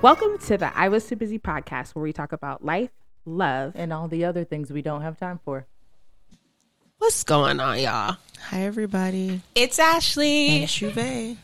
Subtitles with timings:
[0.00, 2.90] Welcome to the I Was Too Busy podcast, where we talk about life,
[3.24, 5.66] love, and all the other things we don't have time for.
[6.98, 8.16] What's going on, y'all?
[8.50, 9.40] Hi, everybody.
[9.56, 10.60] It's Ashley.
[10.60, 11.36] And Shuve.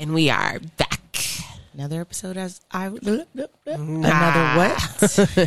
[0.00, 1.16] And we are back.
[1.74, 2.86] Another episode as I.
[3.66, 5.18] Another what?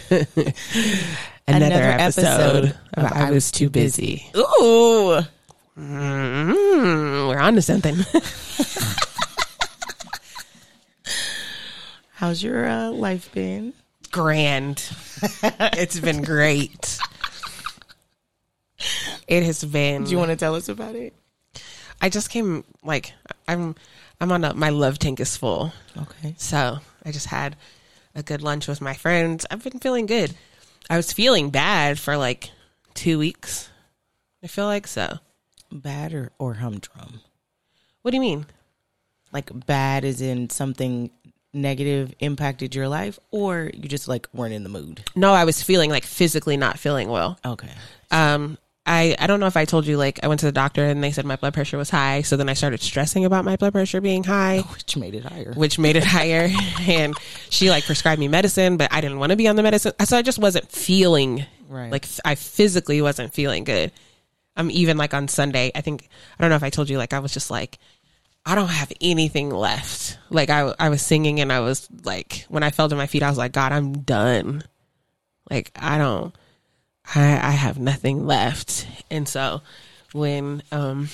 [1.48, 2.22] Another, Another, episode,
[2.66, 4.26] episode of I Was Too Busy.
[4.32, 4.40] busy.
[4.40, 5.20] Ooh.
[5.78, 7.28] Mm-hmm.
[7.28, 7.98] We're on to something.
[12.26, 13.72] How's your uh, life been?
[14.12, 14.84] Grand.
[15.44, 16.98] it's been great.
[19.28, 20.06] It has been.
[20.06, 21.14] Do you want to tell us about it?
[22.02, 23.14] I just came like
[23.48, 23.76] I'm.
[24.20, 25.72] I'm on a, my love tank is full.
[25.96, 26.34] Okay.
[26.40, 27.58] So I just had
[28.16, 29.46] a good lunch with my friends.
[29.52, 30.34] I've been feeling good.
[30.90, 32.50] I was feeling bad for like
[32.96, 33.70] two weeks.
[34.44, 35.20] I feel like so.
[35.72, 37.20] Bad or, or humdrum?
[38.02, 38.48] What do you mean?
[39.32, 41.12] Like bad is in something
[41.56, 45.04] negative impacted your life or you just like weren't in the mood?
[45.16, 47.40] No, I was feeling like physically not feeling well.
[47.46, 47.72] Okay.
[48.12, 50.86] Um I I don't know if I told you like I went to the doctor
[50.86, 53.56] and they said my blood pressure was high, so then I started stressing about my
[53.56, 55.54] blood pressure being high, which made it higher.
[55.54, 56.50] Which made it higher
[56.82, 57.16] and
[57.50, 59.94] she like prescribed me medicine, but I didn't want to be on the medicine.
[60.04, 61.92] So I just wasn't feeling right.
[61.92, 63.92] like I physically wasn't feeling good.
[64.58, 66.08] I'm um, even like on Sunday, I think
[66.40, 67.78] I don't know if I told you like I was just like
[68.46, 70.20] I don't have anything left.
[70.30, 73.24] Like I, I was singing and I was like, when I fell to my feet,
[73.24, 74.64] I was like, God, I'm done.
[75.50, 76.36] Like I don't,
[77.16, 78.88] I, I have nothing left.
[79.10, 79.62] And so
[80.14, 81.10] when, um,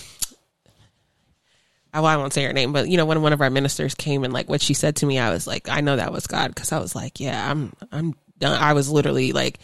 [1.94, 3.96] I, well, I won't say her name, but you know, when one of our ministers
[3.96, 6.28] came and like what she said to me, I was like, I know that was
[6.28, 6.54] God.
[6.56, 8.62] Cause I was like, yeah, I'm, I'm done.
[8.62, 9.60] I was literally like,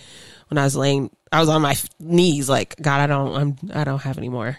[0.49, 3.83] when I was laying, I was on my knees, like, God, I don't, I'm, I
[3.83, 4.57] don't have any more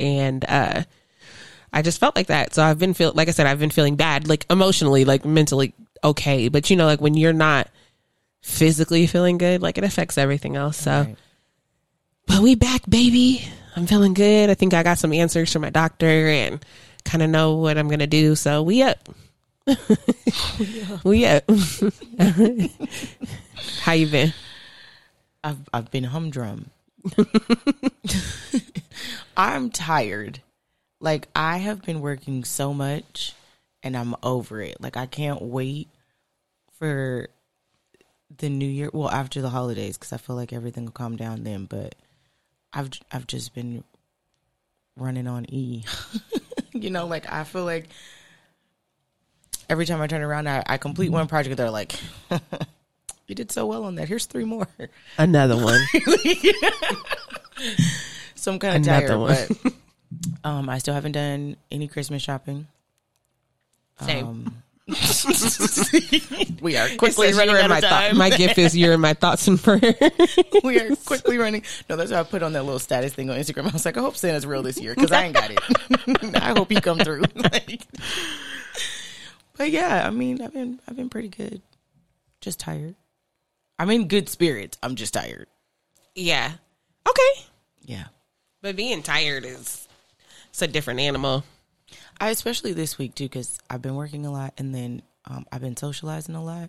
[0.00, 0.82] and uh
[1.72, 2.54] I just felt like that.
[2.54, 5.74] So I've been feel like I said I've been feeling bad, like emotionally, like mentally
[6.02, 7.68] okay, but you know like when you're not
[8.42, 10.76] physically feeling good, like it affects everything else.
[10.76, 11.16] So right.
[12.26, 13.46] but we back, baby.
[13.76, 14.50] I'm feeling good.
[14.50, 16.64] I think I got some answers from my doctor and
[17.04, 18.34] kind of know what I'm going to do.
[18.34, 19.08] So we up.
[21.04, 21.44] we up.
[23.80, 24.32] How you been?
[25.44, 26.70] I've I've been humdrum.
[29.38, 30.42] I'm tired.
[31.00, 33.34] Like I have been working so much
[33.84, 34.80] and I'm over it.
[34.80, 35.88] Like I can't wait
[36.72, 37.28] for
[38.36, 41.44] the new year, well after the holidays cuz I feel like everything will calm down
[41.44, 41.94] then, but
[42.72, 43.84] I've I've just been
[44.96, 45.84] running on E.
[46.72, 47.88] you know, like I feel like
[49.70, 51.94] every time I turn around I, I complete one project they're like
[53.28, 54.08] you did so well on that.
[54.08, 54.66] Here's three more.
[55.16, 55.80] Another one.
[58.38, 59.36] so I'm kind of tired, one.
[59.62, 59.72] but
[60.44, 62.66] um, I still haven't done any Christmas shopping.
[64.00, 64.26] Same.
[64.26, 64.62] Um,
[66.62, 68.16] we are quickly running out my of time.
[68.16, 69.94] my gift is you're in my thoughts and prayers.
[70.64, 71.62] we are quickly running.
[71.90, 73.68] No, that's why I put on that little status thing on Instagram.
[73.68, 75.60] I was like, I hope Santa's real this year because I ain't got it.
[76.42, 77.24] I hope he come through.
[77.34, 77.82] like,
[79.58, 81.60] but yeah, I mean, I've been I've been pretty good.
[82.40, 82.94] Just tired.
[83.78, 84.78] I'm in good spirits.
[84.82, 85.48] I'm just tired.
[86.14, 86.52] Yeah.
[87.06, 87.44] Okay.
[87.82, 88.04] Yeah.
[88.68, 89.88] But being tired is
[90.50, 91.42] it's a different animal.
[92.20, 95.62] I especially this week too because I've been working a lot and then um, I've
[95.62, 96.68] been socializing a lot.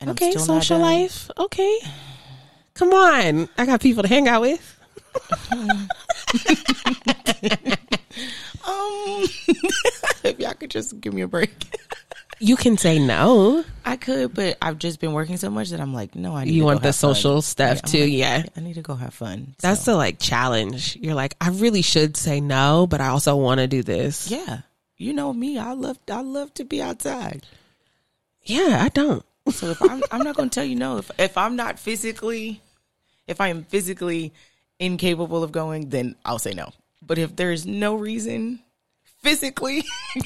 [0.00, 1.32] And okay, social life.
[1.36, 1.78] Okay,
[2.74, 4.80] come on, I got people to hang out with.
[5.50, 5.88] um,
[10.22, 11.50] if y'all could just give me a break.
[12.42, 13.64] You can say no.
[13.84, 16.54] I could, but I've just been working so much that I'm like, no, I need
[16.54, 17.42] You want the social fun.
[17.42, 18.42] stuff yeah, too, like, yeah.
[18.56, 19.54] I need to go have fun.
[19.60, 19.92] That's so.
[19.92, 20.96] the like challenge.
[20.96, 24.28] You're like, I really should say no, but I also want to do this.
[24.28, 24.62] Yeah.
[24.96, 27.46] You know me, I love I love to be outside.
[28.42, 29.24] Yeah, I don't.
[29.50, 32.60] So if I'm I'm not going to tell you no if if I'm not physically
[33.28, 34.32] if I am physically
[34.80, 36.72] incapable of going, then I'll say no.
[37.00, 38.58] But if there's no reason
[39.22, 39.84] physically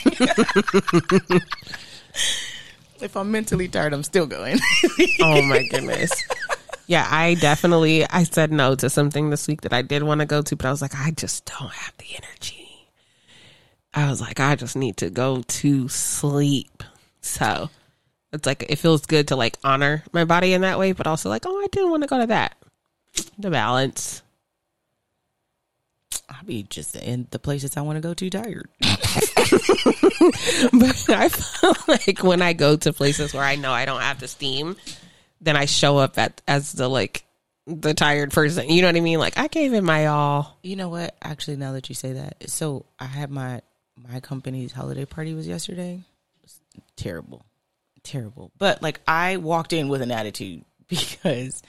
[3.00, 4.58] if I'm mentally tired, I'm still going.
[5.20, 6.10] oh my goodness.
[6.86, 10.26] Yeah, I definitely I said no to something this week that I did want to
[10.26, 12.88] go to, but I was like, I just don't have the energy.
[13.92, 16.82] I was like, I just need to go to sleep.
[17.22, 17.70] So
[18.32, 21.28] it's like it feels good to like honor my body in that way, but also
[21.28, 22.56] like, oh, I didn't want to go to that.
[23.38, 24.22] The balance.
[26.28, 28.68] I'll be just in the places I want to go to tired.
[28.80, 28.90] but
[31.10, 34.28] I feel like when I go to places where I know I don't have to
[34.28, 34.76] steam,
[35.40, 37.24] then I show up at as the like
[37.66, 38.68] the tired person.
[38.70, 39.18] You know what I mean?
[39.18, 40.58] Like I gave it my all.
[40.62, 41.16] You know what?
[41.22, 43.60] Actually, now that you say that, so I had my
[43.96, 46.02] my company's holiday party was yesterday.
[46.96, 47.44] terrible,
[48.02, 48.52] terrible.
[48.58, 51.62] But like I walked in with an attitude because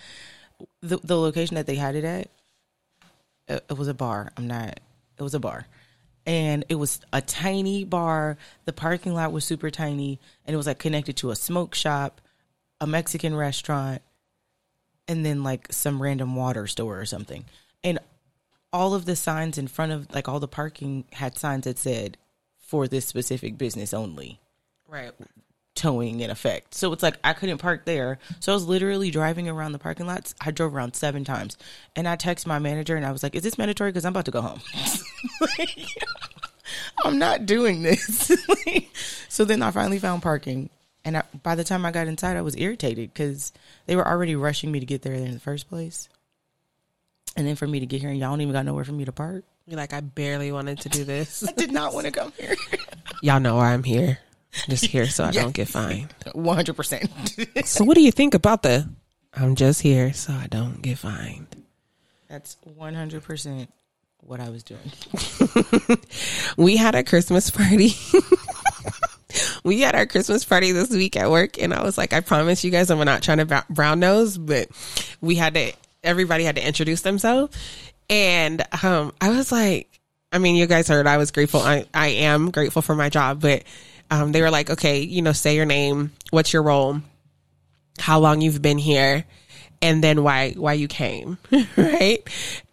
[0.82, 2.30] the the location that they had it at,
[3.48, 4.32] it, was a bar.
[4.38, 4.80] I'm not.
[5.18, 5.68] It was a bar,
[6.26, 8.38] and it was a tiny bar.
[8.66, 12.22] The parking lot was super tiny, and it was like connected to a smoke shop,
[12.80, 14.02] a Mexican restaurant,
[15.08, 17.46] and then like some random water store or something.
[17.84, 18.00] And
[18.74, 22.18] all of the signs in front of like all the parking had signs that said
[22.60, 24.40] for this specific business only.
[24.88, 25.12] Right.
[25.78, 26.74] Towing in effect.
[26.74, 28.18] So it's like I couldn't park there.
[28.40, 30.34] So I was literally driving around the parking lots.
[30.42, 31.56] I drove around seven times.
[31.96, 33.92] And I texted my manager and I was like, Is this mandatory?
[33.92, 34.60] Because I'm about to go home.
[37.06, 38.32] I'm not doing this.
[39.30, 40.72] so then I finally found parking.
[41.06, 43.54] And I, by the time I got inside, I was irritated because
[43.86, 46.10] they were already rushing me to get there in the first place.
[47.36, 49.06] And then for me to get here and y'all don't even got nowhere for me
[49.06, 49.44] to park.
[49.68, 51.44] You're like, I barely wanted to do this.
[51.48, 52.56] I did not want to come here.
[53.22, 54.18] y'all know why I'm here.
[54.64, 55.42] I'm just here so I yeah.
[55.42, 56.14] don't get fined.
[56.26, 57.66] 100%.
[57.66, 58.90] so what do you think about the
[59.34, 61.48] I'm just here so I don't get fined?
[62.28, 63.68] That's 100%
[64.22, 64.80] what I was doing.
[66.58, 67.92] we had a Christmas party.
[69.64, 72.64] we had our Christmas party this week at work, and I was like, I promise
[72.64, 74.70] you guys, I'm not trying to brown nose, but
[75.22, 75.72] we had to.
[76.04, 77.58] Everybody had to introduce themselves,
[78.10, 79.90] and um, I was like,
[80.32, 81.62] I mean, you guys heard I was grateful.
[81.62, 83.64] I I am grateful for my job, but
[84.10, 87.02] um, they were like, okay, you know, say your name, what's your role,
[88.00, 89.26] how long you've been here,
[89.82, 91.38] and then why why you came,
[91.78, 92.20] right?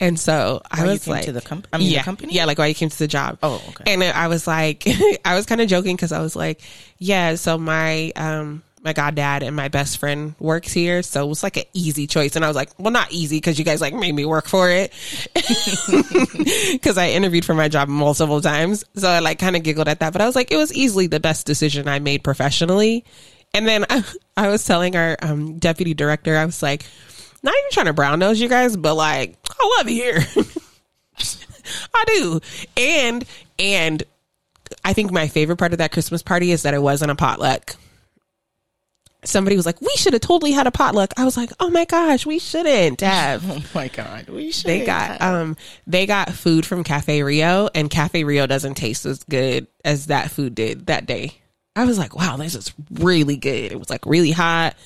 [0.00, 2.58] And so I was like to the, com- I mean, yeah, the company, yeah, like
[2.58, 3.38] why you came to the job.
[3.42, 3.92] Oh, okay.
[3.92, 4.84] And I was like,
[5.24, 6.62] I was kind of joking because I was like,
[6.98, 11.42] yeah, so my um my goddad and my best friend works here, so it was
[11.42, 12.36] like an easy choice.
[12.36, 14.70] And I was like, well, not easy because you guys like made me work for
[14.70, 14.92] it
[16.72, 18.84] because I interviewed for my job multiple times.
[18.94, 21.06] So I like kind of giggled at that, but I was like, it was easily
[21.06, 23.04] the best decision I made professionally
[23.54, 24.04] and then I,
[24.36, 26.84] I was telling our um, deputy director, I was like,
[27.42, 30.18] not even trying to brown nose you guys, but like, I love here.
[31.94, 32.40] I do.
[32.76, 33.24] And,
[33.58, 34.02] and
[34.84, 37.76] I think my favorite part of that Christmas party is that it wasn't a potluck.
[39.24, 41.84] Somebody was like, "We should have totally had a potluck." I was like, "Oh my
[41.84, 44.66] gosh, we shouldn't have." Oh my god, we should.
[44.66, 45.56] They got um,
[45.86, 50.30] they got food from Cafe Rio, and Cafe Rio doesn't taste as good as that
[50.30, 51.34] food did that day.
[51.76, 53.72] I was like, wow, this is really good.
[53.72, 54.76] It was like really hot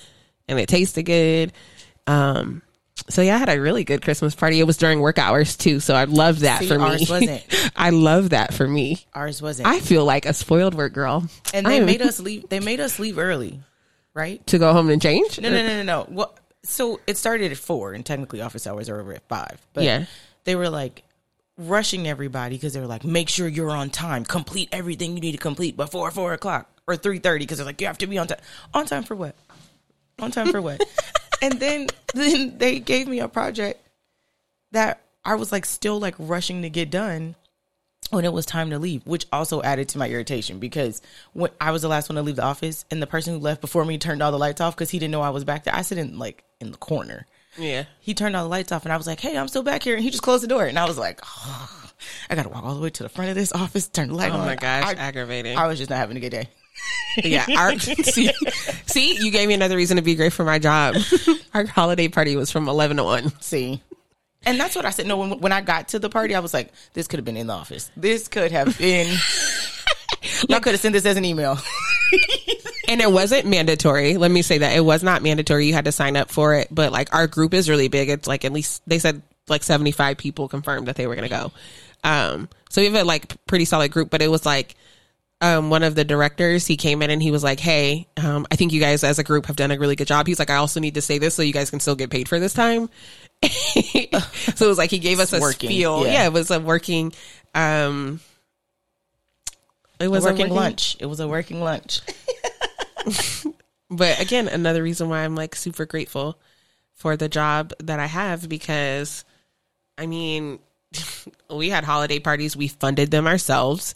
[0.48, 1.52] and it tasted good.
[2.06, 2.62] Um,
[3.10, 4.58] so yeah, I had a really good Christmas party.
[4.58, 7.08] It was during work hours too, so I love that See, for ours.
[7.08, 7.44] Wasn't.
[7.76, 9.04] I love that for me.
[9.14, 9.68] Ours wasn't.
[9.68, 11.28] I feel like a spoiled work girl.
[11.54, 12.48] And they made us leave.
[12.48, 13.60] They made us leave early,
[14.18, 14.44] right?
[14.48, 15.40] To go home and change.
[15.40, 16.06] No, no, no, no, no.
[16.10, 16.34] Well,
[16.64, 19.64] so it started at four, and technically office hours are over at five.
[19.72, 20.06] But yeah,
[20.44, 21.04] they were like
[21.56, 25.32] rushing everybody because they were like, make sure you're on time, complete everything you need
[25.32, 28.18] to complete before four o'clock or three thirty because they're like, you have to be
[28.18, 28.40] on time.
[28.74, 29.36] On time for what?
[30.18, 30.82] On time for what?
[31.42, 33.80] and then then they gave me a project
[34.72, 37.36] that I was like still like rushing to get done
[38.10, 41.02] when it was time to leave, which also added to my irritation because
[41.34, 43.60] when I was the last one to leave the office and the person who left
[43.60, 45.74] before me turned all the lights off because he didn't know I was back there.
[45.74, 47.26] I sit in like in the corner.
[47.58, 47.84] Yeah.
[48.00, 49.94] He turned all the lights off and I was like, Hey, I'm still back here.
[49.94, 50.64] And he just closed the door.
[50.64, 51.90] And I was like, oh,
[52.30, 54.14] I got to walk all the way to the front of this office, turn the
[54.14, 54.40] light oh on.
[54.42, 55.56] Oh my gosh, I, aggravating.
[55.58, 56.48] I was just not having a good day
[57.24, 57.46] yeah.
[57.56, 58.30] Our, see,
[58.86, 60.96] see, you gave me another reason to be great for my job.
[61.54, 63.40] Our holiday party was from 11 to 1.
[63.40, 63.82] See?
[64.46, 65.06] And that's what I said.
[65.06, 67.36] No, when, when I got to the party, I was like, this could have been
[67.36, 67.90] in the office.
[67.96, 69.08] This could have been.
[70.48, 71.58] Y'all could have sent this as an email.
[72.88, 74.16] and it wasn't mandatory.
[74.16, 75.66] Let me say that it was not mandatory.
[75.66, 78.08] You had to sign up for it, but like our group is really big.
[78.08, 81.34] It's like at least they said like 75 people confirmed that they were going to
[81.34, 81.52] go.
[82.04, 84.76] Um, so we have a like pretty solid group, but it was like
[85.40, 88.56] um, one of the directors, he came in and he was like, Hey, um, I
[88.56, 90.26] think you guys as a group have done a really good job.
[90.26, 92.28] He's like, I also need to say this so you guys can still get paid
[92.28, 92.88] for this time.
[94.54, 96.04] so it was like he gave us a working, spiel.
[96.04, 96.12] Yeah.
[96.12, 96.26] yeah.
[96.26, 97.12] it was a working,
[97.54, 98.20] um,
[100.00, 100.96] it was a working, a working lunch.
[101.00, 102.00] It was a working lunch.
[103.90, 106.38] but again, another reason why I'm like super grateful
[106.94, 109.24] for the job that I have because
[109.96, 110.58] I mean,
[111.50, 113.94] we had holiday parties, we funded them ourselves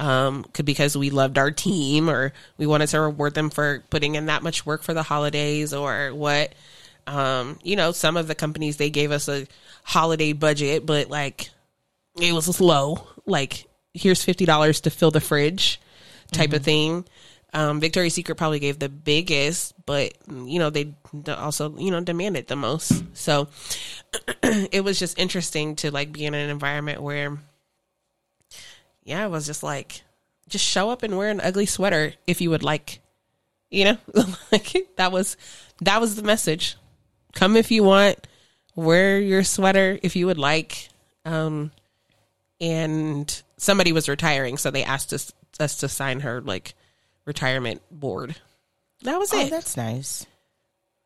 [0.00, 4.14] um, could because we loved our team or we wanted to reward them for putting
[4.14, 6.54] in that much work for the holidays or what.
[7.06, 9.46] Um, you know, some of the companies they gave us a
[9.84, 11.50] holiday budget, but like
[12.20, 13.06] it was low.
[13.26, 15.80] Like here's fifty dollars to fill the fridge,
[16.32, 16.56] type mm-hmm.
[16.56, 17.04] of thing.
[17.52, 20.94] Um, Victoria's Secret probably gave the biggest, but you know they
[21.26, 23.04] also you know demanded the most.
[23.14, 23.48] So
[24.42, 27.38] it was just interesting to like be in an environment where
[29.02, 30.02] yeah, it was just like
[30.48, 33.00] just show up and wear an ugly sweater if you would like.
[33.70, 33.98] You know,
[34.52, 35.36] like that was
[35.80, 36.76] that was the message.
[37.34, 38.26] Come if you want,
[38.74, 40.88] wear your sweater if you would like.
[41.24, 41.70] Um
[42.60, 46.74] and somebody was retiring, so they asked us us to sign her like
[47.26, 48.36] retirement board.
[49.02, 49.50] That was Oh, it.
[49.50, 50.26] that's nice.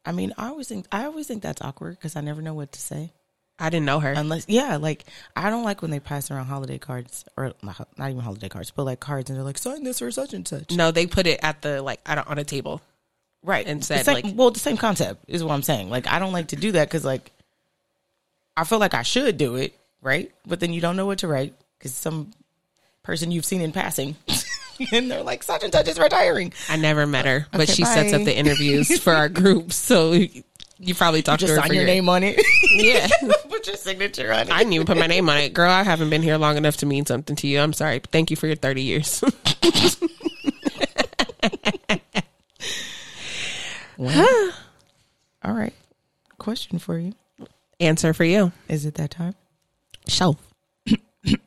[0.05, 2.73] I mean, I always think I always think that's awkward because I never know what
[2.73, 3.13] to say.
[3.57, 4.13] I didn't know her.
[4.13, 5.05] Unless, yeah, like
[5.37, 8.83] I don't like when they pass around holiday cards or not even holiday cards, but
[8.83, 10.73] like cards, and they're like, sign this or such and such.
[10.73, 12.83] no, they put it at the like I don't on a table.
[13.45, 13.65] Right?
[13.67, 15.91] and said, same- like- well, the same concept is what I'm saying.
[15.91, 17.31] Like, I don't like to do that because like
[18.57, 20.31] I feel like I should do it, right?
[20.47, 22.33] But then you don't know what to write because some
[23.03, 24.17] person you've seen in passing,
[24.93, 26.53] and they're like, such and such is retiring.
[26.69, 29.73] I never met her, but Okay, she sets up the interviews for our group.
[29.73, 32.41] So you probably talked Just to her sign for your name on it.
[32.77, 33.07] Yeah.
[33.49, 34.51] Put your signature on it.
[34.51, 35.55] I didn't even put my name on it.
[35.55, 37.61] Girl, I haven't been here long enough to mean something to you.
[37.61, 38.01] I'm sorry.
[38.01, 39.23] Thank you for your 30 years.
[43.99, 45.75] All right.
[46.39, 47.13] Question for you.
[47.81, 48.53] Answer for you.
[48.69, 49.35] Is it that time?
[50.09, 50.37] Show.
[51.27, 51.39] I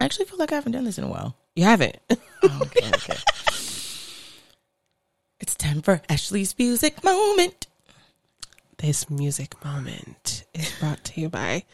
[0.00, 1.36] actually feel like I haven't done this in a while.
[1.54, 1.96] You haven't.
[2.40, 3.16] Oh, okay, okay.
[5.40, 7.66] it's time for Ashley's music moment.
[8.76, 11.64] This music moment is brought to you by.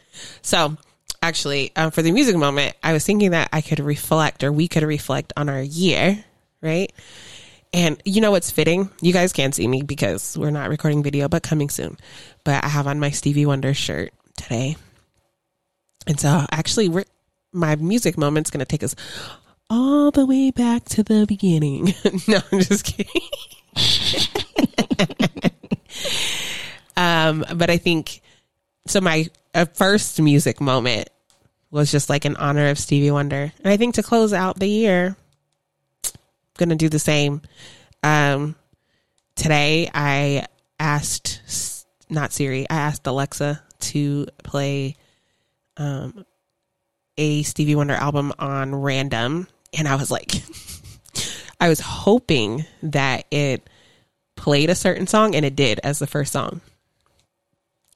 [0.41, 0.75] So,
[1.21, 4.67] actually, um, for the music moment, I was thinking that I could reflect or we
[4.67, 6.25] could reflect on our year,
[6.61, 6.91] right?
[7.75, 8.89] And you know what's fitting?
[9.01, 11.97] You guys can't see me because we're not recording video, but coming soon.
[12.45, 14.77] But I have on my Stevie Wonder shirt today.
[16.07, 17.03] And so, actually, we're,
[17.51, 18.95] my music moment's to take us
[19.69, 21.93] all the way back to the beginning.
[22.29, 23.21] no, I'm just kidding.
[26.97, 28.21] Um, but I think
[28.87, 29.01] so.
[29.01, 31.09] My uh, first music moment
[31.71, 34.69] was just like in honor of Stevie Wonder, and I think to close out the
[34.69, 35.17] year,
[36.57, 37.41] gonna do the same.
[38.03, 38.55] Um,
[39.35, 40.45] today I
[40.79, 44.95] asked not Siri, I asked Alexa to play
[45.77, 46.25] um
[47.17, 49.47] a Stevie Wonder album on random,
[49.77, 50.31] and I was like,
[51.59, 53.69] I was hoping that it
[54.35, 56.61] played a certain song, and it did as the first song.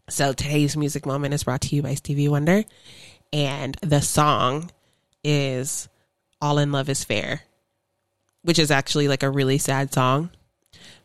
[0.09, 2.63] So today's music moment is brought to you by Stevie Wonder,
[3.31, 4.71] and the song
[5.23, 5.89] is
[6.41, 7.41] "All in Love Is Fair,"
[8.43, 10.29] which is actually like a really sad song,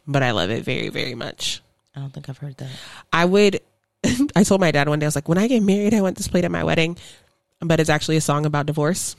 [0.06, 1.62] but I love it very, very much.
[1.96, 2.70] I don't think I've heard that.
[3.12, 3.60] I would.
[4.36, 6.16] I told my dad one day I was like, when I get married, I want
[6.16, 6.96] this played at my wedding,
[7.60, 9.16] but it's actually a song about divorce.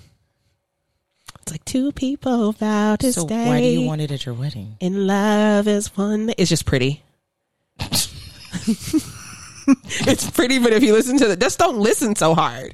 [1.41, 3.45] It's like two people vow to So stay.
[3.47, 4.77] why do you want it at your wedding?
[4.79, 6.33] in love is one.
[6.37, 7.03] It's just pretty.
[10.07, 12.73] it's pretty, but if you listen to it, just don't listen so hard.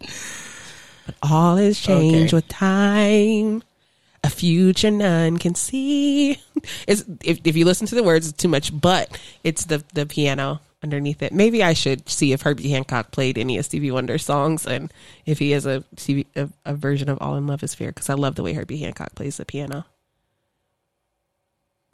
[1.05, 2.35] But all is changed Okay.
[2.37, 3.63] with time.
[4.23, 6.37] A future none can see.
[6.87, 8.79] It's if if you listen to the words, it's too much.
[8.79, 11.31] But it's the the piano underneath it.
[11.31, 14.91] Maybe I should see if Herbie Hancock played any of Stevie Wonder songs and
[15.25, 15.83] if he has a
[16.35, 18.77] a, a version of All in Love Is Fair because I love the way Herbie
[18.77, 19.85] Hancock plays the piano.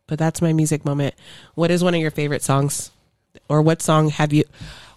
[0.07, 1.15] But that's my music moment.
[1.55, 2.91] What is one of your favorite songs,
[3.49, 4.45] or what song have you?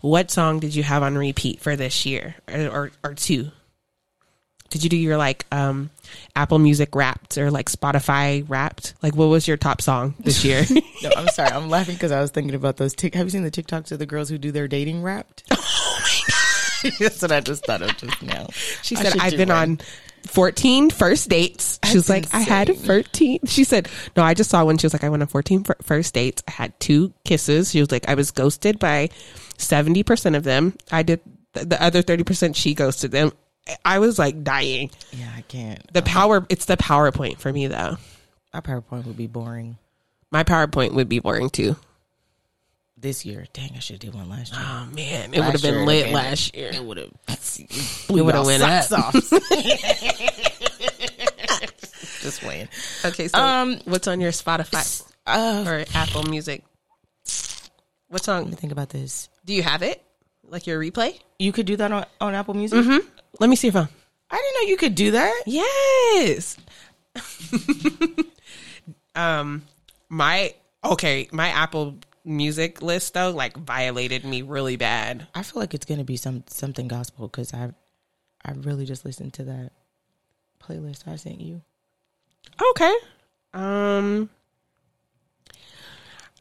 [0.00, 3.50] What song did you have on repeat for this year, or or, or two?
[4.70, 5.90] Did you do your like um
[6.36, 8.94] Apple Music Wrapped or like Spotify Wrapped?
[9.02, 10.64] Like, what was your top song this year?
[11.02, 11.50] No, I'm sorry.
[11.50, 12.94] I'm laughing because I was thinking about those.
[12.94, 15.44] Tic- Have you seen the TikToks of the girls who do their dating wrapped?
[15.52, 16.92] Oh my god!
[16.98, 18.46] That's what I just thought of just now.
[18.82, 19.58] She said, I've been one.
[19.58, 19.80] on
[20.28, 21.78] 14 first dates.
[21.84, 22.86] She was That's like, I had insane.
[22.86, 23.38] 13.
[23.44, 23.86] She said,
[24.16, 24.78] No, I just saw one.
[24.78, 26.42] She was like, I went on 14 fir- first dates.
[26.48, 27.70] I had two kisses.
[27.70, 29.10] She was like, I was ghosted by
[29.58, 30.74] 70% of them.
[30.90, 31.20] I did
[31.52, 33.32] the other 30%, she ghosted them.
[33.84, 34.90] I was like dying.
[35.12, 35.80] Yeah, I can't.
[35.92, 37.96] The power, it's the PowerPoint for me though.
[38.52, 39.78] My PowerPoint would be boring
[40.30, 41.76] My PowerPoint would be boring too.
[42.96, 43.46] this year.
[43.52, 44.62] Dang, I should have did one last year.
[44.64, 46.70] Oh man, it would have been it lit last year.
[46.72, 47.10] It would have.
[48.10, 48.92] It would have went up.
[48.92, 49.14] off.
[52.22, 52.68] Just waiting.
[53.04, 56.62] Okay, so Um, what's on your Spotify Uh, or Apple Music?
[58.08, 58.56] What let me song?
[58.56, 59.28] think about this.
[59.44, 60.02] Do you have it?
[60.44, 61.18] Like your replay?
[61.38, 62.80] You could do that on, on Apple Music.
[62.80, 63.06] Mm-hmm.
[63.38, 63.88] Let me see if I.
[64.30, 65.42] I didn't know you could do that.
[65.46, 66.56] Yes.
[69.14, 69.62] um,
[70.08, 75.26] my okay, my Apple Music list though like violated me really bad.
[75.34, 77.72] I feel like it's gonna be some something gospel because I
[78.44, 79.72] I really just listened to that
[80.62, 81.62] playlist I sent you.
[82.70, 82.94] Okay.
[83.52, 84.30] Um,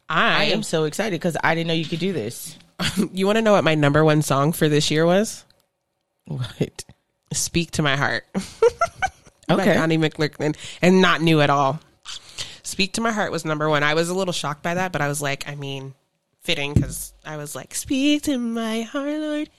[0.07, 2.57] I I, am so excited because I didn't know you could do this.
[3.13, 5.45] you want to know what my number one song for this year was?
[6.29, 6.85] What?
[7.33, 8.25] Speak to my heart.
[9.47, 9.73] by Okay.
[9.73, 11.79] Donnie McClurkin, and not new at all.
[12.63, 13.81] Speak to My Heart was number one.
[13.81, 15.95] I was a little shocked by that, but I was like, I mean,
[16.41, 19.49] fitting because I was like, Speak to my heart, Lord.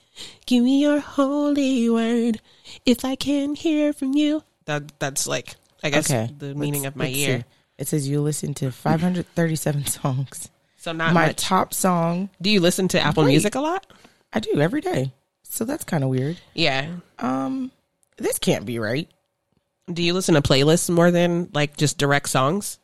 [0.45, 2.39] Give me your holy word.
[2.85, 4.43] If I can hear from you.
[4.65, 6.31] That That's like, I guess, Okay.
[6.37, 7.39] the meaning Let's- of my year.
[7.39, 7.45] see.
[7.79, 10.49] It says you listen to 537 songs.
[10.77, 11.37] So not My much.
[11.37, 13.29] top song, Do you listen to Apple Wait.
[13.31, 13.85] Music a lot?
[14.31, 15.11] I do every day.
[15.51, 16.37] So that's kind of weird.
[16.53, 16.87] Yeah.
[17.19, 17.71] Um,
[18.15, 19.09] this can't be right.
[19.91, 22.79] Do you listen to playlists more than like just direct songs?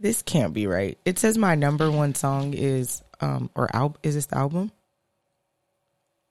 [0.00, 0.98] This can't be right.
[1.04, 4.72] It says my number one song is um or al- is this the album?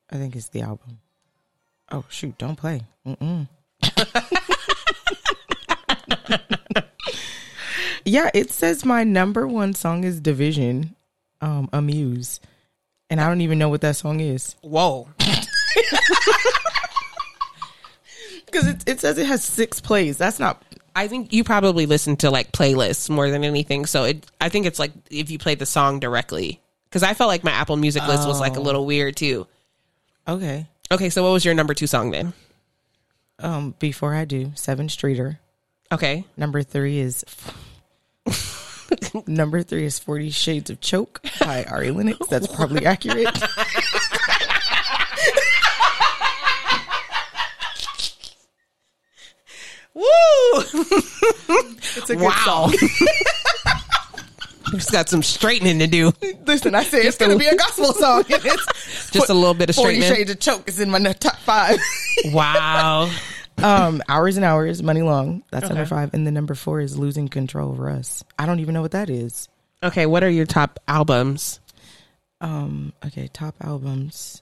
[0.09, 0.99] I think it's the album.
[1.89, 2.37] Oh shoot!
[2.37, 2.81] Don't play.
[3.07, 3.47] Mm-mm.
[8.03, 10.89] yeah, it says my number one song is dvsn,
[11.39, 12.41] um, A Muse,
[13.11, 15.09] and I don't even know what that song is Whoa.
[18.45, 20.17] because it it says it has six plays.
[20.17, 20.63] That's not.
[20.95, 23.85] I think you probably listen to like playlists more than anything.
[23.85, 26.59] So it, I think it's like if you played the song directly.
[26.85, 29.47] Because I felt like my Apple Music list was like a little weird too.
[30.27, 30.67] Okay.
[30.91, 32.33] Okay, so what was your number two song then?
[33.39, 35.39] Um, before I do, Sevyn Streeter.
[35.89, 36.25] Okay.
[36.35, 37.23] Number three is
[39.27, 42.27] number three is Forty Shades of Choke by Ari Lennox.
[42.27, 43.25] That's probably accurate.
[49.93, 50.03] Woo!
[50.53, 52.69] It's a good wow.
[52.69, 52.73] song.
[54.71, 56.13] Just got some straightening to do.
[56.45, 58.23] Listen, I said it's gonna be a gospel song.
[58.29, 60.17] It's Just a little bit of Forty straightening.
[60.17, 61.77] Shades of Choke is in my top five.
[62.27, 63.11] Wow.
[63.63, 65.43] Um, Hours and Hours, Muni Long.
[65.51, 65.73] That's Okay.
[65.73, 68.23] number five, and then number four is Losing Control of Us.
[68.39, 69.47] I don't even know what that is.
[69.83, 71.59] Okay, what are your top albums?
[72.39, 74.41] Um, okay, top albums.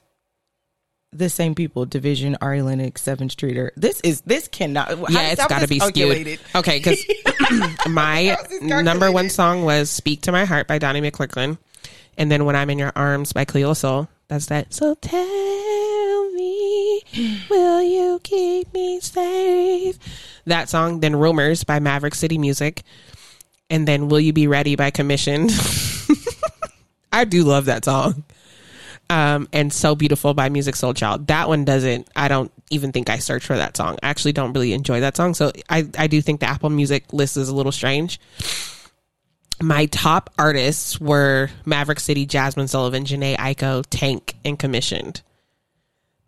[1.12, 3.72] The same people, dvsn, Ari Lennox, Sevyn Streeter.
[3.76, 4.88] This is this cannot.
[4.88, 6.38] how- Yeah, it's got to be skewed.
[6.54, 7.04] Okay, because
[7.88, 11.58] my How is this number one song was "Speak to My Heart" by Donnie McClurkin,
[12.16, 14.08] and then "When I'm in Your Arms" by Cleo Sol.
[14.28, 14.72] That's that.
[14.72, 15.26] So tell
[17.50, 19.98] will you keep me safe?
[20.46, 21.00] That song.
[21.00, 22.82] Then "Rumors" by Maverick City Music,
[23.68, 25.48] and then "Will You Be Ready" by Commission.
[27.12, 28.24] I do love that song.
[29.08, 31.26] Um, and So Beautiful by Musiq Soulchild.
[31.26, 33.98] That one doesn't, I don't even think I search for that song.
[34.04, 35.34] I actually don't really enjoy that song.
[35.34, 38.20] So I, I do think the Apple Music list is a little strange.
[39.60, 45.22] My top artists were Maverick City, Jazmine Sullivan, Jhené Aiko, Tank, and Commissioned.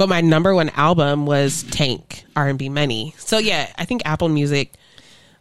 [0.03, 3.15] But my number one album was Tank, R&B Money.
[3.19, 4.75] So yeah, I think Apple Music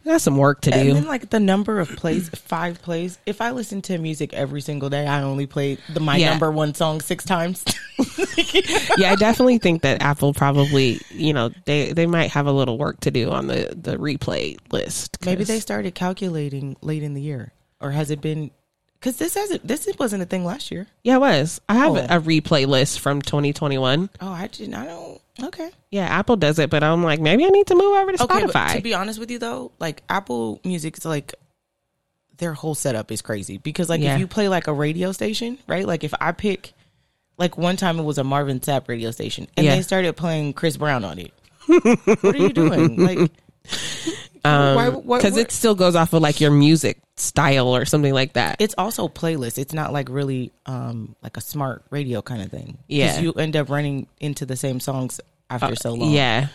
[0.04, 0.94] got some work to And do.
[0.94, 3.18] then like the number of plays, five plays.
[3.26, 6.30] If I listen to music every single day, I only play the my Yeah.
[6.30, 7.64] number one song six times.
[8.96, 12.78] yeah, I definitely think that Apple probably, you know, they they might have a little
[12.78, 15.18] work to do on the the replay list.
[15.24, 18.52] Maybe they started calculating late in the year, or has it been?
[19.02, 19.66] Because this hasn't.
[19.66, 20.86] This wasn't a thing last year.
[21.02, 21.60] Yeah, it was.
[21.68, 21.96] I have Oh.
[21.96, 24.08] a replay list from 2021.
[24.20, 24.74] Oh, I didn't.
[24.74, 25.20] I don't.
[25.42, 25.70] Okay.
[25.90, 28.42] Yeah, Apple does it, but I'm like, maybe I need to move over to Okay,
[28.42, 28.74] Spotify.
[28.76, 31.34] to be honest with you though, like Apple Music is like
[32.38, 34.14] their whole setup is crazy because like Yeah.
[34.14, 35.84] if you play like a radio station, right?
[35.86, 36.72] Like if I pick
[37.38, 39.74] like one time it was a Marvin Sapp radio station and Yeah.
[39.74, 41.32] they started playing Chris Brown on it.
[41.66, 42.96] what are you doing?
[43.04, 43.32] Like
[44.42, 48.56] because why- it still goes off of like your music style or something like that.
[48.60, 49.58] it's also playlist.
[49.58, 52.78] It's not like really um like a smart radio kind of thing.
[52.88, 53.20] Yeah.
[53.20, 56.10] you end up running into the same songs after so long.
[56.10, 56.48] yeah,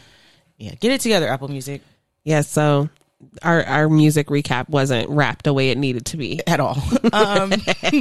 [0.58, 0.73] yeah.
[0.80, 1.82] Get it together, Apple Music.
[2.23, 2.41] yeah.
[2.41, 2.89] So
[3.41, 6.41] our our music recap wasn't wrapped the way it needed to be.
[6.47, 6.78] at all.
[7.13, 7.54] Um,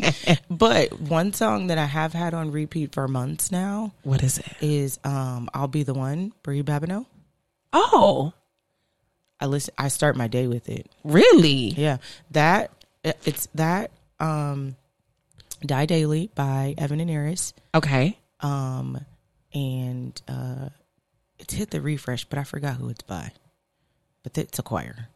[0.51, 4.46] but one song that I have had on repeat for months now What is it?
[4.61, 7.07] is um, "I'll Be the One" Brie Babineau.
[7.72, 8.33] Oh,
[9.40, 9.75] I listen.
[9.79, 10.90] I start my day with it.
[11.05, 11.68] really?
[11.68, 11.99] Yeah,
[12.31, 12.70] that
[13.05, 14.77] it's that um,
[15.61, 17.53] "Die Daily" by Evan and Eris.
[17.75, 18.18] Okay.
[18.40, 18.99] Um,
[19.55, 20.68] and uh,
[21.38, 23.33] it's hit the refresh, but I forgot who it's by.
[24.22, 25.09] But it's a choir.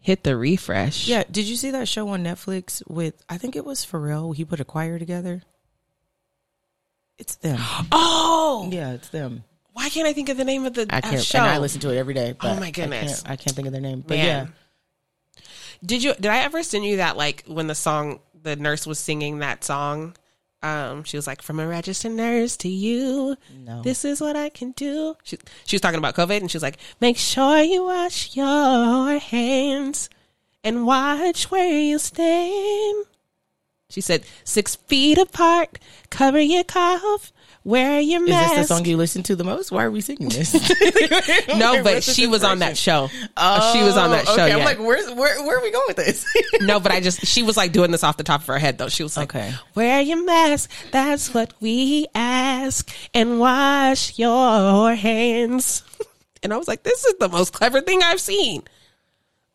[0.00, 1.06] Hit the refresh.
[1.06, 3.22] Yeah, did you see that show on Netflix with?
[3.28, 4.34] I think it was Pharrell.
[4.34, 5.42] He put a choir together.
[7.18, 7.60] It's them.
[7.92, 9.44] Oh, Yeah, it's them.
[9.72, 11.22] Why can't I think of the name of the I uh, can't.
[11.22, 11.38] show?
[11.38, 12.34] And I listen to it every day.
[12.40, 13.22] But Oh, my goodness.
[13.22, 14.00] I can't, I can't think of their name.
[14.06, 14.26] But Man.
[15.36, 15.42] yeah,
[15.84, 16.14] Did you?
[16.14, 17.16] Did I ever send you that?
[17.16, 20.16] Like when the song, the nurse was singing that song.
[20.62, 23.80] Um, she was like, "From a registered nurse to you, No.
[23.82, 26.62] this is what I can do." She she was talking about COVID, and she was
[26.62, 30.10] like, "Make sure you wash your hands
[30.62, 33.06] and watch where you stand."
[33.88, 35.80] She said, six feet apart,
[36.10, 37.32] cover your cough,
[37.64, 38.52] wear your mask.
[38.52, 39.70] Is this the song you listen to the most?
[39.70, 40.54] Why are we singing this?
[41.48, 43.08] no, but she was on that show.
[43.36, 44.42] Oh, she was on that oh, show.
[44.44, 44.56] Okay, yeah.
[44.56, 46.26] I'm like, where's where where are we going with this?
[46.60, 48.78] no, but I just she was like doing this off the top of her head
[48.78, 48.88] though.
[48.88, 49.52] She was like, okay.
[49.74, 50.70] wear your mask.
[50.90, 55.84] That's what we ask, and wash your hands.
[56.42, 58.62] And I was like, this is the most clever thing I've seen.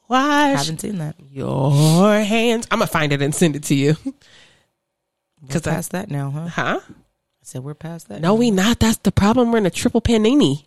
[0.07, 0.59] Wash.
[0.59, 1.15] Haven't seen that.
[1.31, 2.67] Your hands.
[2.69, 3.97] I'm gonna find it and send it to you.
[5.41, 6.47] Because past that now, huh?
[6.47, 6.79] Huh?
[7.45, 8.21] Said we're past that.
[8.21, 8.79] No, we not.
[8.79, 9.51] That's the problem.
[9.51, 10.63] We're in a triple panini.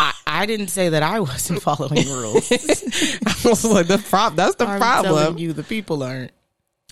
[0.00, 2.50] I, I, didn't say that I wasn't following rules.
[2.52, 4.34] I was like, the prop.
[4.34, 5.36] That's the I'm problem.
[5.36, 6.32] you, the people aren't.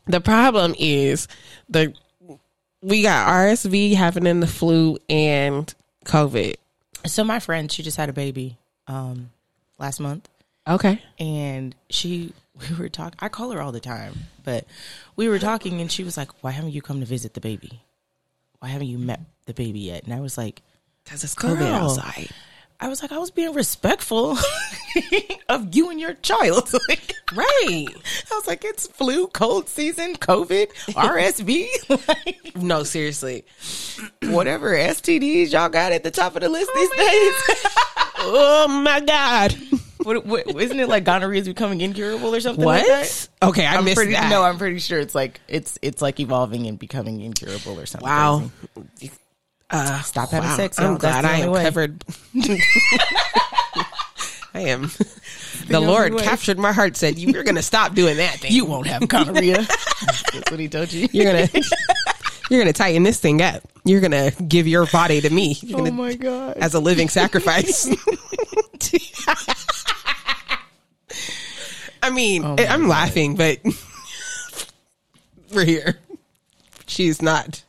[0.07, 1.27] The problem is
[1.71, 1.95] the
[2.83, 5.73] we got RSV happening, the flu, and
[6.05, 6.57] COVID.
[7.07, 9.31] So my friend, she just had a baby um,
[9.79, 10.29] last month.
[10.69, 11.03] Okay.
[11.19, 12.35] And she,
[12.71, 13.19] we were talking.
[13.21, 14.15] I call her all the time,
[14.45, 14.67] but
[15.17, 17.83] we were talking, and she was like, "Why haven't you come to visit the baby?
[18.61, 20.63] Why haven't you met the baby yet?" And I was like,
[21.05, 22.31] "Cause it's COVID outside."
[22.81, 24.37] I was like, I was being respectful
[25.49, 26.71] of you and your child.
[26.89, 27.87] like, right.
[27.89, 32.09] I was like, it's flu, cold season, COVID, RSV.
[32.09, 33.45] like, no, seriously.
[34.25, 38.15] Whatever STDs y'all got at the top of the list oh these days.
[38.19, 39.57] oh my God.
[40.05, 42.89] What, what, isn't it like gonorrhea is becoming incurable or something what?
[42.89, 43.11] like
[43.43, 44.31] Okay, I am missed pretty, that.
[44.31, 48.09] No, I'm pretty sure it's like it's it's like evolving and becoming incurable or something.
[48.09, 48.51] Wow.
[49.71, 50.57] Uh, Stop having wow.
[50.57, 50.79] sex.
[50.79, 51.65] I'm glad I am way.
[51.65, 52.05] covered.
[54.55, 54.83] I am.
[54.83, 56.97] The, the Lord captured my heart.
[56.97, 58.39] Said you are going to stop doing that.
[58.39, 58.53] Thing.
[58.53, 59.63] You won't have gonorrhea.
[60.33, 61.09] That's what he told you.
[61.13, 61.49] You're gonna.
[62.51, 63.63] You're gonna tighten this thing up.
[63.85, 65.57] You're gonna give your body to me.
[65.63, 66.59] You're oh gonna, my god!
[66.59, 67.89] As a living sacrifice.
[72.05, 72.89] I mean, oh I'm god.
[72.89, 73.61] laughing, but
[75.53, 75.99] we're here.
[76.87, 77.65] She's not.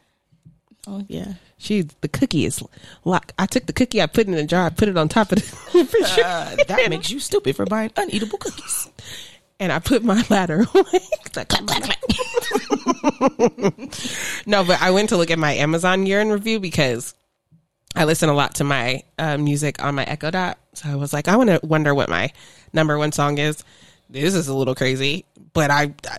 [0.86, 1.36] Oh yeah.
[1.58, 2.62] She the cookie is
[3.06, 3.32] locked.
[3.40, 5.32] I took the cookie, I put it in a jar, I put it on top
[5.32, 8.90] of the uh, that makes you stupid for buying uneatable cookies.
[9.58, 11.00] And I put my ladder away.
[14.46, 17.16] no, but I went to look at my Amazon year in review because
[17.96, 20.58] I listen a lot to my uh, music on my Echo Dot.
[20.74, 22.34] So I was like, I want to wonder what my
[22.74, 23.64] number one song is.
[24.10, 26.18] This is a little crazy, but I, I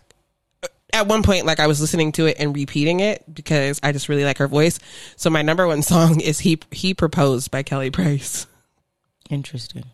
[0.93, 4.09] at one point, like I was listening to it and repeating it because I just
[4.09, 4.79] really like her voice.
[5.17, 8.47] So my number one song is "He He Proposed" by Kelly Price.
[9.31, 9.85] Interesting.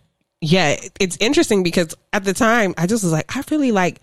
[0.40, 4.00] Yeah, it's interesting because at the time I just was like, I really like.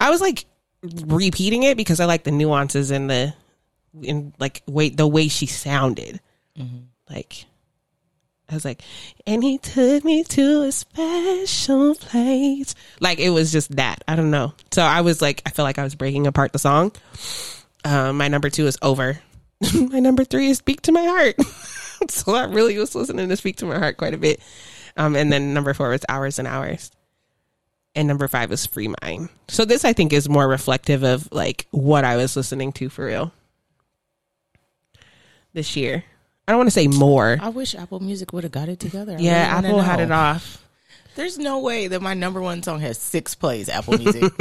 [0.00, 0.46] I was like
[0.82, 3.34] repeating it because I like the nuances and the
[4.02, 6.20] in like wait the way she sounded.
[6.58, 6.78] Mm-hmm.
[7.10, 7.46] Like
[8.50, 8.82] I was like,
[9.26, 12.74] and he took me to a special place.
[12.98, 14.02] Like it was just that.
[14.08, 14.54] I don't know.
[14.72, 16.92] So I was like, I feel like I was breaking apart the song.
[17.84, 19.20] Um, my number two is over.
[19.74, 21.36] my number three is speak to my heart.
[22.08, 24.40] so I really was listening to speak to my heart quite a bit.
[24.96, 26.90] Um, and then number four was hours and hours.
[27.94, 29.28] And number five is free mind.
[29.48, 33.06] So this I think is more reflective of like what I was listening to for
[33.06, 33.32] real
[35.52, 36.04] this year.
[36.48, 37.36] I don't want to say more.
[37.42, 39.12] I wish Apple Music would have got it together.
[39.12, 40.64] I yeah, really Apple had it off.
[41.14, 43.68] There's no way that my number one song has six plays.
[43.68, 44.32] Apple Music.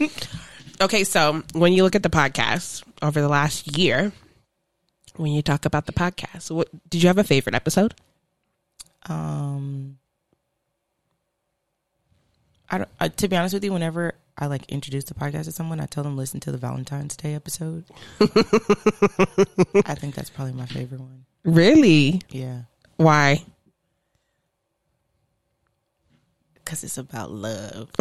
[0.80, 4.10] okay, so when you look at the podcast over the last year,
[5.16, 7.94] when you talk about the podcast, what did you have a favorite episode?
[9.06, 9.98] Um,
[12.70, 12.90] I don't.
[12.98, 15.86] Uh, to be honest with you, whenever I like introduce the podcast to someone, I
[15.86, 17.84] tell them listen to the Valentine's Day episode.
[18.20, 21.24] I think that's probably my favorite one.
[21.44, 22.22] Really?
[22.30, 22.62] Yeah.
[22.96, 23.44] Why?
[26.54, 27.90] Because it's about love.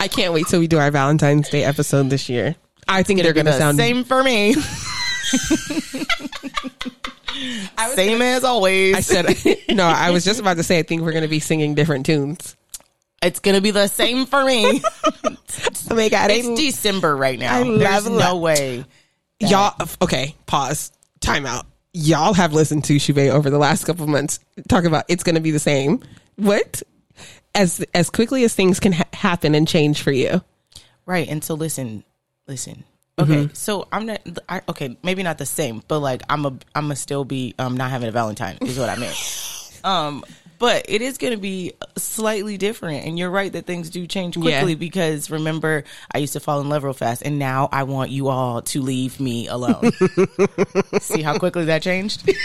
[0.00, 2.56] I can't wait till we do our Valentine's Day episode this year.
[2.88, 4.54] I think they're going to sound the same for me.
[7.94, 8.94] Same gonna, as always.
[8.96, 9.26] I said
[9.70, 9.84] no.
[9.84, 12.55] I was just about to say I think we're going to be singing different tunes.
[13.26, 14.80] It's gonna be the same for me.
[15.04, 17.58] oh my god, it's I, December right now.
[17.58, 18.84] I There's no way.
[19.40, 19.50] That...
[19.50, 21.66] Y'all, okay, pause, time out.
[21.92, 25.50] Y'all have listened to Shuve over the last couple months talk about it's gonna be
[25.50, 26.02] the same.
[26.36, 26.82] What?
[27.52, 30.42] As as quickly as things can ha- happen and change for you,
[31.04, 31.26] right?
[31.26, 32.04] And so listen,
[32.46, 32.84] listen.
[33.18, 33.54] Okay, mm-hmm.
[33.54, 34.20] so I'm not.
[34.48, 36.50] I, okay, maybe not the same, but like I'm a.
[36.74, 39.80] I'm gonna still be um not having a Valentine is what I meant.
[39.84, 40.22] um,
[40.58, 43.04] but it is going to be slightly different.
[43.06, 44.78] And you're right that things do change quickly yeah.
[44.78, 48.28] because remember, I used to fall in love real fast, and now I want you
[48.28, 49.90] all to leave me alone.
[51.00, 52.28] See how quickly that changed?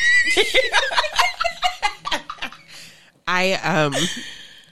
[3.28, 3.94] I um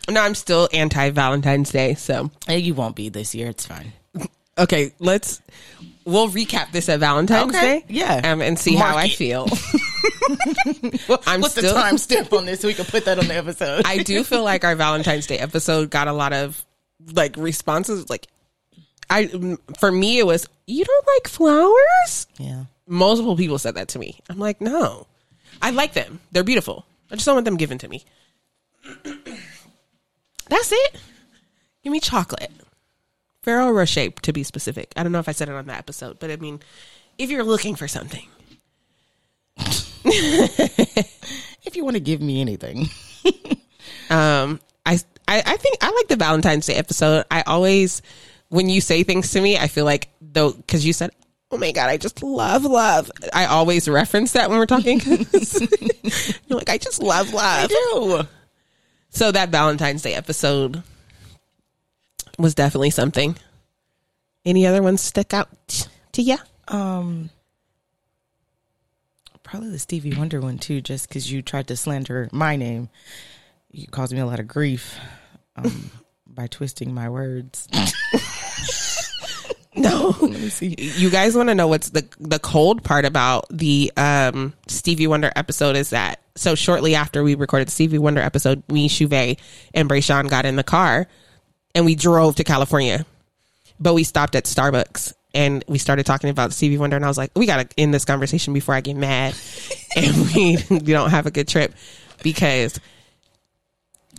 [0.09, 1.93] No, I'm still anti Valentine's Day.
[1.95, 3.47] So You won't be this year.
[3.49, 3.93] It's fine.
[4.57, 5.41] okay, let's
[6.05, 7.85] we'll recap this at Valentine's Okay, Day.
[7.89, 8.31] yeah.
[8.31, 9.11] um, and see Mark how I it.
[9.11, 9.47] feel.
[11.27, 13.83] I'm What's still- the timestamp on this so we can put that on the episode?
[13.85, 16.63] I do feel like our Valentine's Day episode got a lot of
[17.13, 18.09] like responses.
[18.09, 18.27] Like,
[19.09, 22.27] I for me it was you don't like flowers.
[22.37, 22.65] yeah.
[22.87, 24.19] Multiple people said that to me.
[24.29, 25.05] I'm like, no,
[25.61, 26.19] I like them.
[26.31, 26.85] They're beautiful.
[27.11, 28.03] I just don't want them given to me.
[30.49, 30.95] That's it.
[31.83, 32.51] Give me chocolate.
[33.41, 34.93] Ferrero Rocher, to be specific.
[34.95, 36.59] I don't know if I said it on that episode, but I mean,
[37.17, 38.27] if you're looking for something,
[41.65, 42.87] If you want to give me anything.
[44.09, 44.97] um, I,
[45.27, 47.25] I I think I like the Valentine's Day episode.
[47.29, 48.01] I always,
[48.47, 51.11] when you say things to me, I feel like though because you said,
[51.51, 54.99] "Oh my god, I just love love." I always reference that when we're talking.
[55.01, 57.65] you're like, I just love love.
[57.65, 58.21] I do.
[59.09, 60.81] So that Valentine's Day episode
[62.39, 63.35] was definitely something.
[64.45, 65.49] Any other ones stick out
[66.13, 66.37] to you?
[66.67, 67.29] Um,
[69.43, 72.89] probably the Stevie Wonder one too, just because you tried to slander my name.
[73.71, 74.97] You caused me a lot of grief
[75.55, 75.91] um,
[76.27, 77.67] by twisting my words.
[79.75, 80.15] No.
[80.21, 80.75] Let me see.
[80.77, 85.31] You guys want to know what's the the cold part about the um, Stevie Wonder
[85.35, 89.37] episode is that so shortly after we recorded the Stevie Wonder episode, me, Shuve,
[89.73, 91.07] and Brayshawn got in the car
[91.75, 93.05] and we drove to California.
[93.79, 97.17] But we stopped at Starbucks and we started talking about Stevie Wonder and I was
[97.17, 99.35] like, we got to end this conversation before I get mad
[99.95, 101.73] and we, we don't have a good trip
[102.23, 102.79] because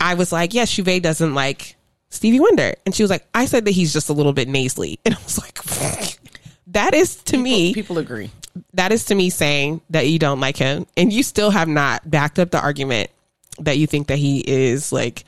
[0.00, 1.76] I was like, yes, Shuve doesn't like
[2.08, 2.74] Stevie Wonder.
[2.86, 4.98] And she was like, I said that he's just a little bit nasally.
[5.04, 5.58] And I was like,
[6.68, 8.30] that is to me, People agree.
[8.74, 10.86] that is to me saying that you don't like him.
[10.96, 13.10] And you still have not backed up the argument
[13.58, 15.24] that you think that he is like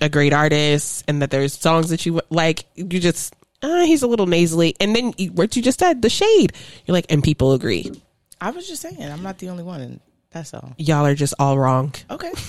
[0.00, 2.64] a great artist and that there's songs that you like.
[2.76, 4.76] You just, uh, he's a little nasally.
[4.80, 6.52] And then you- what you just said, the shade.
[6.86, 7.90] You're like, and people agree.
[8.40, 10.74] I was just saying, I'm not the only one, and that's all.
[10.78, 11.94] Y'all are just all wrong.
[12.10, 12.32] Okay.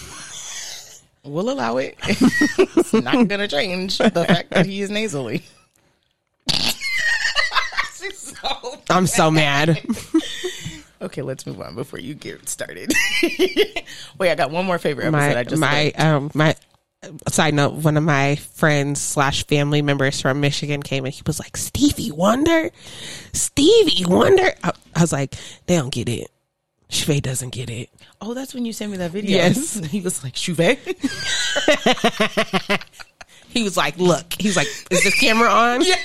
[1.23, 1.99] We'll allow it.
[2.01, 5.43] it's not going to change the fact that he is nasally.
[8.89, 9.79] I'm so mad.
[11.01, 12.91] Okay, let's move on before you get started.
[14.17, 15.33] Wait, I got one more favorite episode.
[15.33, 16.55] my I just my um my
[17.29, 21.39] side note one of my friends slash family members from michigan came and he was
[21.39, 22.69] like stevie wonder
[23.33, 25.35] stevie wonder i, I was like
[25.65, 26.29] they don't get it
[26.89, 27.89] Shvay doesn't get it
[28.23, 29.35] Oh, that's when you sent me that video.
[29.35, 29.73] Yes.
[29.89, 30.77] he was like Shuve.
[33.49, 35.95] he was like look he's like is this camera on Yeah.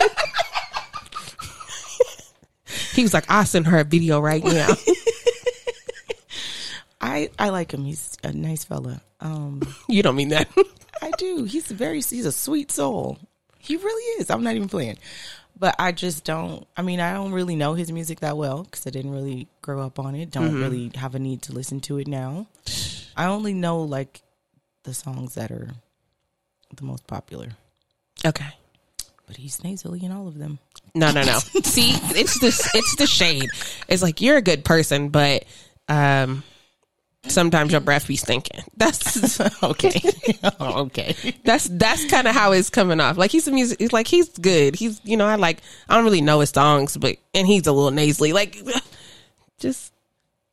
[2.95, 4.69] he was like i'll send her a video right now
[6.99, 7.85] I I like him.
[7.85, 9.03] He's a nice fella.
[9.21, 10.49] Um, you don't mean that
[11.03, 11.45] I do.
[11.45, 12.01] He's very.
[12.01, 13.19] He's a sweet soul.
[13.59, 14.31] He really is.
[14.31, 14.99] I'm not even playing.
[15.59, 16.67] But I just don't.
[16.77, 19.81] I mean, I don't really know his music that well because I didn't really grow
[19.81, 20.31] up on it.
[20.31, 22.47] Don't really have a need to listen to it now.
[23.17, 24.23] I only know like
[24.83, 25.71] the songs that are
[26.77, 27.49] the most popular.
[28.25, 28.51] okay
[29.27, 30.59] But he's nasally in all of them.
[30.95, 33.49] no no no see it's this it's the shade
[33.89, 35.45] it's like you're a good person but
[35.89, 36.43] um
[37.29, 40.01] sometimes your breath be stinking that's okay.
[40.61, 41.15] okay.
[41.45, 43.17] That's that's kind of how it's coming off.
[43.17, 43.79] Like he's a music.
[43.79, 44.77] He's like he's good.
[44.77, 47.73] He's you know I like I don't really know his songs, but and he's a
[47.73, 48.33] little nasally.
[48.33, 48.59] Like
[49.59, 49.93] just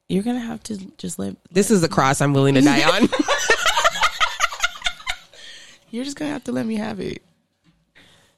[0.09, 1.35] You're gonna have to just let.
[1.51, 3.09] this is the cross I'm willing to die on.
[5.89, 7.21] You're just gonna have to let me have it.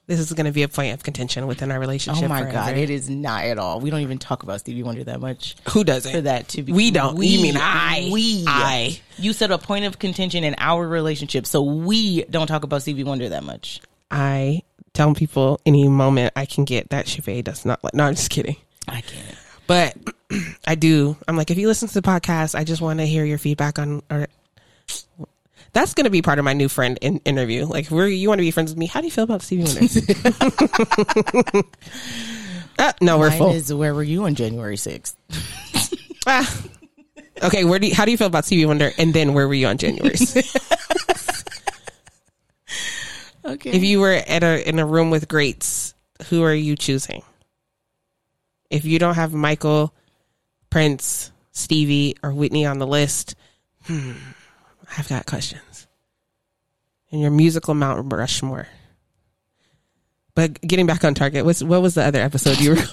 [0.07, 2.25] This is going to be a point of contention within our oh relationship.
[2.25, 2.53] Oh my forever.
[2.53, 3.79] god, it is not at all.
[3.79, 5.55] We don't even talk about Stevie Wonder that much.
[5.69, 6.11] Who doesn't?
[6.11, 7.21] For that to be, We don't.
[7.21, 8.09] You mean I.
[8.11, 8.43] We.
[8.47, 8.99] I.
[9.17, 13.03] You said a point of contention in our relationship, so we don't talk about Stevie
[13.03, 13.81] Wonder that much.
[14.11, 14.61] I
[14.93, 17.93] tell people any moment I can get that Chevy does not like.
[17.93, 18.57] No, I'm just kidding.
[18.87, 19.37] I can't.
[19.67, 19.97] But
[20.67, 21.17] I do.
[21.27, 23.79] I'm like, if you listen to the podcast, I just want to hear your feedback
[23.79, 24.03] on.
[24.11, 24.27] Or
[25.75, 27.65] that's going to be part of my new friend in, interview.
[27.65, 28.85] Like, where you want to be friends with me?
[28.85, 29.81] How do you feel about Stevie Wonder?
[32.79, 33.51] uh, no, we're Mine full.
[33.51, 35.15] is where were you on January sixth?
[36.27, 36.61] Ah.
[37.43, 38.91] Okay, where do you, how do you feel about Stevie Wonder?
[38.97, 40.15] And then where were you on January?
[40.15, 40.71] 6th?
[43.45, 43.69] Okay.
[43.69, 45.93] if you were at a in a room with greats,
[46.29, 47.21] who are you choosing?
[48.71, 49.93] If you don't have Michael,
[50.71, 53.35] Prince, Stevie, or Whitney on the list,
[53.83, 54.13] hmm,
[54.97, 55.87] I've got questions.
[57.11, 58.67] And your musical Mount Rushmore.
[60.33, 62.75] But getting back on target, what's what was the other episode you were?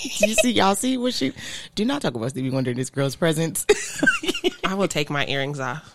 [0.20, 1.32] Do you see y'all see what she?
[1.74, 3.66] Do not talk about Stevie Wonder in this girl's presence.
[4.64, 5.94] I will take my earrings off.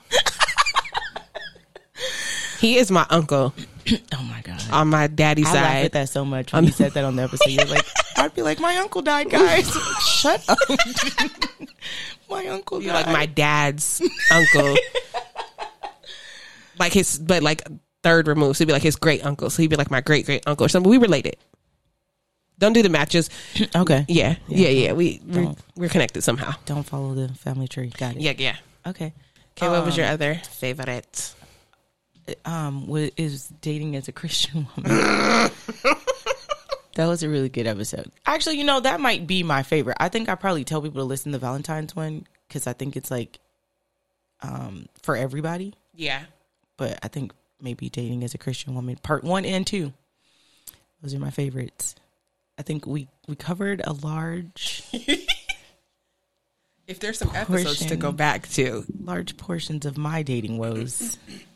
[2.59, 3.53] he is my uncle
[4.13, 4.61] oh my god.
[4.71, 5.85] on my daddy's I laughed side.
[5.85, 7.49] at that so much when you said that on the episode.
[7.49, 7.85] You're like,
[8.17, 9.69] I'd be like, my uncle died, guys.
[10.01, 10.57] Shut up.
[12.29, 13.05] my uncle You're died.
[13.05, 14.01] like my dad's
[14.31, 14.75] uncle.
[16.79, 17.61] like his, but like
[18.03, 18.57] third removed.
[18.57, 19.49] So he'd be like his great uncle.
[19.49, 20.89] So he'd be like my great great uncle or something.
[20.89, 21.37] We related.
[22.57, 23.29] Don't do the matches.
[23.75, 24.05] okay.
[24.07, 24.93] Yeah, yeah, yeah.
[24.93, 25.59] We we're, Don't.
[25.75, 26.53] we're connected somehow.
[26.65, 27.91] Don't follow the family tree.
[27.97, 28.21] Got it.
[28.21, 28.55] Yeah, yeah.
[28.87, 29.13] Okay.
[29.57, 31.33] Okay, what was your other favorite?
[32.43, 35.51] Um, what is dating as a Christian woman?
[36.95, 38.11] That was a really good episode.
[38.25, 39.97] Actually, you know that might be my favorite.
[39.99, 43.11] I think I probably tell people to listen to Valentine's one because I think it's
[43.11, 43.39] like,
[44.41, 45.73] um, for everybody.
[45.93, 46.23] Yeah.
[46.77, 49.93] But I think maybe dating as a Christian woman, part one and two.
[51.01, 51.95] Those are my favorites.
[52.57, 54.83] I think we we covered a large
[56.87, 61.17] If there's some episodes to go back to, large portions of my dating woes.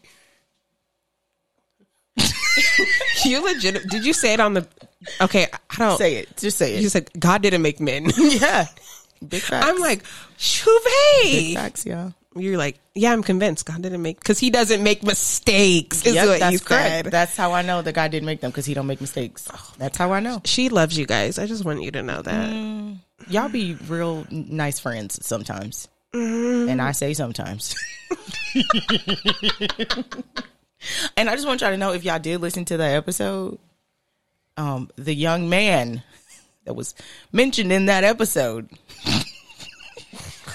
[3.26, 3.88] you legit.
[3.90, 4.68] Did you say it on the?
[5.22, 5.98] Okay, I don't.
[5.98, 6.36] Say it.
[6.38, 6.82] Just say it.
[6.82, 8.08] You said God didn't make men.
[8.18, 8.68] yeah.
[9.28, 9.66] Big facts.
[9.68, 10.04] I'm like,
[11.24, 12.14] Big facts, y'all.
[12.36, 16.06] You're like, yeah, I'm convinced God didn't make because He doesn't make mistakes.
[16.06, 17.06] Is Yep, what that's you correct.
[17.06, 17.06] said.
[17.12, 19.48] That's how I know the God didn't make them because he don't make mistakes.
[19.78, 20.42] That's how I know.
[20.46, 21.40] She loves you guys.
[21.40, 22.50] I just want you to know that.
[22.54, 22.98] Mm.
[23.30, 26.70] Y'all be real nice friends sometimes, Mm-hmm.
[26.70, 27.76] and I say sometimes.
[31.18, 33.60] And I just want y'all to know if y'all did listen to that episode,
[34.58, 36.04] um, the young man
[36.66, 36.96] that was
[37.32, 38.70] mentioned in that episode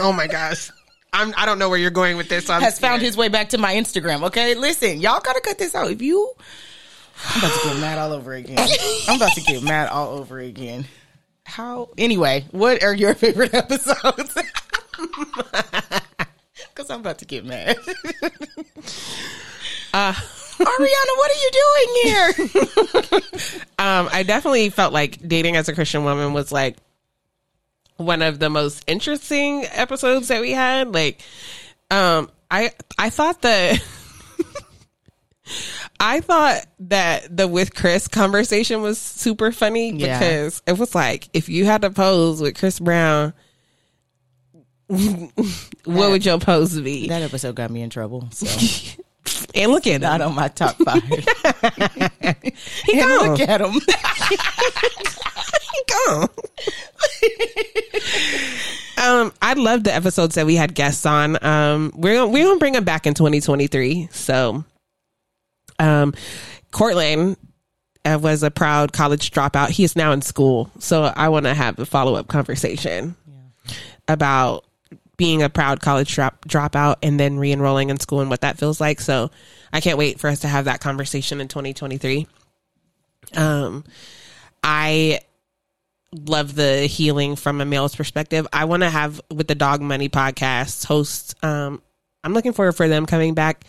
[0.00, 0.70] Oh my gosh.
[1.12, 2.46] I'm, I don't know where you're going with this.
[2.46, 4.24] So I'm has found his way back to my Instagram.
[4.24, 5.90] Okay, listen, y'all gotta cut this out.
[5.90, 6.32] If you,
[7.30, 8.58] I'm about to get mad all over again.
[9.08, 10.86] I'm about to get mad all over again.
[11.44, 11.90] How?
[11.96, 14.36] Anyway, what are your favorite episodes?
[16.74, 17.76] Because I'm about to get mad.
[19.94, 20.12] Uh,
[20.58, 23.20] Ariana, what are you doing here?
[23.78, 26.76] um, I definitely felt like dating as a Christian woman was like
[27.96, 30.92] one of the most interesting episodes that we had.
[30.92, 31.20] Like,
[31.90, 33.82] um, I I thought that
[36.00, 40.18] I thought that the with Chris conversation was super funny Yeah.
[40.18, 43.32] because it was like if you had to pose with Chris Brown,
[44.88, 47.08] what would your pose be?
[47.08, 48.28] that episode got me in trouble.
[48.32, 48.46] So
[49.54, 50.28] and look at not him.
[50.28, 51.02] on my top five.
[52.86, 53.28] He and gone.
[53.30, 53.72] look at him.
[55.74, 56.28] He gone.
[58.98, 61.42] um, I love the episodes that we had guests on.
[61.44, 64.08] Um, we're gonna, we're gonna bring them back in 2023.
[64.12, 64.64] So,
[65.78, 66.14] um,
[66.70, 67.36] Cortland
[68.04, 69.70] uh, was a proud college dropout.
[69.70, 73.16] He is now in school, so I want to have a follow up conversation
[74.08, 74.64] about
[75.16, 78.80] being a proud college drop dropout and then re-enrolling in school and what that feels
[78.80, 79.00] like.
[79.00, 79.30] So,
[79.72, 82.26] I can't wait for us to have that conversation in 2023.
[83.36, 83.84] Um,
[84.62, 85.20] I
[86.12, 88.46] love the healing from a male's perspective.
[88.52, 91.34] I want to have with the Dog Money podcast host.
[91.44, 91.82] Um,
[92.22, 93.64] I'm looking forward for them coming back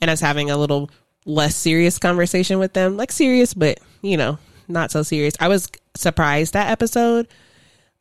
[0.00, 0.90] and us having a little
[1.26, 5.34] less serious conversation with them, like serious, but you know, not so serious.
[5.38, 7.28] I was surprised that episode.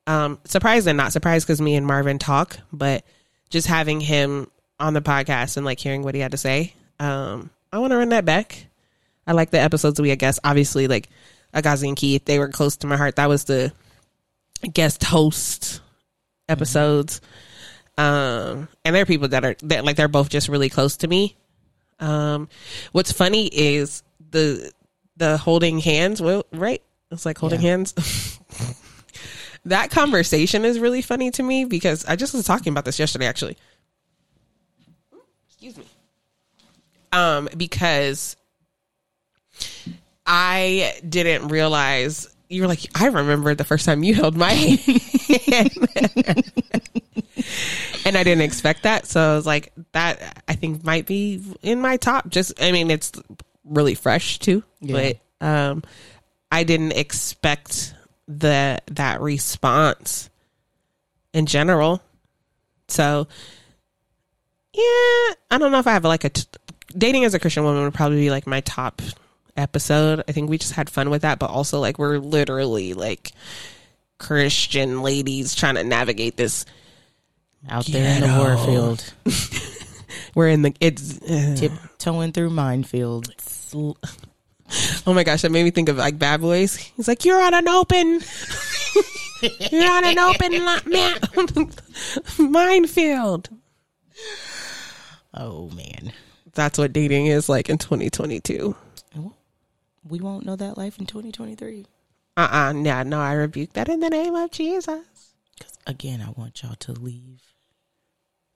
[0.10, 3.06] Um, surprised and not surprised because me and Marvin talk, but
[3.52, 6.74] just having him on the podcast and like hearing what he had to say.
[7.00, 8.66] Um, I want to run that back.
[9.28, 10.40] I like the episodes we had guests.
[10.44, 11.10] Obviously, like
[11.54, 13.18] Agazi and Keith, they were close to my heart.
[13.18, 13.72] That was the
[14.74, 15.82] guest host
[16.48, 17.22] episodes.
[17.96, 21.08] Um, and there are people that are that like they're both just really close to
[21.08, 21.36] me.
[22.00, 22.50] Um,
[22.94, 24.72] what's funny is the
[25.18, 26.20] the holding hands.
[26.20, 26.82] Well, right?
[27.12, 27.70] It's like holding Yeah.
[27.70, 28.40] hands.
[29.66, 33.26] that conversation is really funny to me because I just was talking about this yesterday,
[33.28, 33.58] actually.
[35.50, 35.84] Excuse me.
[37.12, 38.36] Um, because
[40.26, 44.52] I didn't realize you were like, I remember the first time you held my
[45.48, 45.72] hand.
[48.06, 49.06] and I didn't expect that.
[49.06, 52.30] So I was like, that I think might be in my top.
[52.30, 53.12] Just, I mean, it's
[53.66, 55.14] really fresh too, Yeah.
[55.40, 55.84] but, um,
[56.52, 57.94] I didn't expect
[58.30, 60.30] the, that response
[61.34, 62.02] in general.
[62.88, 63.28] So
[64.74, 66.46] yeah, I don't know if I have like a t-
[66.98, 69.02] dating as a Christian woman would probably be like my top
[69.58, 70.24] episode.
[70.28, 73.32] I think we just had fun with that, but also like we're literally like
[74.20, 76.66] Christian ladies trying to navigate this.
[77.70, 78.96] Out there in the war Ghetto.
[78.96, 79.14] field,
[80.36, 81.22] We're in the it's.
[81.22, 83.98] uh, tiptoeing through minefields.
[85.08, 86.76] Oh my gosh, that made me think of like Bad Boys.
[86.76, 88.22] He's like, you're on an open.
[89.72, 91.72] you're on an open man-
[92.52, 93.50] minefield.
[95.34, 96.12] Oh man,
[96.54, 98.76] That's what dating is like in 2022.
[100.08, 101.86] We won't know that life in 2023.
[102.36, 105.04] Uh uh Yeah, no, I rebuke that in the name of Jesus.
[105.58, 107.42] Because again, I want y'all to leave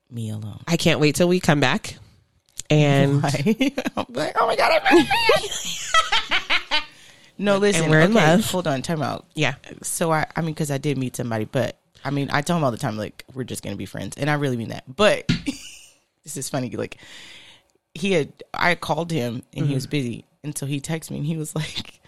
[0.09, 0.63] me alone.
[0.67, 1.97] I can't wait till we come back.
[2.69, 3.23] And
[3.97, 5.05] I'm like, oh my God, I'm
[7.37, 7.89] No, listen.
[7.89, 8.45] We're in okay, love.
[8.51, 9.25] Hold on, time out.
[9.33, 12.57] yeah, So I, I mean, because I did meet somebody, but I mean, I tell
[12.57, 14.83] him all the time, like, we're just gonna be friends, and I really mean that.
[14.93, 15.27] But
[16.23, 16.69] this is funny.
[16.69, 16.97] Like,
[17.95, 19.91] he had, I called him, and he was mm-hmm.
[19.91, 21.99] busy, and so he texted me, and he was like,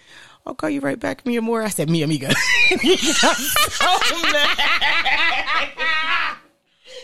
[0.46, 2.34] "I'll call you right back, Mia Moore." I said, "Mia amiga."
[2.82, 3.98] he got so
[4.32, 4.60] mad.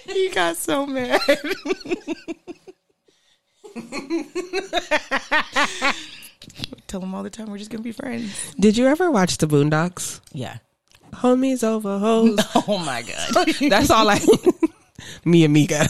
[0.06, 1.20] he got so mad.
[6.88, 8.54] Tell him all the time we're just gonna be friends.
[8.60, 10.20] Did you ever watch the Boondocks?
[10.34, 10.58] Yeah.
[11.14, 12.40] Homies over hoes.
[12.68, 13.48] Oh my god.
[13.70, 14.20] That's all I.
[15.26, 15.88] Me amiga.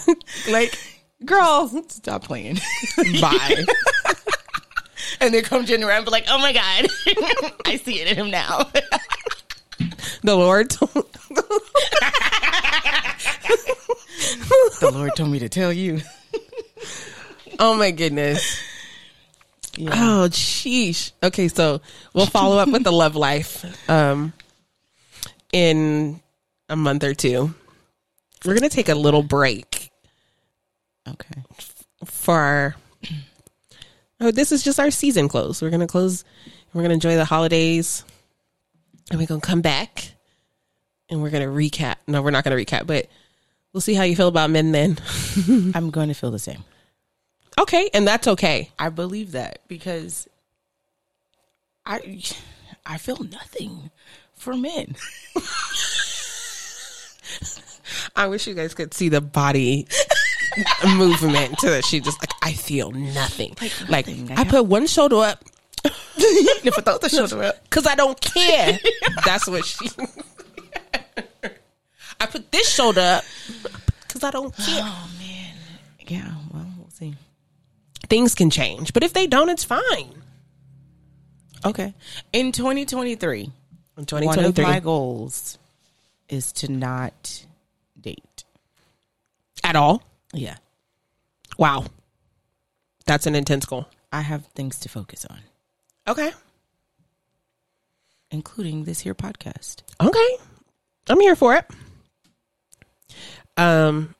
[0.49, 0.77] like,
[1.25, 2.59] girl, stop playing.
[3.19, 3.65] Bye.
[5.19, 6.87] and then come January and be like, oh my God,
[7.65, 8.69] I see it in him now.
[10.23, 10.69] The Lord.
[10.69, 10.91] told-
[14.79, 16.01] the Lord told me to tell you.
[17.61, 18.59] Oh my goodness.
[19.79, 21.13] Oh, sheesh.
[21.23, 21.79] Okay, so
[22.13, 24.33] we'll follow up with the love life um,
[25.53, 26.19] in
[26.67, 27.53] a month or two.
[28.45, 29.91] We're going to take a little break
[31.07, 31.41] Okay.
[32.05, 32.75] for our.
[34.19, 35.61] Oh, this is just our season close.
[35.61, 36.25] We're going to close.
[36.73, 38.03] We're going to enjoy the holidays.
[39.09, 40.11] And we're going to come back
[41.09, 41.95] and we're going to recap.
[42.07, 43.07] No, we're not going to recap, but
[43.73, 44.97] we'll see how you feel about men then.
[45.75, 46.63] I'm going to feel the same.
[47.61, 48.71] Okay, and that's okay.
[48.79, 50.27] I believe that because
[51.85, 52.21] I
[52.85, 53.91] I feel nothing
[54.33, 54.95] for men.
[58.15, 59.87] I wish you guys could see the body
[60.95, 61.85] movement to that.
[61.85, 63.55] She just like I feel nothing.
[63.87, 64.31] Like, nothing.
[64.31, 65.43] I put one shoulder up
[65.85, 67.63] if I thought the shoulder up.
[67.69, 68.79] because I don't care.
[69.23, 69.87] That's what she.
[72.19, 73.23] I put this shoulder up
[74.07, 74.81] because I don't care.
[74.83, 75.53] Oh man.
[76.07, 76.40] Yeah, well, we'll see.
[78.11, 80.21] Things can change, but if they don't, it's fine.
[81.63, 81.93] Okay.
[82.33, 83.49] In 2023,
[83.97, 85.57] In one of my goals
[86.27, 87.45] is to not
[87.97, 88.43] date.
[89.63, 90.03] at all.
[90.33, 90.57] Yeah.
[91.57, 91.85] Wow,
[93.05, 93.87] that's an intense goal.
[94.11, 95.39] I have things to focus on,
[96.05, 96.33] Okay,
[98.29, 99.83] including this here podcast.
[100.01, 100.35] okay,
[101.07, 101.65] I'm here for it.
[103.55, 104.15] Um,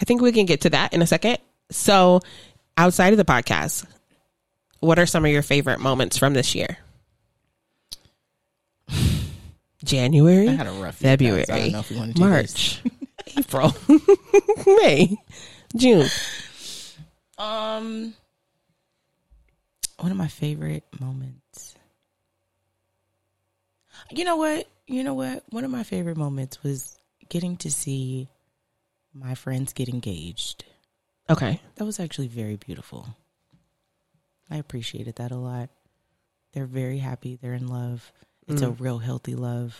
[0.00, 1.38] I think we can get to that in a second.
[1.70, 2.20] So,
[2.78, 3.84] outside of the podcast,
[4.80, 6.78] what are some of your favorite moments from this year?
[9.84, 11.44] January, I had a rough February.
[11.50, 12.80] I don't know if you wanna March,
[13.36, 13.74] April,
[14.66, 15.16] May,
[15.76, 16.08] June.
[17.36, 18.14] Um,
[19.98, 21.74] one of my favorite moments.
[24.10, 24.68] You know what?
[24.86, 25.42] You know what?
[25.50, 26.96] One of my favorite moments was
[27.28, 28.28] getting to see
[29.12, 30.64] my friends get engaged.
[31.30, 33.14] Okay, That was actually very beautiful.
[34.50, 35.68] I appreciated that a lot.
[36.54, 37.38] They're very happy.
[37.40, 38.12] They're in love.
[38.46, 39.78] It's a real healthy love.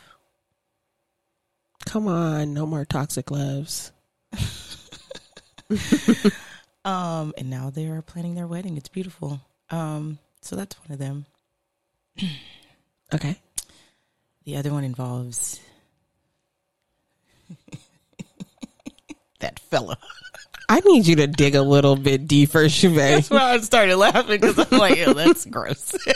[1.86, 3.92] come on, no more toxic loves.
[6.84, 8.78] Um, and now they are planning their wedding.
[8.78, 9.42] It's beautiful.
[9.68, 11.26] Um, so that's one of them.
[13.12, 13.36] Okay,
[14.44, 15.60] The other one involves
[19.40, 19.98] that fella.
[20.68, 22.94] I need you to dig a little bit deeper, Shabay.
[23.16, 25.94] That's why I started laughing because I'm like, "Ew, that's gross.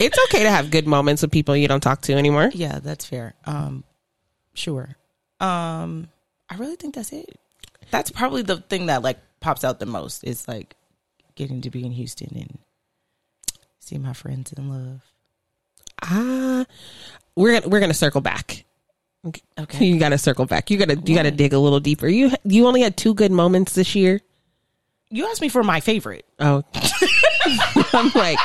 [0.00, 2.50] It's okay to have good moments with people you don't talk to anymore.
[2.52, 3.34] yeah, that's fair.
[3.44, 3.84] Um,
[4.52, 4.96] sure.
[5.38, 6.08] Um,
[6.50, 7.38] I really think that's it.
[7.92, 10.74] That's probably the thing that like pops out the most is like
[11.36, 12.58] getting to be in Houston and
[13.78, 15.02] see my friends in love.
[16.02, 16.64] Ah,
[17.36, 18.64] we're gonna we're gonna circle back.
[19.58, 19.84] Okay.
[19.86, 20.70] You got to circle back.
[20.70, 22.06] You got to you got to dig a little deeper.
[22.08, 24.20] You you only had two good moments this year.
[25.10, 26.24] You asked me for my favorite.
[26.40, 26.62] Oh,
[27.92, 28.38] I'm like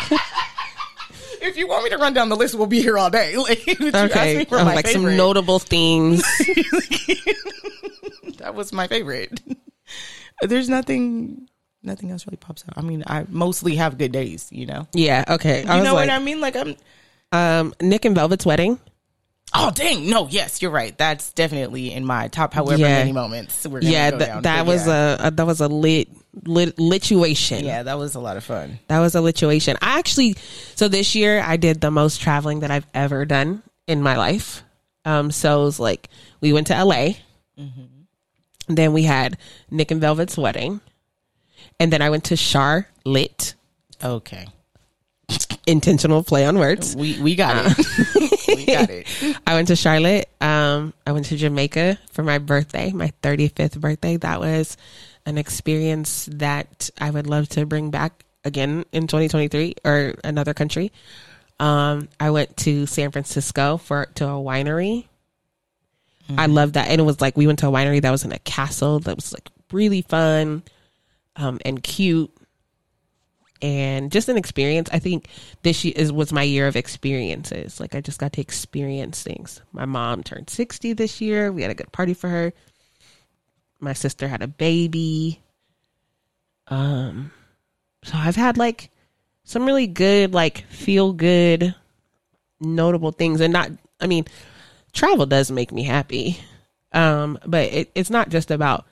[1.41, 3.35] If you want me to run down the list, we'll be here all day.
[3.37, 6.21] Like, okay, me for I'm my like some notable themes.
[8.37, 9.39] that was my favorite.
[10.41, 11.49] There's nothing,
[11.83, 12.77] nothing else really pops out.
[12.77, 14.47] I mean, I mostly have good days.
[14.51, 14.87] You know.
[14.93, 15.65] yeah, okay.
[15.65, 16.41] I You know like, what I mean?
[16.41, 16.75] Like I'm.
[17.31, 18.79] um, Nick and Velvet's wedding.
[19.53, 20.09] Oh dang!
[20.09, 20.95] No, yes, you're right.
[20.97, 22.53] That's definitely in my top.
[22.53, 22.99] However Yeah.
[22.99, 24.41] many moments we're gonna Yeah, go th- down.
[24.43, 25.17] that was yeah.
[25.19, 26.07] a, a that was a lit
[26.43, 27.63] lit lituation.
[27.63, 28.77] yeah, that was a lot of fun.
[28.87, 29.75] That was a lituation.
[29.81, 30.35] I actually,
[30.75, 34.61] so this year I did the most traveling that I've ever done in my life.
[35.05, 36.09] Um, so it was like
[36.41, 37.13] we went to LA,
[38.67, 39.37] then we had
[39.71, 40.79] Nick and Velvet's wedding,
[41.79, 43.55] and then I went to Charlotte.
[44.03, 44.45] Okay.
[45.67, 46.95] Intentional play on words.
[46.95, 47.77] We we got it.
[48.47, 49.07] we got it.
[49.47, 50.29] I went to Charlotte.
[50.41, 54.17] Um, I went to Jamaica for my birthday, my 35th birthday.
[54.17, 54.77] That was
[55.25, 60.91] an experience that I would love to bring back again in 2023 or another country.
[61.59, 65.05] Um, I went to San Francisco for to a winery.
[66.37, 68.31] I love that, and it was like we went to a winery that was in
[68.31, 70.61] a castle that was like really fun,
[71.35, 72.31] um, and cute,
[73.61, 74.89] and just an experience.
[74.91, 75.27] I think
[75.63, 77.79] this is was my year of experiences.
[77.79, 79.61] Like I just got to experience things.
[79.71, 81.51] My mom turned 60 this year.
[81.51, 82.53] We had a good party for her.
[83.79, 85.41] My sister had a baby.
[86.67, 87.31] Um,
[88.03, 88.91] so I've had like
[89.43, 91.73] some really good, like feel good,
[92.59, 93.71] notable things, and not.
[93.99, 94.25] I mean,
[94.93, 96.37] travel does make me happy,
[96.93, 98.85] um, but it, it's not just about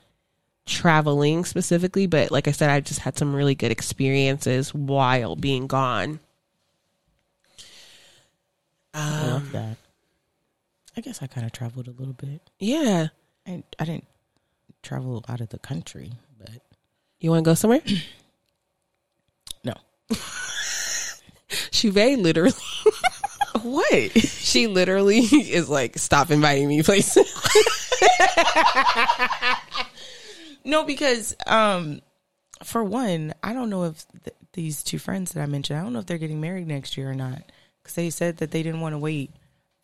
[0.68, 2.06] traveling specifically.
[2.06, 6.20] But like I said, I just had some really good experiences while being gone.
[8.94, 9.76] I love um, that.
[10.96, 12.40] I guess I kind of traveled a little bit.
[12.58, 13.08] Yeah,
[13.46, 14.06] I I didn't
[14.82, 16.62] travel out of the country, but
[17.20, 17.82] you want to go somewhere?
[19.64, 19.74] no.
[21.70, 22.52] she very literally.
[23.62, 24.18] What?
[24.18, 27.28] She literally is like, stop inviting me places.
[30.68, 32.02] No, because um,
[32.62, 35.94] for one, I don't know if th- these two friends that I mentioned, I don't
[35.94, 37.42] know if they're getting married next year or not.
[37.82, 39.30] Because they said that they didn't want to wait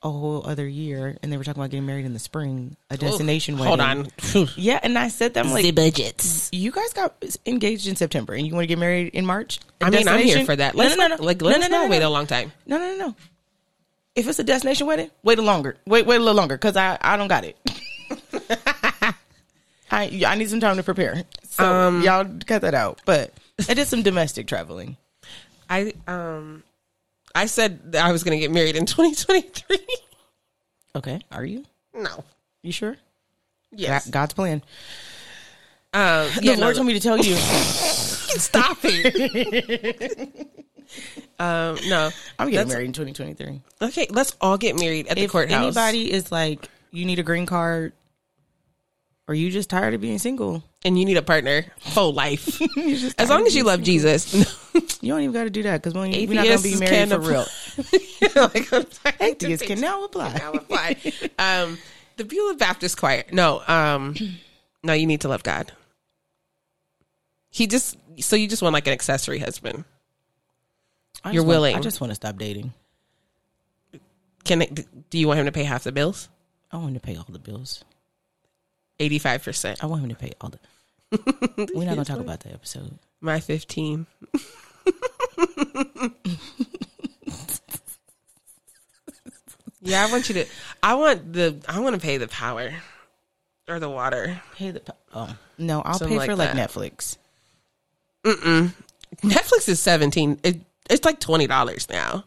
[0.02, 2.98] a whole other year, and they were talking about getting married in the spring, a
[2.98, 3.68] destination wedding.
[3.68, 4.48] Hold on.
[4.56, 6.50] Yeah, and I said that I'm like, budgets.
[6.52, 7.14] you guys got
[7.46, 9.60] engaged in September, and you want to get married in March?
[9.80, 10.74] A I mean, I'm here for that.
[10.74, 11.24] Let's no, no, no.
[11.24, 12.52] like let's no, no, not no, wait a long time.
[12.66, 13.16] No, no, no, no.
[14.14, 15.78] If it's a destination wedding, wait a longer.
[15.86, 17.56] Wait, wait a little longer because I, I don't got it.
[19.90, 21.22] I I need some time to prepare.
[21.48, 23.00] So Um, y'all cut that out.
[23.04, 23.32] But
[23.68, 24.96] I did some domestic traveling.
[25.70, 26.62] I um,
[27.34, 29.78] I said that I was going to get married in 2023.
[30.96, 31.64] Okay, are you?
[31.94, 32.24] no.
[32.62, 32.96] You sure?
[33.72, 34.04] Yes.
[34.06, 34.62] God- God's plan.
[35.92, 37.34] Um, The yeah, Lord no, told me to tell you.
[37.36, 40.48] stop it.
[41.38, 42.10] um, no.
[42.38, 43.60] I'm getting married in 2023.
[43.88, 45.62] Okay, let's all get married at the If courthouse.
[45.62, 47.92] anybody is like, you need a green card,
[49.26, 52.60] or you just tired of being single, and you need a partner for life.
[53.18, 53.82] as long as you love.
[53.82, 54.34] Jesus.
[55.00, 57.16] You don't even got to do that because we're not gonna be married can for
[57.16, 58.42] apply- real.
[58.54, 58.86] like, I'm
[59.20, 60.32] Atheists can now apply.
[60.32, 60.96] Now apply.
[61.38, 61.78] um,
[62.16, 63.24] the Beulah Baptist Choir.
[63.30, 64.14] No, um,
[64.82, 65.72] no, you need to love God.
[67.50, 69.84] He just so you just want like an accessory husband.
[71.22, 71.76] I You're want- willing.
[71.76, 72.72] I just want to stop dating.
[74.44, 76.28] Can it, do you want him to pay half the bills?
[76.72, 77.84] I want him to pay all the bills.
[79.00, 79.82] Eighty five percent.
[79.82, 80.58] I want him to pay all the.
[81.74, 82.98] We're not gonna talk about that episode.
[83.20, 84.06] My fifteen.
[89.80, 90.46] yeah, I want you to.
[90.82, 91.56] I want the.
[91.68, 92.72] I want to pay the power
[93.68, 94.40] or the water.
[94.56, 94.82] Pay the.
[95.12, 96.70] Oh no, I'll Something pay for like like.
[96.70, 97.16] Netflix.
[98.24, 100.38] Netflix is seventeen.
[100.42, 102.24] It, it's like twenty dollars now.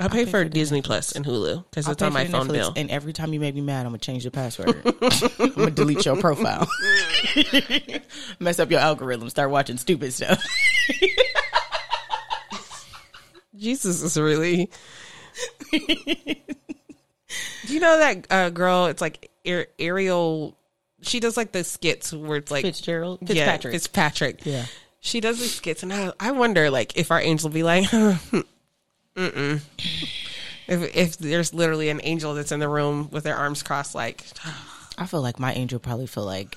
[0.00, 2.52] I pay, pay for for Disney Plus and Hulu because it's on my phone Netflix,
[2.52, 2.72] bill.
[2.76, 4.80] And every time you make me mad, I'm gonna change the password.
[5.38, 6.68] I'm gonna delete your profile.
[8.40, 9.28] Mess up your algorithm.
[9.30, 10.42] Start watching stupid stuff.
[13.56, 14.70] Jesus is really.
[15.70, 15.78] Do
[17.68, 18.86] you know that uh, girl?
[18.86, 20.56] It's like Ar- Ariel.
[21.02, 23.72] She does like the skits where it's like Fitzgerald, Yeah, Fitzpatrick.
[23.72, 24.46] Fitzpatrick.
[24.46, 24.66] Yeah.
[25.00, 27.86] She does these skits, and I, I wonder, like, if our angel will be like,
[29.20, 29.60] mm-mm.
[30.66, 34.24] If, if there's literally an angel that's in the room with their arms crossed, like,
[34.96, 36.56] I feel like my angel probably feel like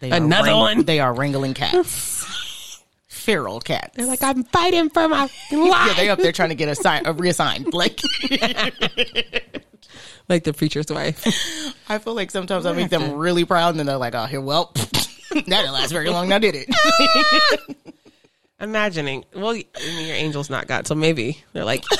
[0.00, 0.84] they Another are one.
[0.84, 3.96] They are wrangling cats, feral cats.
[3.96, 5.32] they're like, I'm fighting for my life.
[5.50, 7.72] yeah, they up there trying to get assign, uh, reassigned.
[7.72, 8.00] Like
[10.28, 11.24] like the preacher's wife.
[11.88, 14.40] I feel like sometimes I make them really proud, and then they're like, "Oh, here,
[14.40, 16.28] well, that didn't last very long.
[16.28, 17.76] Now did it?"
[18.60, 21.82] Imagining, well, I mean, your angel's not God, so maybe they're like,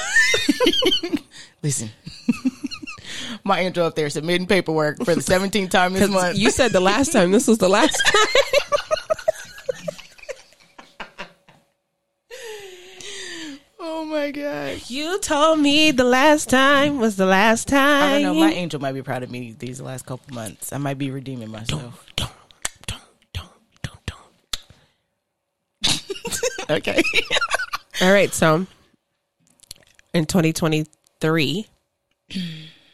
[1.62, 1.90] Listen,
[3.44, 6.38] my angel up there submitting paperwork for the 17th time this month.
[6.38, 8.14] you said the last time, this was the last time.
[13.78, 14.80] oh my god!
[14.88, 18.02] You told me the last time was the last time.
[18.02, 18.40] I don't know.
[18.40, 20.72] My angel might be proud of me these last couple months.
[20.72, 22.06] I might be redeeming myself.
[22.16, 22.30] Don't,
[22.86, 23.02] don't,
[23.34, 23.50] don't,
[23.82, 24.06] don't,
[25.82, 25.99] don't.
[26.70, 27.02] Okay.
[28.00, 28.66] All right, so
[30.14, 31.66] in 2023,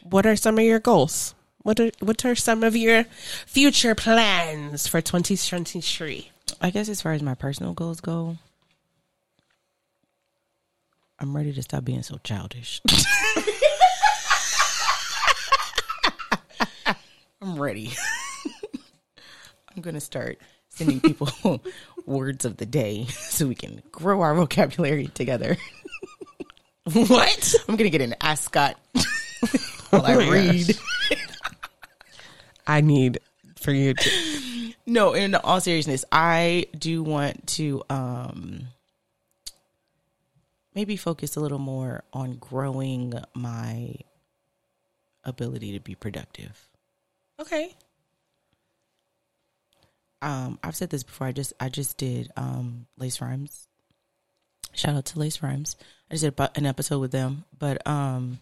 [0.01, 1.35] what are some of your goals?
[1.61, 3.03] What are what are some of your
[3.45, 6.31] future plans for 2023?
[6.59, 8.37] I guess as far as my personal goals go,
[11.19, 12.81] I'm ready to stop being so childish.
[17.41, 17.93] I'm ready.
[19.75, 20.39] I'm going to start
[20.77, 21.61] sending people
[22.05, 25.57] words of the day so we can grow our vocabulary together.
[26.93, 27.55] what?
[27.67, 28.77] I'm going to get an ascot
[29.89, 30.77] while I Oh read.
[32.65, 33.19] I need
[33.59, 34.73] for you to.
[34.85, 38.67] No, in all seriousness, I do want to um
[40.75, 43.95] maybe focus a little more on growing my
[45.23, 46.67] ability to be productive.
[47.39, 47.73] Okay.
[50.21, 51.27] Um I've said this before.
[51.27, 53.67] I just I just did um Lace Rhymes.
[54.73, 55.75] Shout out to Lace Rhymes.
[56.09, 58.39] I just did an episode with them, but um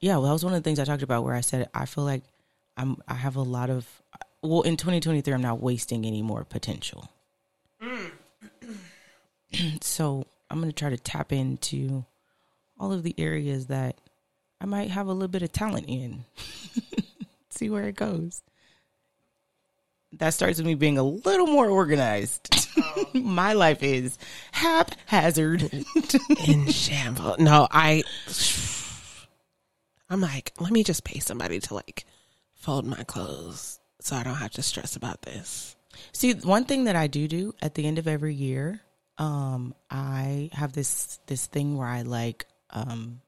[0.00, 1.86] yeah, well that was one of the things I talked about where I said I
[1.86, 2.22] feel like
[2.76, 3.86] I'm I have a lot of
[4.42, 7.10] well in 2023 I'm not wasting any more potential.
[9.80, 12.04] so I'm to try to tap into
[12.78, 13.96] all of the areas that
[14.60, 16.24] I might have a little bit of talent in.
[17.50, 18.42] See where it goes.
[20.12, 22.54] That starts with me being a little more organized.
[23.14, 24.18] My life is
[24.52, 25.70] haphazard.
[26.46, 27.38] In shambles.
[27.38, 28.04] No, I.
[30.10, 32.06] I'm like, let me just pay somebody to like
[32.54, 35.76] fold my clothes so I don't have to stress about this.
[36.12, 38.80] See, one thing that I do do at the end of every year,
[39.18, 43.20] um, I have this this thing where I like um,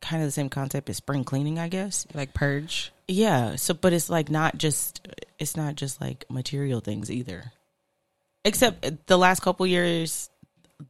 [0.00, 2.06] kind of the same concept as spring cleaning, I guess.
[2.14, 2.92] Like purge.
[3.08, 3.56] Yeah.
[3.56, 5.06] So, but it's like not just
[5.38, 7.52] it's not just like material things either.
[8.44, 10.30] Except the last couple years,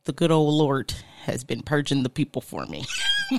[0.05, 0.93] the good old Lord
[1.23, 2.85] has been purging the people for me.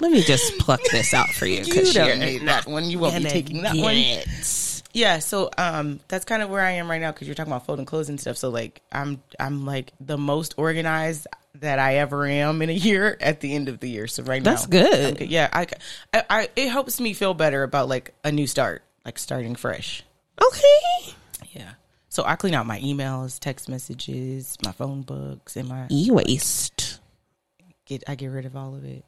[0.00, 2.84] Let me just pluck this out for you You because don't you're need that one.
[2.88, 3.94] You won't be taking that one.
[3.96, 4.26] it.
[4.92, 7.66] Yeah, so um that's kind of where I am right now because you're talking about
[7.66, 8.36] folding clothes and stuff.
[8.38, 11.26] So like I'm I'm like the most organized
[11.56, 14.06] that I ever am in a year at the end of the year.
[14.06, 15.18] So right That's now, good.
[15.18, 15.30] Good.
[15.30, 15.66] Yeah, I,
[16.12, 20.04] I, I it helps me feel better about like a new start, like starting fresh.
[20.42, 21.14] Okay.
[21.52, 21.72] Yeah.
[22.08, 27.00] So I clean out my emails, text messages, my phone books, and my E waste.
[27.86, 29.04] get I get rid of all of it.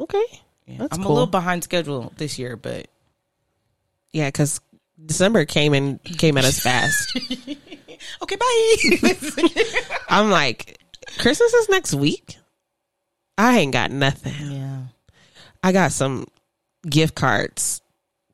[0.00, 0.24] Okay.
[0.66, 0.78] Yeah.
[0.78, 1.12] That's I'm cool.
[1.12, 2.88] a little behind schedule this year, but
[4.12, 4.60] Yeah, because
[5.04, 7.16] December came and came at us fast.
[8.22, 9.14] okay, bye.
[10.08, 10.75] I'm like,
[11.18, 12.36] Christmas is next week.
[13.38, 14.34] I ain't got nothing.
[14.50, 14.82] yeah.
[15.62, 16.26] I got some
[16.88, 17.80] gift cards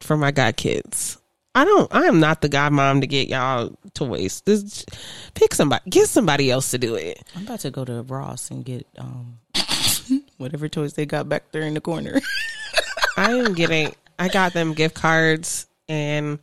[0.01, 1.19] for my godkids.
[1.55, 1.95] I don't.
[1.95, 4.43] I am not the godmom to get y'all toys.
[4.47, 4.87] This,
[5.35, 5.89] pick somebody.
[5.91, 7.23] Get somebody else to do it.
[7.37, 9.39] I'm about to go to Ross and get um
[10.39, 12.21] whatever toys they got back there in the corner.
[13.17, 13.95] I am getting.
[14.19, 16.39] I got them gift cards, and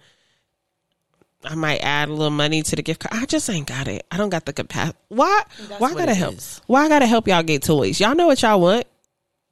[1.44, 3.22] I might add a little money to the gift card.
[3.22, 4.06] I just ain't got it.
[4.12, 4.98] I don't got the capacity.
[5.08, 5.44] Why?
[5.68, 6.36] That's why I gotta help?
[6.36, 6.62] is.
[6.68, 8.00] Why I gotta help y'all get toys?
[8.00, 8.86] Y'all know what y'all want.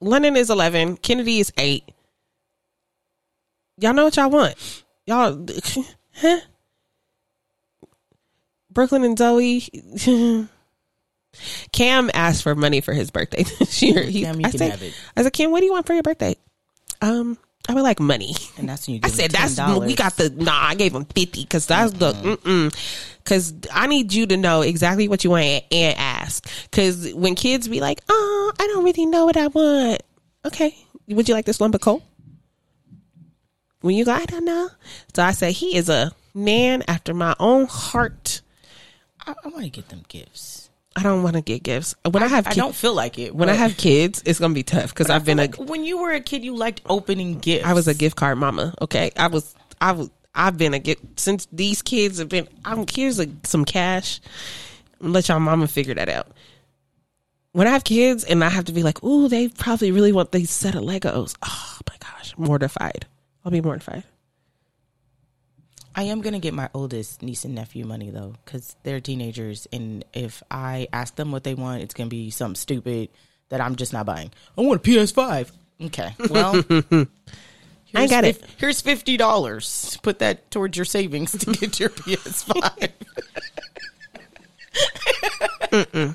[0.00, 0.96] Lennon is eleven.
[0.96, 1.84] Kennedy is eight.
[3.78, 4.54] Y'all know what y'all want.
[5.06, 5.46] Y'all,
[6.14, 6.40] huh?
[8.70, 9.62] Brooklyn and Zoe.
[11.72, 14.02] Cam asked for money for his birthday this year.
[14.02, 14.94] He, Cam, you I can said, have it.
[15.16, 16.36] I said, Cam, what do you want for your birthday?
[17.00, 18.34] Um, I would like money.
[18.56, 19.86] And that's when you I said that's $10.
[19.86, 20.68] we got the nah.
[20.68, 22.74] I gave him fifty because that's the mm
[23.22, 26.48] because I need you to know exactly what you want and, and ask.
[26.64, 30.02] Because when kids be like, "Oh, I don't really know what I want,"
[30.46, 30.74] okay,
[31.08, 32.02] would you like this lump of coal?
[33.80, 34.70] When you go, I don't know.
[35.14, 38.40] So I said he is a man after my own heart.
[39.26, 40.67] I, I want to get them gifts.
[40.96, 42.46] I don't want to get gifts when I, have.
[42.46, 43.34] I don't feel like it.
[43.34, 45.70] when I have kids, it's gonna be tough because I I've been feel a like
[45.70, 47.66] when you were a kid, you liked opening gifts.
[47.66, 48.74] I was a gift card mama.
[48.80, 49.54] Okay, I was.
[49.80, 50.10] I was.
[50.34, 52.48] I've been a gift since these kids have been.
[52.64, 54.20] I'm here's a, some cash.
[55.00, 56.28] Let y'all mama figure that out.
[57.52, 60.32] When I have kids and I have to be like, ooh, they probably really want
[60.32, 61.34] these set of Legos.
[61.42, 63.06] Oh my gosh, mortified.
[63.44, 64.04] I'll be mortified.
[65.98, 70.04] I am gonna get my oldest niece and nephew money though, because they're teenagers, and
[70.12, 73.08] if I ask them what they want, it's gonna be something stupid
[73.48, 74.30] that I'm just not buying.
[74.56, 75.50] I want a PS5.
[75.86, 76.54] Okay, well,
[77.96, 78.40] I got it.
[78.58, 79.98] Here's fifty dollars.
[80.04, 82.92] Put that towards your savings to get your PS5.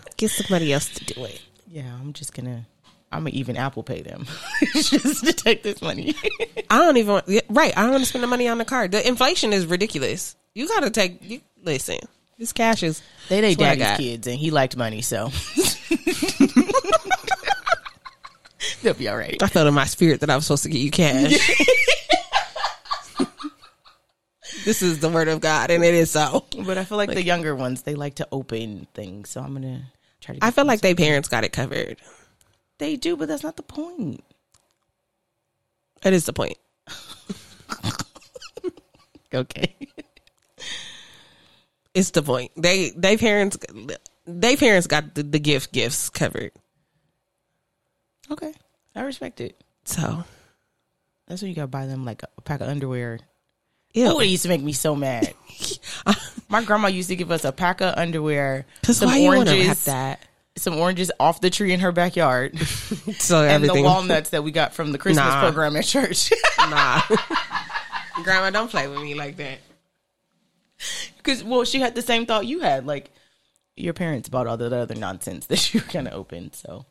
[0.15, 1.41] Get somebody else to do it.
[1.67, 2.67] yeah, I'm just gonna.
[3.13, 4.25] I'm gonna even Apple Pay them
[4.73, 6.15] just to take this money.
[6.69, 7.77] I don't even right.
[7.77, 8.91] I don't want to spend the money on the card.
[8.91, 10.35] The inflation is ridiculous.
[10.55, 11.23] You got to take.
[11.23, 11.99] You, listen,
[12.39, 13.01] this cash is.
[13.29, 15.27] They they That's what I daddy's kids, and he liked money, so
[18.81, 19.41] they'll be all right.
[19.41, 21.31] I felt in my spirit that I was supposed to get you cash.
[24.65, 26.45] this is the word of God, and it is so.
[26.65, 29.83] But I feel like, the younger ones they like to open things, so I'm gonna
[30.19, 30.43] try to.
[30.43, 31.97] I feel like they parents got it covered.
[32.79, 34.23] They do, but that's not the point.
[36.01, 36.57] That is the point.
[39.33, 39.75] Okay.
[41.93, 42.51] It's the point.
[42.55, 43.57] They they parents
[44.25, 46.51] they parents got the, the gift gifts covered.
[48.29, 48.53] Okay.
[48.95, 49.59] I respect it.
[49.85, 50.23] So
[51.27, 53.19] That's when you gotta buy them like a pack of underwear.
[53.93, 54.05] ew.
[54.07, 55.33] Oh, it used to make me so mad.
[56.49, 59.83] My grandma used to give us a pack of underwear, some why you oranges, have
[59.85, 60.19] that?
[60.55, 62.57] Some oranges off the tree in her backyard,
[63.19, 65.41] So and the walnuts that we got from the Christmas Nah.
[65.41, 66.31] program at church.
[66.59, 67.01] nah.
[68.23, 69.59] Grandma, don't play with me like that.
[71.17, 72.85] Because well, she had the same thought you had.
[72.85, 73.09] Like
[73.75, 76.53] your parents bought all that other nonsense that you were gonna open.
[76.53, 76.85] So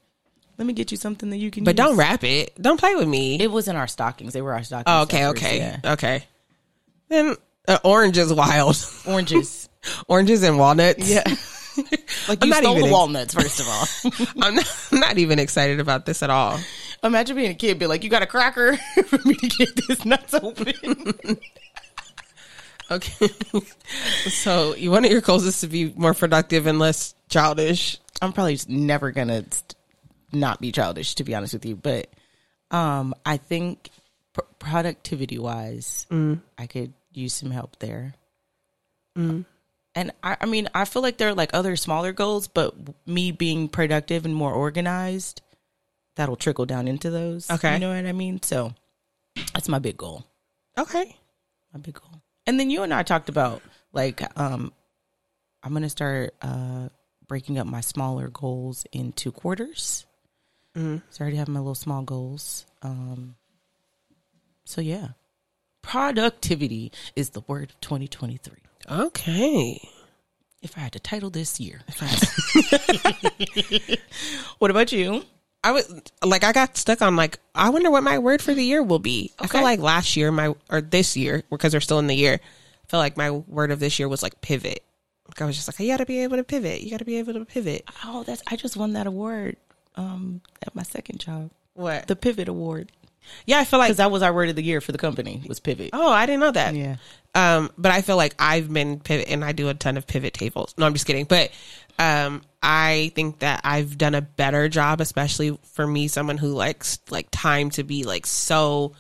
[0.58, 1.62] let me get you something that you can.
[1.64, 1.86] But use.
[1.86, 2.60] don't wrap it.
[2.60, 3.40] Don't play with me.
[3.40, 4.32] It was in our stockings.
[4.32, 4.84] They were our stockings.
[4.88, 5.92] oh, okay, first, okay, yeah.
[5.92, 6.24] okay.
[7.08, 7.36] Then
[7.68, 8.76] uh, orange is wild.
[9.06, 9.68] Oranges.
[10.08, 11.08] Oranges and walnuts.
[11.08, 11.22] yeah.
[12.28, 14.26] Like I'm you not stole even the ex- walnuts first of all.
[14.42, 16.58] I'm not, I'm not even excited about this at all.
[17.02, 20.04] Imagine being a kid, be like, "You got a cracker for me to get this
[20.04, 21.38] nuts open."
[22.90, 23.28] Okay.
[24.28, 27.98] so you wanted your goals is to be more productive and less childish.
[28.20, 29.44] I'm probably just never gonna
[30.32, 31.74] not be childish, to be honest with you.
[31.74, 32.08] But
[32.70, 33.88] um, I think
[34.32, 36.06] pr- productivity wise,
[36.58, 38.14] I could use some help there.
[39.94, 42.74] And I, I mean, I feel like there are like other smaller goals, but
[43.06, 45.42] me being productive and more organized,
[46.16, 47.50] that'll trickle down into those.
[47.50, 47.74] Okay.
[47.74, 48.40] you know what I mean.
[48.42, 48.72] So
[49.52, 50.24] that's my big goal.
[50.78, 51.16] Okay.
[51.72, 52.22] my big goal.
[52.46, 53.62] And then you and I talked about
[53.92, 54.72] like um
[55.62, 56.88] I'm gonna start uh
[57.28, 60.06] breaking up my smaller goals into quarters.
[60.76, 60.98] Mm-hmm.
[61.10, 62.66] So I already have my little small goals.
[62.82, 63.36] Um
[64.64, 65.08] so yeah.
[65.82, 68.54] Productivity is the word of 2023.
[68.90, 69.80] Okay.
[70.60, 71.80] If I had to title this year.
[74.58, 75.24] what about you?
[75.64, 75.92] I was
[76.24, 78.98] like, I got stuck on like, I wonder what my word for the year will
[78.98, 79.32] be.
[79.38, 79.64] I feel Okay.
[79.64, 82.40] like last year, my or this year, because they're still in the year.
[82.42, 84.82] I feel like my word of this year was like pivot.
[85.28, 86.80] Like I was just like, you got to be able to pivot.
[86.82, 87.84] You got to be able to pivot.
[88.04, 89.56] Oh, that's I just won that award
[89.96, 91.50] um at my second job.
[91.74, 92.06] What?
[92.06, 92.90] The Pivot Award.
[93.46, 93.88] Yeah, I feel like.
[93.88, 95.90] Because that was our word of the year for the company was pivot.
[95.92, 96.74] Oh, I didn't know that.
[96.74, 96.96] Yeah.
[97.34, 100.34] Um, but I feel like I've been pivot, and I do a ton of pivot
[100.34, 100.74] tables.
[100.76, 101.24] No, I'm just kidding.
[101.24, 101.50] But
[101.98, 106.98] um, I think that I've done a better job, especially for me, someone who likes
[107.10, 108.92] like time to be like so.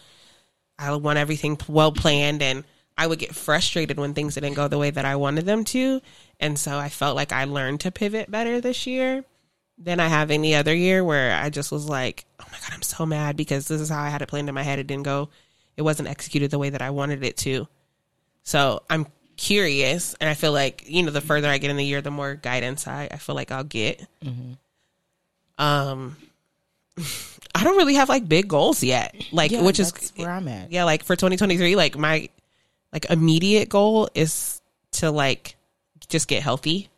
[0.78, 2.64] I want everything well planned, and
[2.96, 6.00] I would get frustrated when things didn't go the way that I wanted them to.
[6.40, 9.24] And so I felt like I learned to pivot better this year
[9.78, 12.82] than I have any other year, where I just was like, "Oh my god, I'm
[12.82, 14.78] so mad because this is how I had it planned in my head.
[14.78, 15.28] It didn't go.
[15.76, 17.66] It wasn't executed the way that I wanted it to."
[18.44, 19.06] So I'm
[19.36, 22.10] curious, and I feel like you know, the further I get in the year, the
[22.10, 24.06] more guidance I, I feel like I'll get.
[25.58, 26.16] Um,
[27.54, 30.70] I don't really have like big goals yet, like Yeah, which is where I'm at.
[30.72, 32.28] yeah, like for 2023, like my
[32.92, 34.60] like immediate goal is
[34.92, 35.56] to like
[36.08, 36.88] just get healthy.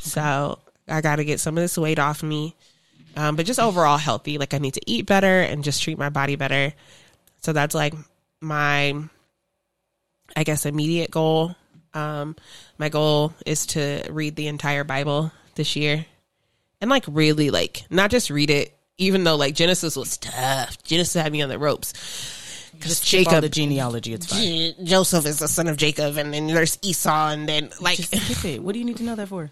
[0.00, 0.58] So
[0.90, 2.54] I got to get some of this weight off me,
[3.16, 4.38] um, but just overall healthy.
[4.38, 6.72] Like I need to eat better and just treat my body better.
[7.42, 7.94] So that's like
[8.40, 8.94] my,
[10.36, 11.54] I guess, immediate goal.
[11.94, 12.36] Um,
[12.78, 16.04] my goal is to read the entire Bible this year,
[16.80, 18.76] and like really like not just read it.
[18.98, 21.94] Even though like Genesis was tough, Genesis had me on the ropes.
[22.72, 24.12] Because Jacob, the genealogy.
[24.12, 24.38] It's fine.
[24.40, 28.14] J- Joseph is the son of Jacob, and then there's Esau, and then like Just
[28.14, 28.62] skip it.
[28.62, 29.50] What do you need to know that for?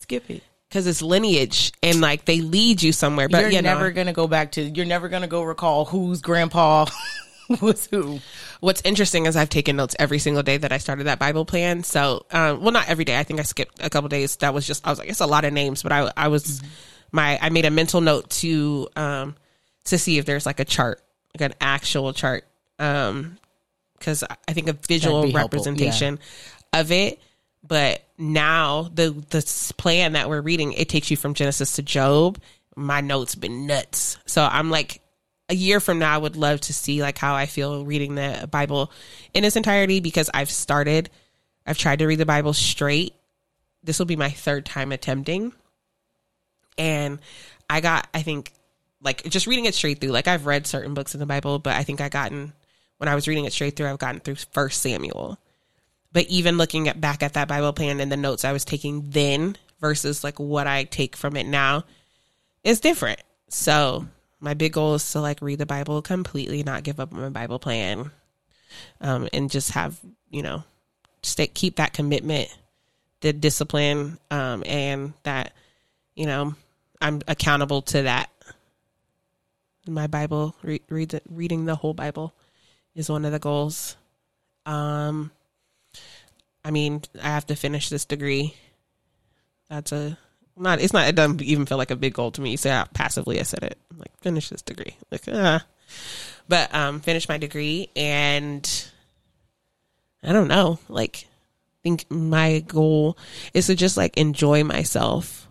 [0.00, 0.42] Skip it.
[0.76, 3.30] Because it's lineage, and like they lead you somewhere.
[3.30, 4.62] But you're you know, never gonna go back to.
[4.62, 6.84] You're never gonna go recall whose grandpa
[7.62, 8.20] was who.
[8.60, 11.82] what's interesting is I've taken notes every single day that I started that Bible plan.
[11.82, 13.18] So, um, well, not every day.
[13.18, 14.36] I think I skipped a couple days.
[14.36, 16.60] That was just I was like, it's a lot of names, but I I was
[17.10, 19.34] my I made a mental note to um
[19.84, 21.00] to see if there's like a chart,
[21.34, 22.44] like an actual chart,
[22.78, 23.38] um,
[23.98, 26.18] because I think a visual That'd be helpful, representation
[26.74, 27.18] of it.
[27.66, 32.38] But now the the plan that we're reading, it takes you from Genesis to Job.
[32.74, 34.18] My notes been nuts.
[34.26, 35.00] So I'm like
[35.48, 38.48] a year from now I would love to see like how I feel reading the
[38.50, 38.90] Bible
[39.32, 41.10] in its entirety because I've started
[41.66, 43.14] I've tried to read the Bible straight.
[43.82, 45.52] This will be my third time attempting.
[46.78, 47.18] And
[47.68, 48.52] I got I think
[49.00, 50.10] like just reading it straight through.
[50.10, 52.52] Like I've read certain books in the Bible, but I think I gotten
[52.98, 55.38] when I was reading it straight through, I've gotten through first Samuel.
[56.16, 59.10] But even looking at back at that Bible plan and the notes I was taking
[59.10, 61.84] then versus like what I take from it now
[62.64, 63.20] is different.
[63.50, 64.06] So
[64.40, 67.28] my big goal is to like read the Bible completely, not give up on my
[67.28, 68.12] Bible plan,
[69.02, 70.00] um, and just have
[70.30, 70.64] you know,
[71.22, 72.48] stay keep that commitment,
[73.20, 75.52] the discipline, um, and that
[76.14, 76.54] you know
[76.98, 78.30] I'm accountable to that.
[79.86, 82.32] My Bible, re- read the, reading the whole Bible,
[82.94, 83.96] is one of the goals.
[84.64, 85.30] Um,
[86.66, 88.52] I mean, I have to finish this degree.
[89.70, 90.18] That's a
[90.56, 90.80] not.
[90.80, 91.06] It's not.
[91.06, 92.56] It doesn't even feel like a big goal to me.
[92.56, 93.78] So yeah, passively, I said it.
[93.96, 94.96] Like finish this degree.
[95.12, 95.64] Like ah,
[96.48, 98.90] but um, finish my degree, and
[100.24, 100.80] I don't know.
[100.88, 101.28] Like,
[101.84, 103.16] think my goal
[103.54, 105.46] is to just like enjoy myself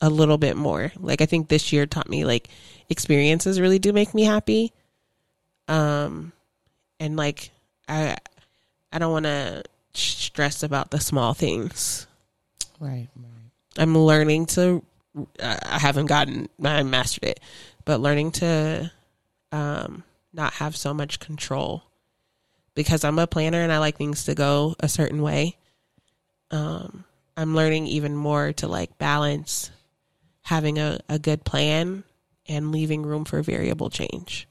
[0.00, 0.92] a little bit more.
[0.96, 2.50] Like, I think this year taught me like
[2.88, 4.72] experiences really do make me happy.
[5.66, 6.32] Um,
[7.00, 7.50] and like
[7.88, 8.16] I,
[8.92, 9.64] I don't want to
[9.94, 12.06] stress about the small things.
[12.80, 13.50] Right, right.
[13.78, 14.82] I'm learning to.
[15.40, 16.48] I haven't gotten.
[16.62, 17.40] I mastered it,
[17.84, 18.90] but learning to
[19.52, 21.84] um, not have so much control
[22.74, 25.56] because I'm a planner and I like things to go a certain way.
[26.50, 27.04] Um,
[27.36, 29.70] I'm learning even more to like balance
[30.42, 32.04] having a, a good plan
[32.48, 34.46] and leaving room for variable change.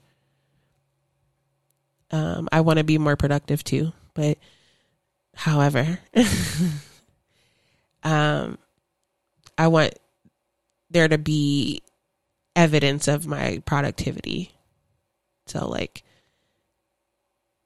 [2.11, 4.37] Um, I want to be more productive too, but
[5.35, 5.99] however,
[8.03, 8.57] um,
[9.57, 9.93] I want
[10.89, 11.81] there to be
[12.55, 14.51] evidence of my productivity.
[15.47, 16.03] So like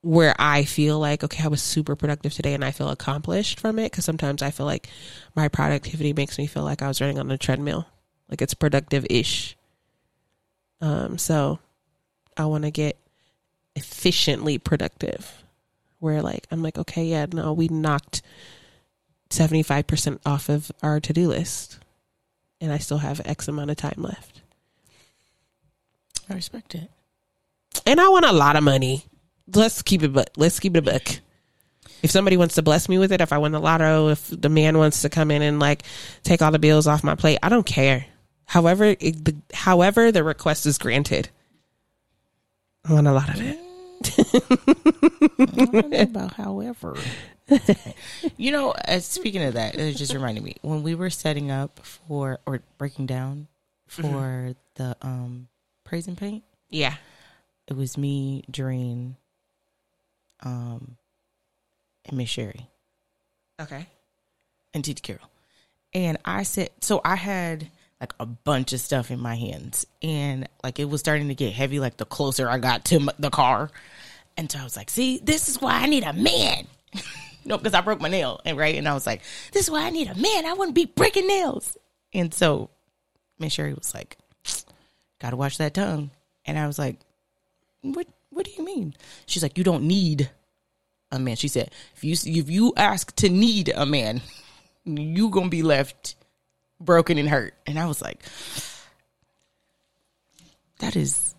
[0.01, 3.79] where I feel like, okay, I was super productive today and I feel accomplished from
[3.79, 3.91] it.
[3.91, 4.87] Cause sometimes I feel like
[5.35, 7.87] my productivity makes me feel like I was running on a treadmill.
[8.29, 9.57] Like it's productive ish.
[10.79, 11.59] Um, so
[12.37, 12.97] I want to get
[13.75, 15.43] efficiently productive
[15.99, 18.21] where like, I'm like, okay, yeah, no, we knocked
[19.29, 21.79] 75% off of our to-do list
[22.59, 24.41] and I still have X amount of time left.
[26.29, 26.89] I respect it.
[27.85, 29.05] And I want a lot of money.
[29.53, 31.19] Let's keep it but let's keep it a book.
[32.03, 34.49] If somebody wants to bless me with it, if I win the lotto, if the
[34.49, 35.83] man wants to come in and like
[36.23, 38.05] take all the bills off my plate, I don't care.
[38.45, 41.29] However, it, the, however the request is granted,
[42.85, 43.59] I want a lot of it.
[44.03, 46.97] I don't know about however.
[48.37, 51.79] you know, uh, speaking of that, it just reminded me when we were setting up
[51.79, 53.47] for or breaking down
[53.87, 54.51] for mm-hmm.
[54.75, 55.47] the um
[55.83, 56.43] praise and paint.
[56.69, 56.95] Yeah,
[57.67, 59.15] it was me, Doreen,
[60.43, 60.97] um,
[62.05, 62.67] and Miss Sherry.
[63.59, 63.87] Okay,
[64.73, 65.29] and Titi Carol,
[65.93, 67.01] and I said so.
[67.05, 67.69] I had
[67.99, 71.53] like a bunch of stuff in my hands, and like it was starting to get
[71.53, 71.79] heavy.
[71.79, 73.71] Like the closer I got to the car,
[74.35, 76.67] and so I was like, "See, this is why I need a man."
[77.45, 79.21] no, because I broke my nail, and right, and I was like,
[79.51, 80.45] "This is why I need a man.
[80.45, 81.77] I wouldn't be breaking nails."
[82.13, 82.69] And so,
[83.39, 84.17] Miss Sherry was like,
[85.19, 86.11] "Got to watch that tongue,"
[86.45, 86.97] and I was like,
[87.81, 88.07] "What?
[88.29, 88.93] What do you mean?"
[89.25, 90.29] She's like, "You don't need
[91.11, 94.21] a man." She said, "If you if you ask to need a man,
[94.85, 96.15] you gonna be left
[96.79, 98.23] broken and hurt." And I was like,
[100.79, 101.35] "That is."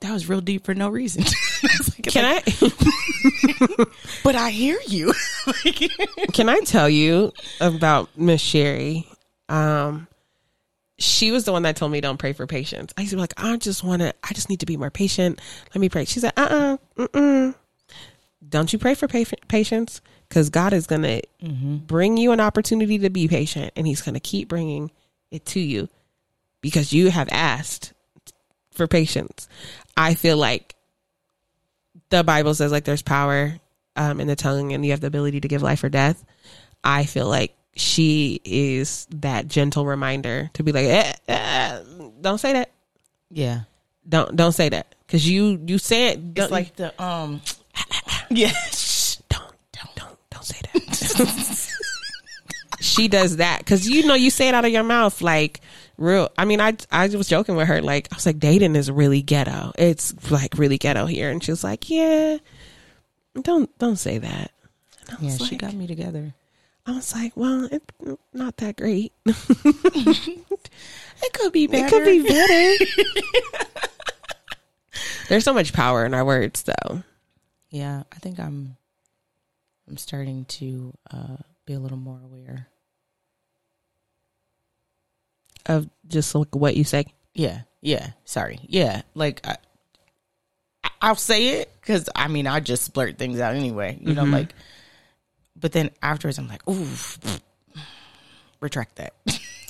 [0.00, 1.24] That was real deep for no reason.
[2.04, 2.42] Can I?
[4.24, 5.12] but I hear you.
[6.32, 9.08] Can I tell you about Miss Sherry?
[9.48, 10.06] Um,
[10.98, 12.92] she was the one that told me don't pray for patience.
[12.96, 14.90] I used to be like, I just want to, I just need to be more
[14.90, 15.40] patient.
[15.74, 16.04] Let me pray.
[16.04, 17.52] She said, uh uh-uh, uh,
[18.48, 21.76] don't you pray for patience because God is going to mm-hmm.
[21.78, 24.90] bring you an opportunity to be patient and He's going to keep bringing
[25.30, 25.88] it to you
[26.60, 27.92] because you have asked
[28.72, 29.48] for patience.
[29.96, 30.74] I feel like
[32.10, 33.58] the Bible says like there's power
[33.96, 36.24] um, in the tongue and you have the ability to give life or death.
[36.82, 41.82] I feel like she is that gentle reminder to be like, eh, eh,
[42.20, 42.70] don't say that.
[43.30, 43.62] Yeah,
[44.08, 46.20] don't don't say that because you you say it.
[46.36, 47.42] It's like the um,
[48.30, 48.52] yeah.
[49.28, 50.94] don't don't don't don't say that.
[52.80, 55.60] she does that because you know you say it out of your mouth like
[55.96, 56.30] real.
[56.38, 59.22] I mean, I I was joking with her like I was like dating is really
[59.22, 59.72] ghetto.
[59.78, 62.38] It's like really ghetto here, and she was like, yeah,
[63.42, 64.52] don't don't say that.
[65.20, 66.34] Yeah, like, she got me together.
[66.88, 67.84] I was like, well, it's
[68.32, 69.12] not that great.
[69.26, 69.36] it
[71.34, 71.84] could be better.
[71.84, 72.76] It could be better.
[75.28, 77.02] There's so much power in our words, though.
[77.68, 78.77] Yeah, I think I'm.
[79.88, 81.36] I'm starting to uh,
[81.66, 82.68] be a little more aware
[85.66, 87.06] of just like what you say.
[87.34, 88.10] Yeah, yeah.
[88.24, 89.02] Sorry, yeah.
[89.14, 89.56] Like I,
[91.00, 93.98] I'll say it because I mean I just blurt things out anyway.
[94.00, 94.14] You mm-hmm.
[94.14, 94.54] know, like.
[95.60, 96.86] But then afterwards, I'm like, ooh,
[98.60, 99.14] retract that.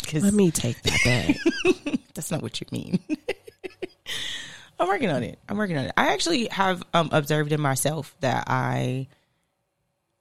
[0.07, 1.99] Cause Let me take that back.
[2.15, 2.99] That's not what you mean.
[4.81, 5.39] I'm working on it.
[5.49, 5.93] I'm working on it.
[5.97, 9.09] I actually have um, observed in myself that I,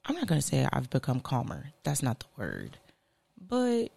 [0.08, 1.72] I'm not going to say I've become calmer.
[1.84, 2.78] That's not the word,
[3.40, 3.90] but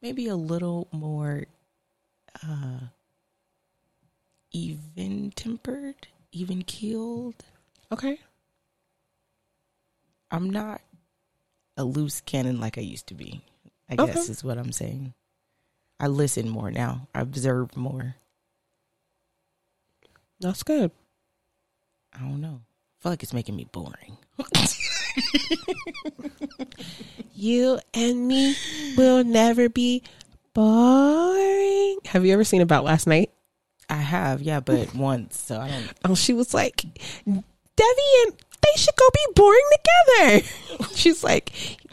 [0.00, 1.44] maybe a little more
[2.46, 2.78] uh,
[4.52, 7.34] even tempered, even keeled.
[7.92, 8.18] Okay.
[10.30, 10.80] I'm not
[11.76, 13.40] a loose cannon like I used to be.
[13.88, 14.06] I Okay.
[14.12, 15.14] guess is what I'm saying.
[15.98, 17.08] I listen more now.
[17.14, 18.14] I observe more.
[20.38, 20.92] That's good.
[22.14, 22.60] I don't know.
[22.62, 24.16] I feel like it's making me boring.
[27.34, 28.54] You and me
[28.96, 30.02] will never be
[30.52, 31.96] boring.
[32.06, 33.30] Have you ever seen About Last Night?
[33.88, 35.90] I have, yeah, but once, so I don't.
[36.04, 36.82] Oh, she was like,
[37.24, 37.42] Debbie
[38.26, 38.32] and
[38.62, 40.46] they should go be boring together.
[40.94, 41.50] She's like,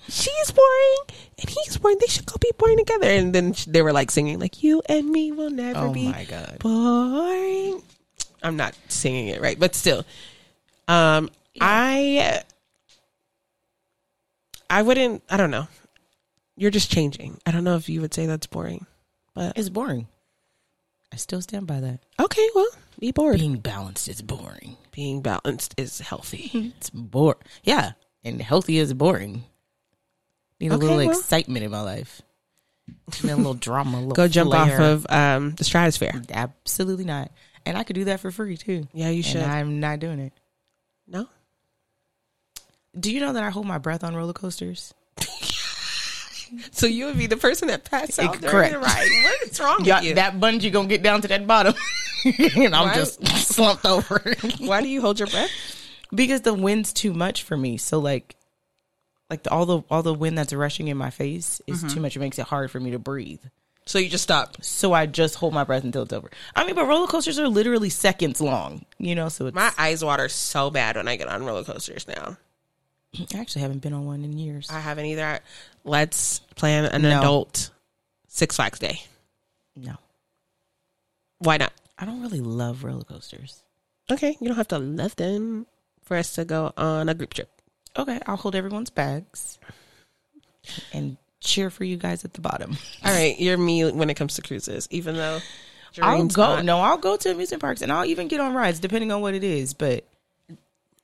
[0.09, 0.97] she's boring
[1.39, 1.97] and he's boring.
[1.99, 3.07] They should go be boring together.
[3.07, 6.26] And then they were like singing, like, you and me will never Oh be my
[6.26, 6.57] god!
[6.59, 7.82] boring.
[8.44, 10.06] I'm not singing it right, but still,
[10.88, 11.30] um,
[11.60, 12.42] I,
[14.70, 15.24] I wouldn't.
[15.30, 15.68] I don't know.
[16.56, 17.40] You're just changing.
[17.46, 18.86] I don't know if you would say that's boring,
[19.34, 20.08] but It's boring.
[21.14, 22.00] I still stand by that.
[22.20, 22.50] okay.
[22.54, 22.68] Well,
[23.00, 23.40] be bored.
[23.40, 24.76] Being balanced is boring.
[24.92, 26.74] Being balanced is healthy.
[26.78, 27.38] It's bore.
[27.64, 27.92] Yeah,
[28.24, 29.44] and healthy is boring.
[30.60, 31.10] Need a Okay, little well.
[31.12, 32.22] excitement in my life.
[33.24, 33.98] Need a little drama.
[33.98, 36.20] A little Go jump off of um, the stratosphere.
[36.32, 37.32] Absolutely not.
[37.68, 38.88] And I could do that for free too.
[38.93, 39.41] Yeah, you should.
[39.41, 40.34] And I'm not doing it.
[41.07, 41.28] no.
[42.99, 44.93] Do you know that I hold my breath on roller coasters?
[46.72, 48.74] So you would be the person that passed out during Correct.
[48.74, 49.07] the ride.
[49.24, 50.15] What is wrong Yeah, with you?
[50.15, 51.76] that bungee gonna get down to that bottom,
[52.55, 55.51] and I'm Why- just slumped over Why do you hold your breath?
[56.15, 57.76] because the wind's too much for me.
[57.78, 58.36] So like,
[59.30, 61.88] like the, all the all the wind that's rushing in my face is Mm-hmm.
[61.95, 62.15] too much.
[62.15, 63.43] It makes it hard for me to breathe.
[63.88, 64.64] So you just stop.
[64.64, 66.30] So I just hold my breath until it's over.
[66.56, 69.30] I mean, but roller coasters are literally seconds long, you know.
[69.30, 72.38] So it's, My eyes water so bad when I get on roller coasters now.
[73.18, 74.70] I actually haven't been on one in years.
[74.70, 75.40] I haven't either.
[75.84, 77.20] Let's plan an No.
[77.20, 77.72] adult
[78.28, 79.02] Six Flags day.
[79.76, 79.96] no,
[81.40, 81.72] Why not?
[81.98, 83.64] I don't really love roller coasters.
[84.12, 85.66] Okay, you don't have to love them
[86.04, 87.50] for us to go on a group trip.
[87.98, 89.58] Okay, I'll hold everyone's bags
[90.94, 92.78] and cheer for you guys at the bottom.
[93.06, 95.40] All right, you're me when it comes to cruises, even though
[96.02, 96.56] I'll go.
[96.56, 99.22] not- No, I'll go to amusement parks and I'll even get on rides depending on
[99.22, 99.74] what it is.
[99.74, 100.06] But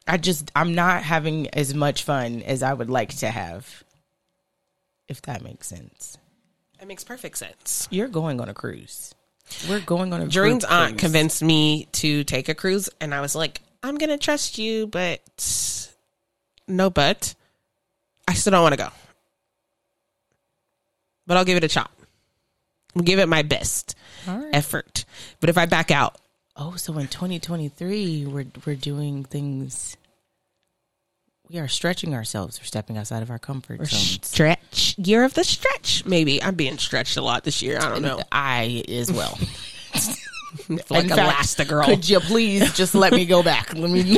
[0.07, 3.83] I just I'm not having as much fun as I would like to have.
[5.07, 6.17] If that makes sense.
[6.81, 7.87] It makes perfect sense.
[7.91, 9.13] You're going on a cruise.
[9.69, 10.99] We're going on a group aunt cruise.
[11.01, 15.21] convinced me to take a cruise, and I was like, I'm gonna trust you, but
[16.67, 17.35] no, but
[18.27, 18.89] I still don't want to go.
[21.25, 21.91] But I'll give it a shot.
[22.95, 23.95] I'll give it my best
[24.27, 24.49] right.
[24.53, 25.05] effort.
[25.39, 26.17] But if I back out,
[26.55, 29.97] Oh, so in 2023 we're we're doing things
[31.49, 32.59] we are stretching ourselves.
[32.59, 34.19] We're stepping outside of our comfort zones.
[34.25, 37.79] stretch year of the stretch, maybe I'm being stretched a lot this year.
[37.79, 39.37] I don't know, I as well.
[40.89, 41.85] like Elastigirl.
[41.85, 43.73] Could you please just let me go back?
[43.73, 44.17] Let me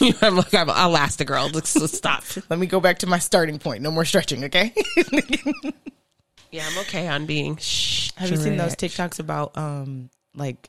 [0.22, 1.52] I'm like I'm Elastigirl.
[1.52, 2.22] Let's, let's stop.
[2.48, 3.82] let me go back to my starting point.
[3.82, 4.72] No more stretching, okay?
[6.52, 7.54] Yeah, I'm okay on being.
[8.16, 8.76] Have you seen those.
[8.76, 10.68] TikToks about um like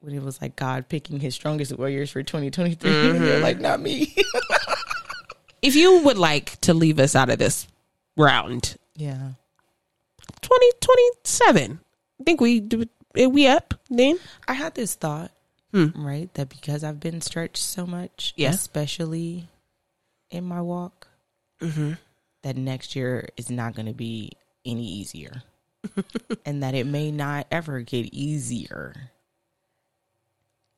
[0.00, 2.90] when it was like God picking his strongest warriors for 2023?
[2.90, 3.24] Mm-hmm.
[3.24, 4.14] They're like, not me.
[5.62, 7.66] If you would like to leave us out of this
[8.18, 9.30] round, yeah.
[10.42, 11.80] 2027.
[12.20, 12.84] I think we do.
[13.18, 14.18] Are we up then?
[14.46, 15.30] I had this thought,
[15.72, 15.86] Hmm.
[15.96, 18.50] right, that because I've been stretched so much, Yeah.
[18.50, 19.48] especially
[20.30, 21.08] in my walk,
[21.62, 21.92] Mm-hmm.
[22.42, 24.32] that next year is not going to be
[24.64, 25.42] any easier,
[26.46, 28.94] and that it may not ever get easier.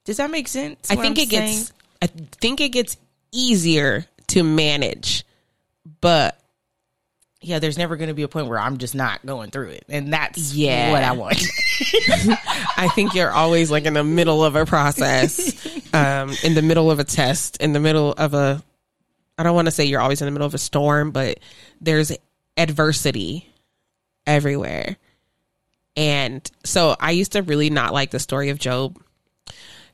[0.05, 0.91] Does that make sense?
[0.91, 1.73] I think I'm it gets.
[2.01, 2.97] I think it gets
[3.33, 5.25] easier to manage,
[6.01, 6.39] but
[7.41, 7.59] yeah.
[7.59, 10.13] There's never going to be a point where I'm just not going through it, and
[10.13, 10.93] that's Yeah.
[10.93, 11.41] what I want.
[12.79, 16.91] I think you're always like in the middle of a process, um, in the middle
[16.91, 18.63] of a test, in the middle of a.
[19.39, 21.41] I don't want to say you're always in the middle of a storm, but
[21.81, 22.11] there's
[22.57, 23.49] adversity
[24.27, 24.97] everywhere.
[25.97, 28.99] And so I used to really not like the story of Job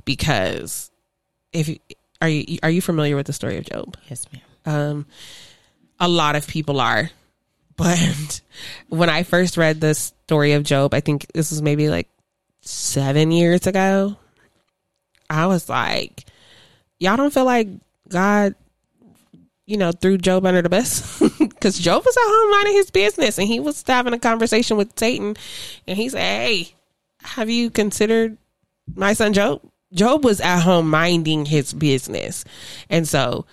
[0.05, 0.91] because
[1.53, 1.78] if you,
[2.20, 3.97] are you are you familiar with the story of Job?
[4.09, 4.43] yes, ma'am.
[4.64, 5.07] Um,
[5.99, 7.11] a lot of people are.
[7.74, 8.43] But
[8.91, 12.09] when I first read the story of Job, I think this was maybe like
[12.61, 14.16] seven years ago.
[15.28, 16.26] I was like,
[17.01, 17.68] y'all don't feel like
[18.09, 18.55] God,
[19.64, 21.20] you know, threw Job under the bus?
[21.63, 24.99] because Job was at home minding his business and he was having a conversation with
[24.99, 25.37] Satan.
[25.87, 26.75] And he said, Hey,
[27.23, 28.37] have you considered
[28.97, 29.63] my son Job?
[29.93, 32.45] Job was at home minding his business.
[32.91, 33.47] And so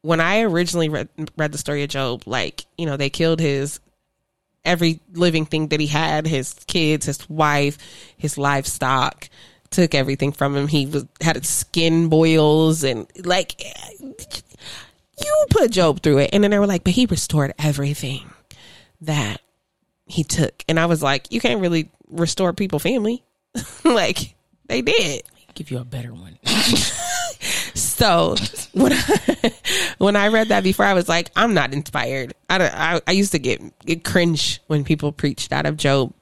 [0.00, 3.78] when I originally read, read the story of Job, like, you know, they killed his
[4.64, 7.78] every living thing that he had his kids, his wife,
[8.16, 9.28] his livestock
[9.70, 10.66] took everything from him.
[10.66, 13.62] He was had skin boils and like
[15.18, 16.30] you put Job through it.
[16.32, 18.30] And then they were like, but he restored everything
[19.02, 19.40] that
[20.06, 20.64] he took.
[20.68, 23.22] And I was like, you can't really restore people family.
[23.84, 24.34] like
[24.66, 25.22] they did.
[25.54, 26.38] Give you a better one.
[27.74, 28.36] so
[28.72, 29.52] when I,
[29.98, 32.34] when I read that before, I was like, I'm not inspired.
[32.48, 36.14] I, I, I used to get, get cringe when people preached out of Job.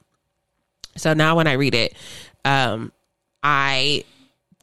[0.97, 1.95] So now when I read it,
[2.43, 2.91] um,
[3.41, 4.03] I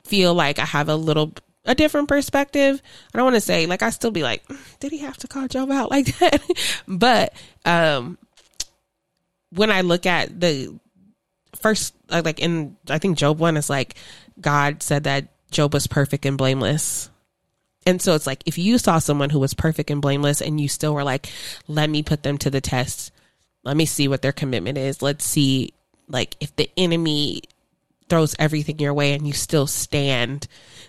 [0.05, 1.33] feel like I have a little
[1.69, 2.83] a different perspective.
[3.15, 4.43] I don't want to say like I still be like,
[4.81, 6.43] did he have to call Job out like that?
[6.89, 7.33] but
[7.65, 8.19] um
[9.51, 10.77] when I look at the
[11.61, 13.95] first like in I think Job one is like
[14.41, 17.11] God said that Job was perfect and blameless.
[17.87, 20.69] And so it's like if you saw someone who was perfect and blameless and you
[20.69, 21.29] still were like,
[21.69, 23.13] let me put them to the test.
[23.63, 25.03] Let me see what their commitment is.
[25.03, 25.75] Let's see
[26.09, 27.43] like if the enemy
[28.09, 30.47] throws everything your way and you still stand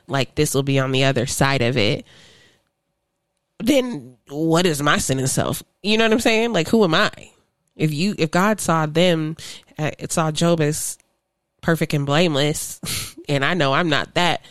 [0.07, 2.05] like this will be on the other side of it
[3.59, 5.61] then what is my sin and self?
[5.83, 6.53] You know what i'm saying?
[6.53, 7.11] Like who am i?
[7.75, 9.37] If you if god saw them
[9.77, 10.97] it saw job as
[11.61, 14.41] perfect and blameless and i know i'm not that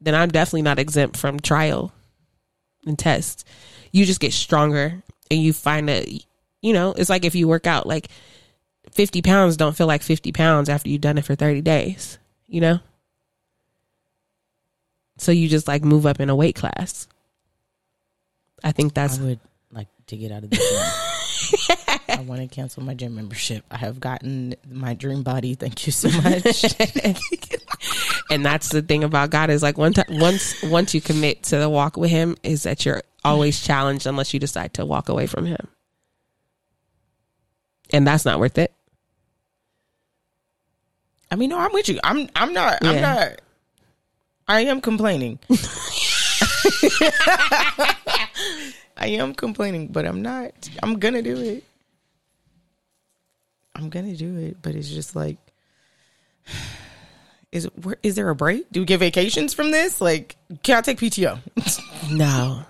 [0.00, 1.92] then i'm definitely not exempt from trial
[2.86, 3.46] and test.
[3.92, 6.08] You just get stronger and you find that
[6.62, 8.08] you know it's like if you work out like
[8.92, 12.60] 50 pounds don't feel like 50 pounds after you've done it for 30 days, you
[12.60, 12.80] know?
[15.18, 17.08] So you just like move up in a weight class.
[18.62, 19.18] I think that's.
[19.18, 19.40] I would
[19.72, 21.86] like to get out of the gym.
[22.08, 23.64] I want to cancel my gym membership.
[23.70, 25.54] I have gotten my dream body.
[25.54, 26.64] Thank you so much.
[28.30, 31.68] and that's the thing about God is like once once once you commit to the
[31.68, 35.46] walk with Him, is that you're always challenged unless you decide to walk away from
[35.46, 35.68] Him,
[37.92, 38.72] and that's not worth it.
[41.30, 41.98] I mean, no, I'm with you.
[42.04, 42.90] I'm I'm not yeah.
[42.90, 43.40] I'm not
[44.48, 45.38] I am complaining.
[48.96, 50.52] I am complaining, but I'm not.
[50.82, 51.64] I'm gonna do it.
[53.74, 55.36] I'm gonna do it, but it's just like,
[57.52, 58.70] is where is there a break?
[58.70, 60.00] Do we get vacations from this?
[60.00, 61.38] Like, can I take PTO?
[62.12, 62.62] no.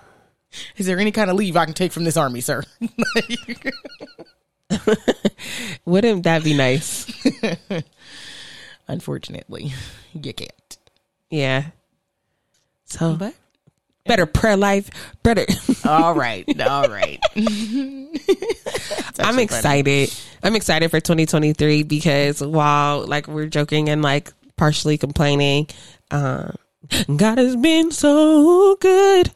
[0.79, 2.63] Is there any kind of leave I can take from this army, sir?
[5.85, 7.05] Wouldn't that be nice?
[8.89, 9.73] Unfortunately,
[10.13, 10.79] you can't.
[11.31, 11.67] Yeah.
[12.85, 13.35] So, but
[14.07, 14.91] better prayer life,
[15.23, 15.45] better.
[15.85, 17.19] all right, all right.
[19.19, 20.15] I'm excited.
[20.43, 25.69] I'm excited for 2023 because while like we're joking and like partially complaining,
[26.11, 26.55] um,
[27.17, 29.33] God has been so good,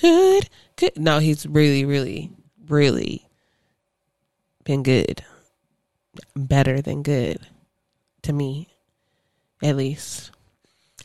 [0.00, 0.96] good, good.
[0.96, 2.30] No, He's really, really,
[2.66, 3.26] really
[4.64, 5.22] been good,
[6.34, 7.38] better than good
[8.24, 8.68] to me,
[9.62, 10.30] at least.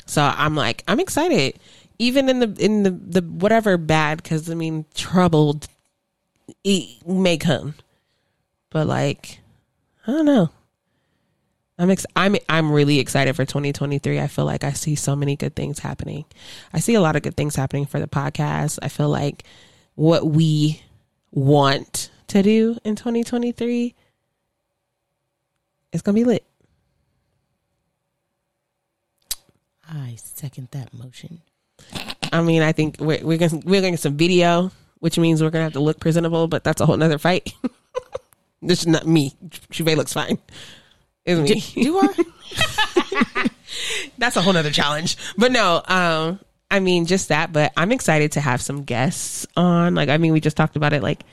[0.05, 1.59] So I'm like, I'm excited,
[1.99, 5.67] even in the in the the whatever bad, because I mean, troubled
[6.63, 7.75] it may come,
[8.69, 9.39] but like,
[10.07, 10.49] I don't know.
[11.77, 14.19] I'm ex- I'm I'm really excited for 2023.
[14.19, 16.25] I feel like I see so many good things happening.
[16.73, 18.79] I see a lot of good things happening for the podcast.
[18.81, 19.43] I feel like
[19.95, 20.81] what we
[21.31, 23.95] want to do in 2023
[25.93, 26.48] is going to be lit.
[29.89, 31.41] I second that motion.
[32.31, 35.49] I mean, I think we're we're gonna we're gonna get some video, which means we're
[35.49, 37.53] gonna have to look presentable, but that's a whole nother fight.
[38.61, 39.33] this is not me.
[39.71, 40.37] Shuve looks fine.
[41.25, 41.61] Isn't me?
[41.73, 43.49] Do, do I?
[44.17, 45.17] that's a whole nother challenge.
[45.37, 46.39] But no, um,
[46.69, 47.51] I mean just that.
[47.51, 49.95] But I'm excited to have some guests on.
[49.95, 51.01] Like, I mean, we just talked about it.
[51.01, 51.23] Like,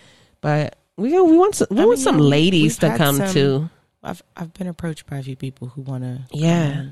[0.41, 3.71] but we we want some, we I want mean, some ladies to come some, too.
[4.03, 6.21] I've I've been approached by a few people who want to.
[6.33, 6.87] Yeah.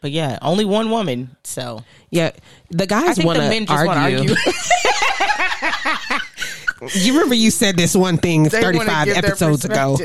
[0.00, 1.36] But yeah, only one woman.
[1.44, 2.30] So yeah,
[2.70, 4.34] the guys want to argue.
[4.34, 4.34] argue.
[6.94, 9.98] you remember you said this one thing they 35 episodes ago.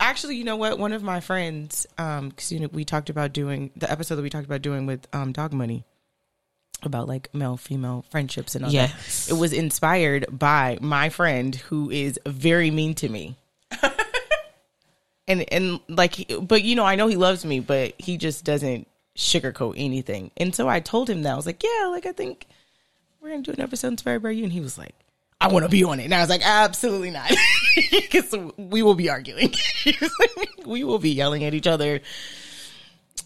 [0.00, 0.78] Actually, you know what?
[0.78, 4.22] One of my friends, um, because you know we talked about doing the episode that
[4.22, 5.84] we talked about doing with um Dog Money
[6.82, 9.26] about like male female friendships and all yes.
[9.26, 9.34] that.
[9.34, 13.36] It was inspired by my friend who is very mean to me.
[15.28, 18.86] and and like but you know, I know he loves me, but he just doesn't
[19.18, 20.30] sugarcoat anything.
[20.36, 22.46] And so I told him that I was like, yeah, like I think
[23.20, 24.44] we're gonna do an episode inspired by you.
[24.44, 24.94] And he was like,
[25.40, 26.04] I want to be on it.
[26.04, 27.30] And I was like, absolutely not.
[27.92, 29.54] Because we will be arguing.
[30.66, 32.00] we will be yelling at each other.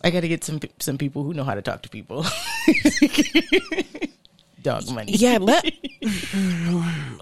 [0.04, 2.26] I got to get some some people who know how to talk to people.
[4.62, 5.12] Dog money.
[5.12, 5.64] Yeah, let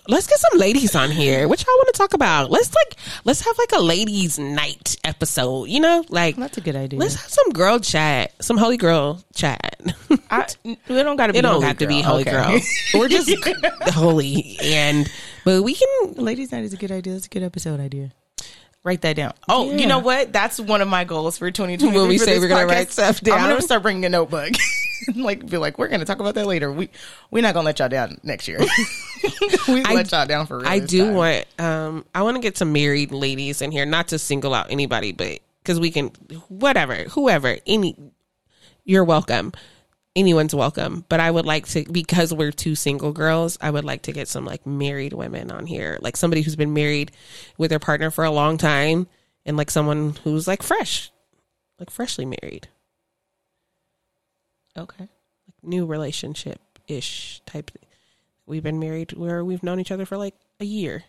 [0.09, 1.49] let's get some ladies on here.
[1.49, 2.51] What y'all want to talk about?
[2.51, 5.69] Let's like let's have like a ladies' night episode.
[5.69, 6.99] You know, like that's a good idea.
[6.99, 9.83] Let's have some girl chat, some holy girl chat.
[10.31, 11.31] I, we don't got to.
[11.41, 11.89] It don't have girl.
[11.89, 12.31] to be holy okay.
[12.31, 12.61] girl.
[12.95, 13.33] We're just
[13.95, 15.11] holy, and
[15.45, 16.15] but we can.
[16.15, 17.15] Ladies' night is a good idea.
[17.15, 18.12] It's a good episode idea.
[18.83, 19.35] Write that down.
[19.47, 19.77] Oh, yeah.
[19.77, 20.33] you know what?
[20.33, 21.99] That's one of my goals for 2020.
[21.99, 24.09] When we say we're going to write stuff down, I'm going to start bringing a
[24.09, 24.53] notebook.
[25.14, 26.70] like, be like, we're going to talk about that later.
[26.72, 26.90] We
[27.31, 28.59] we're not going to let y'all down next year.
[29.68, 30.59] we let y'all down for.
[30.59, 31.14] Real I do time.
[31.14, 31.47] want.
[31.59, 35.12] Um, I want to get some married ladies in here, not to single out anybody,
[35.12, 36.09] but because we can,
[36.48, 37.97] whatever, whoever, any,
[38.85, 39.52] you're welcome
[40.16, 44.02] anyone's welcome, but I would like to because we're two single girls, I would like
[44.02, 47.12] to get some like married women on here, like somebody who's been married
[47.56, 49.06] with their partner for a long time
[49.47, 51.10] and like someone who's like fresh,
[51.78, 52.68] like freshly married.
[54.76, 55.05] Okay.
[55.05, 57.70] Like new relationship ish type.
[58.47, 61.05] We've been married where we've known each other for like a year.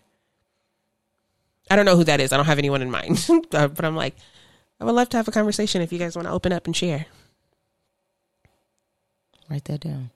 [1.69, 2.33] I don't know who that is.
[2.33, 4.15] I don't have anyone in mind, but I'm like,
[4.79, 6.75] I would love to have a conversation if you guys want to open up and
[6.75, 7.05] share.
[9.49, 10.09] Write that down.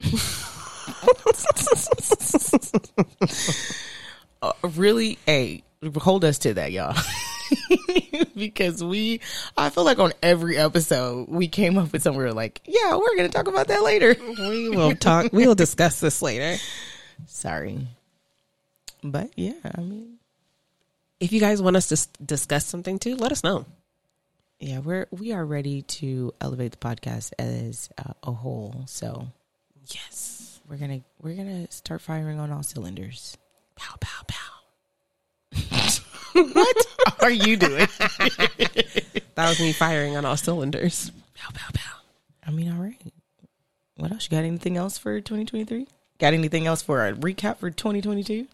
[4.42, 5.62] uh, really, hey,
[5.96, 6.96] hold us to that, y'all.
[8.36, 9.20] because we,
[9.56, 12.18] I feel like on every episode we came up with something.
[12.18, 14.14] We're like, yeah, we're going to talk about that later.
[14.38, 15.32] we will talk.
[15.32, 16.56] We will discuss this later.
[17.26, 17.86] Sorry,
[19.02, 20.18] but yeah, I mean,
[21.18, 23.66] if you guys want us to discuss something too, let us know
[24.60, 28.84] yeah, we're we are ready to elevate the podcast as uh, a whole.
[28.86, 29.26] So,
[29.86, 33.38] yes, we're gonna we're gonna start firing on all cylinders.
[33.74, 34.49] Pow pow pow.
[36.52, 36.86] what
[37.20, 37.86] are you doing?
[39.34, 41.10] that was me firing on all cylinders.
[41.34, 41.96] Pow pow pow.
[42.46, 43.00] I mean, all right.
[43.96, 44.24] What else?
[44.24, 45.86] You got anything else for 2023?
[46.18, 48.46] Got anything else for a recap for 2022?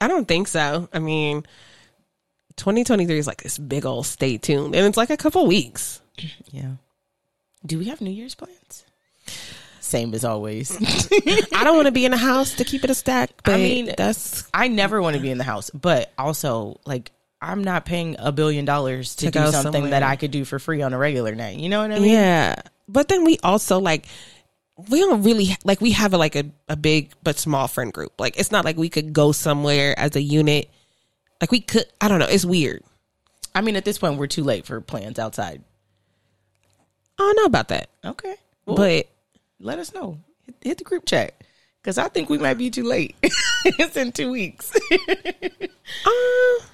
[0.00, 0.88] I don't think so.
[0.92, 1.44] I mean,
[2.56, 6.00] 2023 is like this big old stay tuned, and it's like a couple weeks.
[6.50, 6.72] Yeah.
[7.64, 8.84] Do we have New Year's plans?
[9.84, 10.76] Same as always.
[11.52, 13.30] I don't want to be in the house to keep it a stack.
[13.44, 17.62] I mean, that's I never want to be in the house, but also like I'm
[17.62, 19.90] not paying a billion dollars to, to do something somewhere.
[19.90, 21.58] that I could do for free on a regular night.
[21.58, 22.10] You know what I mean?
[22.10, 22.56] Yeah.
[22.88, 24.06] But then we also like
[24.88, 28.12] we don't really like we have a, like a, a big but small friend group.
[28.18, 30.70] Like it's not like we could go somewhere as a unit
[31.44, 32.26] like we could, I don't know.
[32.26, 32.82] It's weird.
[33.54, 35.62] I mean, at this point, we're too late for plans outside.
[37.18, 37.90] I don't know about that.
[38.02, 38.34] Okay,
[38.64, 39.08] but
[39.64, 40.18] let us know.
[40.44, 41.34] Hit, hit the group chat
[41.82, 43.16] because I think we might be too late.
[43.64, 44.70] it's in two weeks.
[44.92, 46.64] uh,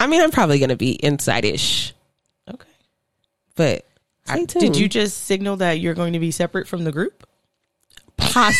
[0.00, 1.92] I mean, I'm probably gonna be inside-ish.
[2.48, 2.68] Okay,
[3.54, 3.84] but
[4.26, 7.26] I, did you just signal that you're going to be separate from the group?
[8.16, 8.56] Poss-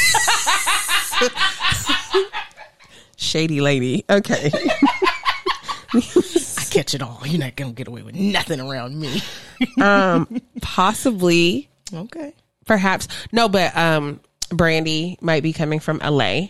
[3.17, 4.05] Shady lady.
[4.11, 4.51] Okay.
[5.95, 7.21] I catch it all.
[7.25, 9.23] You're not gonna get away with nothing around me.
[9.81, 11.69] um, possibly.
[11.95, 12.35] Okay.
[12.67, 14.21] Perhaps no, but um,
[14.51, 16.49] Brandy might be coming from LA,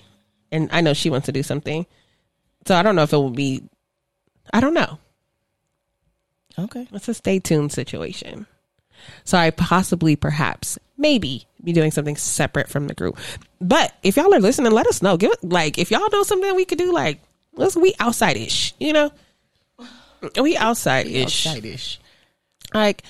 [0.51, 1.87] and I know she wants to do something.
[2.67, 3.63] So I don't know if it will be.
[4.53, 4.99] I don't know.
[6.59, 6.87] Okay.
[6.93, 8.47] It's a stay tuned situation.
[9.25, 13.19] So I possibly, perhaps, maybe be doing something separate from the group.
[13.61, 15.17] But if y'all are listening, let us know.
[15.17, 17.21] Give it like if y'all know something we could do, like
[17.55, 19.11] let's we outside ish, you know?
[20.41, 21.47] We outside ish.
[21.47, 22.01] Outside ish.
[22.73, 23.03] Like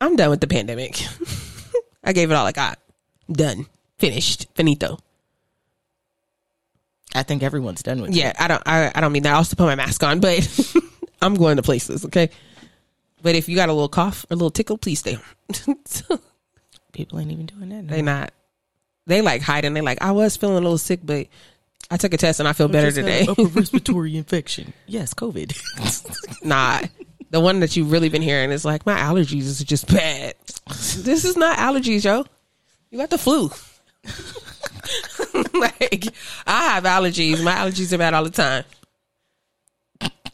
[0.00, 0.96] I'm done with the pandemic.
[2.06, 2.78] I gave it all I got.
[3.30, 3.66] Done.
[3.98, 4.46] Finished.
[4.54, 4.98] Finito.
[7.14, 8.36] I think everyone's done with yeah, it.
[8.36, 9.34] Yeah, I don't I, I don't mean that.
[9.34, 10.74] I'll still put my mask on, but
[11.22, 12.30] I'm going to places, okay?
[13.22, 15.78] But if you got a little cough or a little tickle, please stay home.
[16.92, 17.84] People ain't even doing that.
[17.84, 17.94] No.
[17.94, 18.32] They not.
[19.06, 19.74] They like hiding.
[19.74, 21.26] They like, I was feeling a little sick, but
[21.90, 23.26] I took a test and I feel I better today.
[23.26, 24.72] upper respiratory infection.
[24.86, 26.44] Yes, COVID.
[26.44, 26.82] nah.
[27.30, 30.34] The one that you've really been hearing is like, my allergies is just bad.
[31.04, 32.24] This is not allergies, yo.
[32.90, 33.50] You got the flu.
[35.54, 36.08] like,
[36.46, 37.42] I have allergies.
[37.42, 38.64] My allergies are bad all the time.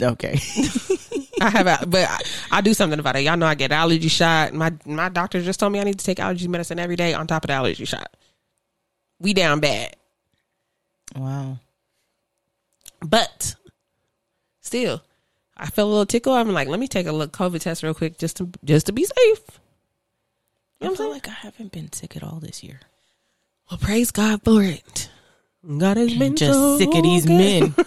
[0.01, 0.39] Okay.
[1.41, 2.19] I have, but I,
[2.51, 3.21] I, do something about it.
[3.21, 4.53] Y'all know I get allergy shot.
[4.53, 7.27] My my doctor just told me I need to take allergy medicine every day on
[7.27, 8.15] top of the allergy shot.
[9.21, 9.97] We down bad.
[11.17, 11.59] Wow.
[13.01, 13.55] But
[14.61, 15.03] still,
[15.57, 16.33] I felt a little tickle.
[16.33, 18.93] I'm like, let me take a little COVID test real quick just to just to
[18.93, 19.61] be safe.
[20.83, 22.81] You know I feel like I haven't been sick at all this year.
[23.71, 25.09] Well, praise God for it.
[25.79, 27.39] God has been Just so sick of these good.
[27.39, 27.75] men.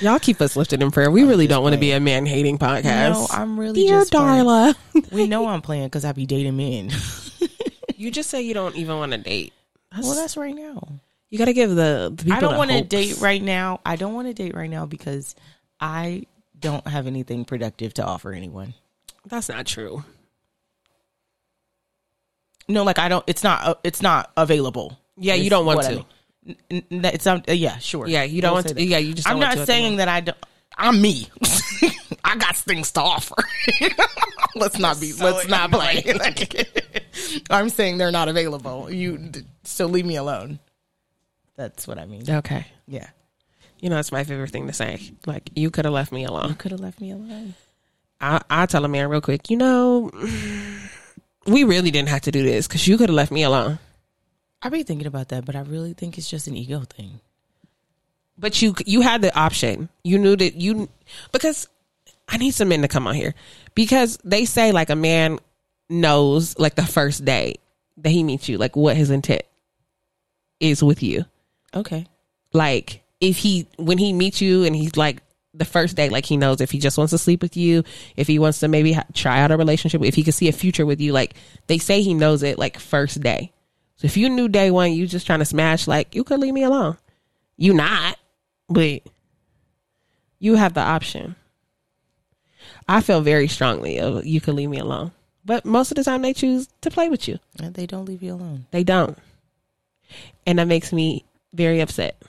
[0.00, 1.10] Y'all keep us lifted in prayer.
[1.10, 3.12] We really don't want to be a man hating podcast.
[3.12, 4.44] No, I'm really Dear just playing.
[4.44, 4.74] Darla,
[5.12, 6.90] We know I'm playing because I be dating men.
[7.96, 9.52] you just say you don't even want to date.
[9.96, 10.86] well, that's right now.
[11.30, 12.32] You got to give the, the people.
[12.36, 13.80] I don't want to date right now.
[13.86, 15.34] I don't want to date right now because
[15.80, 16.24] I
[16.58, 18.74] don't have anything productive to offer anyone.
[19.26, 20.04] That's not true.
[22.68, 23.24] No, like I don't.
[23.26, 23.64] It's not.
[23.64, 24.98] Uh, it's not available.
[25.16, 25.96] Yeah, you don't want what I to.
[25.96, 26.56] mean.
[26.70, 27.48] N- n- It's not.
[27.48, 28.06] Uh, yeah, sure.
[28.06, 28.74] Yeah, you don't want to.
[28.74, 28.82] that.
[28.82, 29.28] Yeah, you just.
[29.28, 30.36] I'm not to saying that I don't.
[30.76, 31.28] I'm me.
[32.24, 33.34] I got things to offer.
[34.56, 35.12] let's not be.
[35.14, 36.04] let's not play.
[37.50, 38.90] I'm saying they're not available.
[38.92, 39.30] You
[39.64, 40.58] so leave me alone.
[41.56, 42.28] That's what I mean.
[42.28, 42.66] Okay.
[42.86, 43.08] Yeah.
[43.80, 45.00] You know, it's my favorite thing to say.
[45.26, 46.54] Like, you could have left me You alone.
[46.54, 47.54] could have left me alone.
[48.20, 49.48] I I tell a man real quick.
[49.50, 50.10] You know,
[51.46, 53.78] we really didn't have to do this because you could have left me alone.
[54.62, 57.20] I've been thinking about that, but I really think it's just an ego thing.
[58.38, 59.88] But you you had the option.
[60.04, 60.88] You knew that you
[61.32, 61.68] because
[62.28, 63.34] I need some men to come on here
[63.74, 65.38] because they say like a man
[65.88, 67.56] knows like the first day
[67.98, 69.42] that he meets you like what his intent
[70.60, 71.24] is with you.
[71.74, 72.06] Okay.
[72.52, 75.22] Like if he when he meets you and he's like
[75.56, 77.82] the first day like he knows if he just wants to sleep with you,
[78.16, 80.52] if he wants to maybe ha- try out a relationship, if he can see a
[80.52, 81.34] future with you, like
[81.66, 83.52] they say he knows it like first day.
[83.96, 86.54] So if you knew day one you just trying to smash, like you could leave
[86.54, 86.98] me alone.
[87.56, 88.18] You not,
[88.68, 89.02] but
[90.38, 91.36] you have the option.
[92.88, 95.12] I feel very strongly of you could leave me alone,
[95.44, 97.38] but most of the time they choose to play with you.
[97.58, 98.66] And they don't leave you alone.
[98.70, 99.16] They don't,
[100.46, 101.24] and that makes me
[101.54, 102.20] very upset.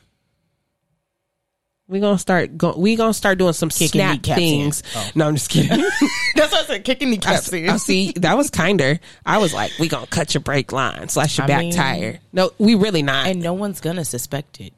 [1.89, 2.57] We gonna start.
[2.57, 4.83] Go, we gonna start doing some Kicking snap kneecaps things.
[4.93, 5.09] Oh.
[5.15, 5.69] No, I'm just kidding.
[6.35, 6.83] That's what I said.
[6.83, 8.99] Kicking the I, s- I see that was kinder.
[9.25, 12.19] I was like, we gonna cut your brake line, slash your I back mean- tire.
[12.33, 13.27] No, we really not.
[13.27, 14.73] And no one's gonna suspect it.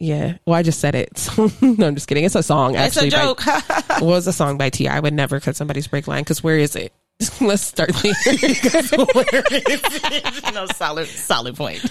[0.00, 0.38] yeah.
[0.46, 1.28] Well, I just said it.
[1.62, 2.24] No, I'm just kidding.
[2.24, 2.74] It's a song.
[2.74, 4.00] It's a Actually, by- joke.
[4.02, 4.88] Was a song by T.
[4.88, 6.92] I would never cut somebody's brake line because where is it?
[7.40, 8.12] Let's start there.
[10.54, 11.84] no solid, solid point.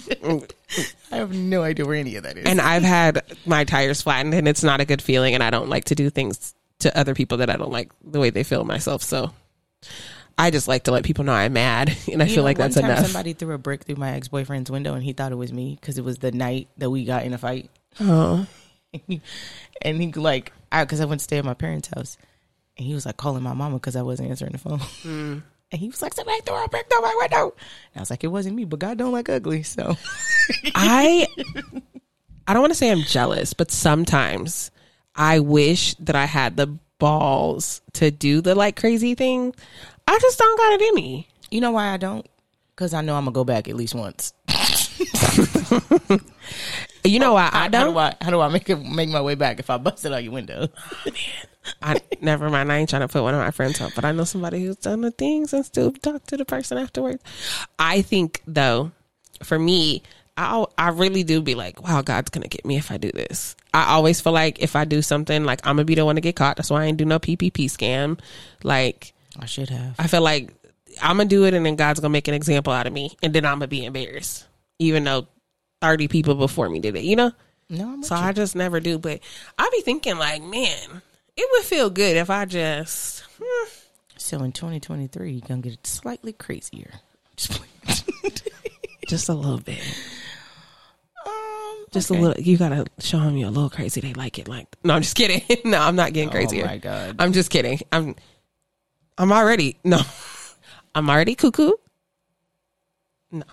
[1.11, 2.45] I have no idea where any of that is.
[2.45, 5.33] and I've had my tires flattened, and it's not a good feeling.
[5.33, 8.19] And I don't like to do things to other people that I don't like the
[8.19, 9.03] way they feel myself.
[9.03, 9.31] So
[10.37, 12.57] I just like to let people know I'm mad, and I You feel know, like
[12.57, 13.05] that's enough.
[13.05, 15.77] Somebody threw a brick through my ex boyfriend's window, and he thought it was me
[15.79, 17.69] because it was the night that we got in a fight.
[17.99, 18.47] oh,
[19.81, 22.17] and he like, because I, went to stay at my parents' house,
[22.77, 24.79] and he was like calling my mama because I wasn't answering the phone.
[24.79, 25.37] Hmm.
[25.69, 27.53] And he was like, "Somebody threw a brick through my window."
[27.93, 29.97] And I was like, "It wasn't me, but God don't like ugly." So
[30.75, 31.27] I
[32.47, 34.71] I don't want to say I'm jealous, but sometimes
[35.13, 36.67] I wish that I had the
[36.99, 39.53] balls to do the like crazy thing.
[40.07, 41.27] I just don't got it in me.
[41.51, 42.25] you know why I don't?
[42.73, 44.33] Because I know I'm gonna go back at least once.
[47.03, 47.93] You know why I don't?
[47.93, 48.15] do I?
[48.21, 50.33] How do I make it make my way back if I bust it out your
[50.33, 50.67] window?
[51.81, 52.71] I never mind.
[52.71, 54.77] I ain't trying to put one of my friends up, but I know somebody who's
[54.77, 57.23] done the things and still talk to the person afterwards.
[57.77, 58.91] I think though,
[59.43, 60.03] for me,
[60.37, 63.55] I I really do be like, wow, God's gonna get me if I do this.
[63.73, 66.21] I always feel like if I do something, like I'm gonna be the one to
[66.21, 66.57] get caught.
[66.57, 68.19] That's why I ain't do no PPP scam.
[68.63, 69.95] Like I should have.
[69.99, 70.53] I feel like
[71.01, 73.33] I'm gonna do it, and then God's gonna make an example out of me, and
[73.33, 74.47] then I'm gonna be embarrassed,
[74.79, 75.27] even though
[75.81, 77.03] thirty people before me did it.
[77.03, 77.31] You know.
[77.69, 78.97] No, I'm So I just never do.
[78.97, 79.19] But
[79.57, 81.01] I be thinking like, man,
[81.37, 83.23] it would feel good if I just.
[83.41, 83.69] hmm,
[84.17, 86.91] so in 2023, you're gonna get slightly crazier.
[87.35, 87.61] Just
[89.07, 89.79] just a little bit.
[91.25, 92.19] um, Just okay.
[92.19, 92.43] a little.
[92.43, 94.01] You gotta show them you're a little crazy.
[94.01, 94.47] They like it.
[94.47, 95.41] Like, no, I'm just kidding.
[95.65, 96.63] no, I'm not getting crazier.
[96.63, 97.15] Oh my god.
[97.19, 97.79] I'm just kidding.
[97.91, 98.15] I'm.
[99.17, 100.01] I'm already no.
[100.95, 101.71] I'm already cuckoo.
[103.31, 103.43] No,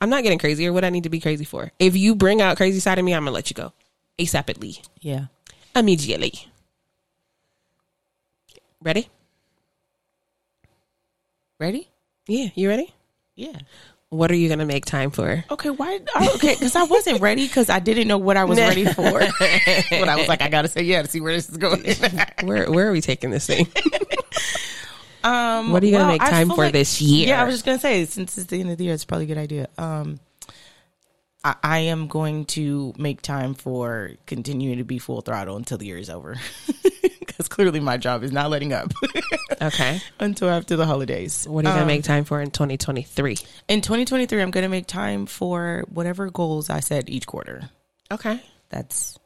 [0.00, 0.72] I'm not getting crazier.
[0.72, 1.72] What I need to be crazy for?
[1.78, 3.72] If you bring out crazy side of me, I'm gonna let you go
[4.20, 5.26] asapidly, Yeah.
[5.74, 6.48] immediately.
[8.84, 9.08] Ready?
[11.58, 11.88] Ready?
[12.28, 12.92] Yeah, you ready?
[13.34, 13.56] Yeah.
[14.10, 15.42] What are you gonna make time for?
[15.50, 15.70] Okay.
[15.70, 16.00] Why?
[16.14, 16.54] oh, Okay.
[16.54, 19.10] Because I wasn't ready because I didn't know what I was ready for.
[19.90, 21.82] but I was like, I gotta say yeah to see where this is going.
[22.44, 23.66] Where Where are we taking this thing?
[25.24, 27.28] um, What are you gonna well, make time for like- this year?
[27.28, 29.24] Yeah, I was just gonna say since it's the end of the year, it's probably
[29.24, 29.68] a good idea.
[29.78, 30.20] Um,
[31.42, 35.86] I, I am going to make time for continuing to be full throttle until the
[35.86, 36.36] year is over.
[37.36, 38.92] Because clearly my job is not letting up
[39.62, 40.00] Okay.
[40.20, 41.46] until after the holidays.
[41.48, 43.36] What are you gonna Um, make time for in 2023?
[43.68, 44.40] in 2023?
[44.40, 47.70] I'm going to make time for whatever goals I set each quarter.
[48.12, 48.40] Okay.
[48.70, 49.18] That's.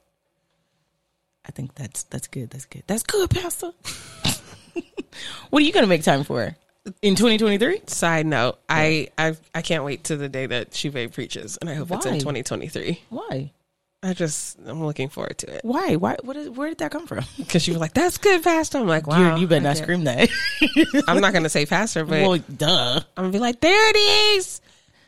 [1.47, 2.51] I think that's that's good.
[2.51, 2.83] That's good.
[2.87, 3.73] That's good, Pastor.
[5.51, 6.57] what are you going to make time for?
[7.03, 7.83] in 2023.
[7.87, 11.75] Side note, I, I I can't wait to the day that Shive preaches, and I
[11.75, 13.03] hope it's in 2023.
[13.11, 13.53] Why?
[14.03, 15.97] I just I'm looking forward to it Why?
[15.97, 16.17] Why?
[16.23, 16.49] What is?
[16.51, 17.25] Where did that come from?
[17.37, 19.83] because she was like, "That's good, Pastor." I'm like, "Wow." you, you better not okay.
[19.83, 20.29] scream that.
[21.09, 23.01] I'm not gonna say Pastor, but well, duh.
[23.17, 23.97] I'm gonna be like, "There it
[24.37, 24.61] is.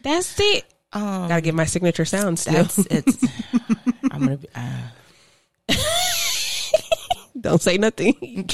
[0.03, 2.55] That's it." Um, Gotta get my signature sound still.
[2.55, 3.25] that's it's.
[4.11, 4.49] I'm gonna be.
[4.55, 4.89] Uh,
[7.41, 8.45] Don't say nothing.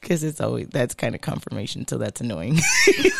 [0.00, 2.58] because it's always that's kind of confirmation, so that's annoying.
[2.58, 3.12] oh,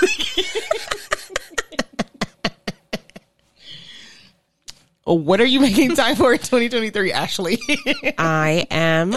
[5.15, 7.59] what are you making time for in 2023, Ashley?
[8.19, 9.17] I am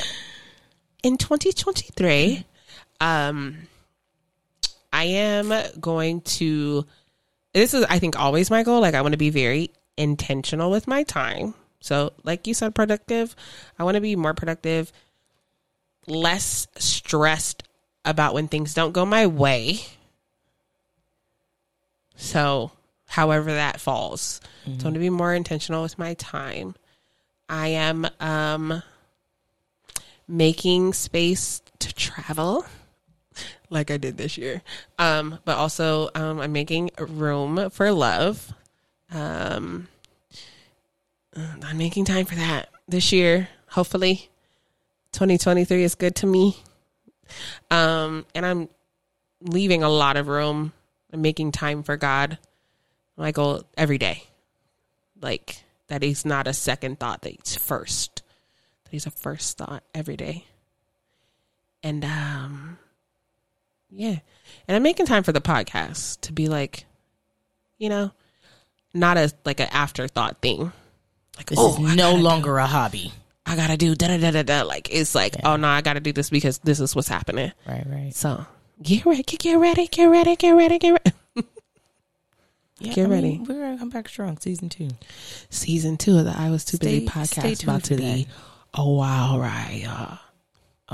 [1.03, 2.45] in 2023.
[3.01, 3.57] Um,
[4.93, 6.85] I am going to.
[7.53, 8.81] This is, I think, always my goal.
[8.81, 11.55] Like, I want to be very intentional with my time.
[11.81, 13.35] So, like you said, productive.
[13.77, 14.91] I want to be more productive,
[16.07, 17.63] less stressed
[18.05, 19.79] about when things don't go my way.
[22.15, 22.71] So,
[23.09, 24.39] however that falls.
[24.65, 26.75] So, I want to be more intentional with my time.
[27.49, 28.83] I am um
[30.27, 32.65] making space to travel
[33.71, 34.61] like I did this year.
[34.99, 38.53] Um but also um I'm making room for love.
[39.11, 39.87] Um
[41.35, 43.49] I'm making time for that this year.
[43.69, 44.29] Hopefully
[45.13, 46.57] 2023 is good to me.
[47.71, 48.69] Um and I'm
[49.41, 50.73] leaving a lot of room
[51.11, 52.37] I'm making time for God.
[53.33, 54.23] Goal every day.
[55.21, 58.23] Like that he's not a second thought, that he's first.
[58.85, 60.45] That he's a first thought every day.
[61.83, 62.77] And um
[63.89, 64.19] yeah.
[64.67, 66.85] And I'm making time for the podcast to be like,
[67.77, 68.11] you know,
[68.93, 70.71] not a like an afterthought thing.
[71.37, 73.13] Like This oh, is no longer a hobby.
[73.45, 74.61] I gotta do da da da da da.
[74.61, 77.51] Like it's like, oh no, I gotta do this because this is what's happening.
[77.67, 78.13] Right, right.
[78.13, 78.45] So
[78.81, 81.17] get ready, get ready, get ready, get ready, get ready.
[82.79, 83.29] Yeah, Get I ready.
[83.31, 84.89] mean, we're gonna come back strong, season two.
[85.49, 88.27] Season two of the I Was Too Busy podcast is about to be
[88.73, 90.19] a wow ride, y'all.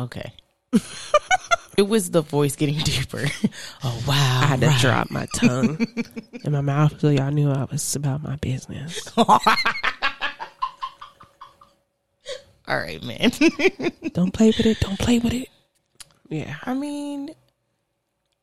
[0.06, 0.34] Okay.
[1.78, 3.26] it was the voice getting deeper.
[3.84, 4.40] Oh wow!
[4.42, 5.86] I had to drop my tongue
[6.44, 9.08] in my mouth so y'all knew I was about my business.
[9.18, 9.40] All
[12.68, 13.32] right, man.
[14.14, 14.80] Don't play with it.
[14.80, 15.50] Don't play with it.
[16.30, 16.56] Yeah.
[16.64, 17.30] I mean,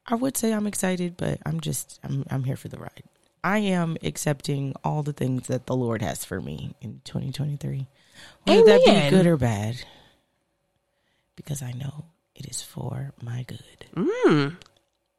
[0.06, 3.02] I would say I'm excited, but I'm just I'm I'm here for the ride.
[3.44, 7.86] I am accepting all the things that the Lord has for me in 2023,
[8.44, 9.85] whether that be good or bad,
[11.35, 12.05] because I know
[12.35, 13.86] it is for my good.
[13.94, 14.56] Mm.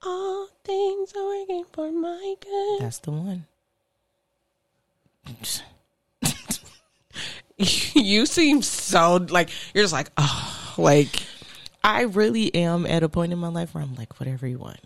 [0.05, 2.79] All things are working for my good.
[2.79, 3.45] That's the one.
[7.93, 11.21] you seem so like you're just like oh like
[11.83, 14.79] I really am at a point in my life where I'm like, whatever you want.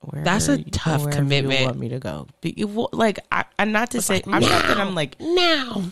[0.00, 1.60] Wherever That's a you- tough commitment.
[1.60, 2.28] You want me to go?
[2.58, 4.76] Will- Like, I, I'm not to say, like, I'm not that.
[4.78, 5.84] I'm like, now.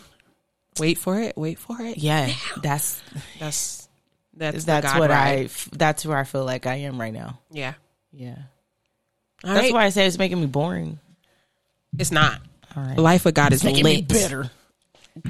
[0.79, 1.35] Wait for it.
[1.37, 1.97] Wait for it.
[1.97, 3.01] yeah, that's
[3.39, 3.87] That's
[4.37, 7.39] that's that's God what I that's where I feel like I am right now.
[7.51, 7.73] yeah.
[8.11, 8.35] Yeah,
[9.43, 9.73] All that's right.
[9.73, 10.99] why I say it's making me boring.
[11.97, 12.39] it's not.
[12.75, 13.95] All right, Life with God is making lit.
[13.95, 14.51] me bitter.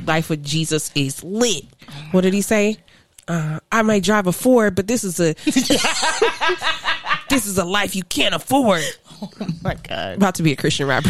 [0.05, 1.65] Life with Jesus is lit.
[2.11, 2.77] What did he say?
[3.27, 5.33] Uh, I might drive a Ford, but this is a
[7.29, 8.81] this is a life you can't afford.
[9.21, 9.29] Oh
[9.63, 10.17] my god!
[10.17, 11.09] About to be a Christian rapper.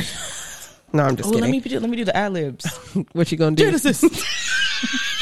[0.93, 2.67] no, I'm just Oh, let me do, let me do the ad libs.
[3.13, 3.65] what you gonna do?
[3.65, 4.03] Genesis.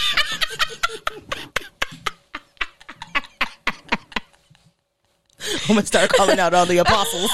[5.70, 7.32] I'm gonna start calling out all the apostles.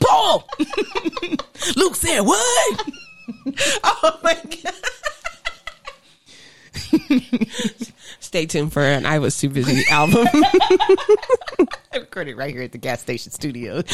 [0.00, 0.48] Paul,
[1.76, 2.80] Luke said what?
[3.84, 4.74] Oh my god.
[8.20, 10.26] Stay tuned for an I Was Too Busy album.
[11.92, 13.84] I recorded right here at the gas station studios.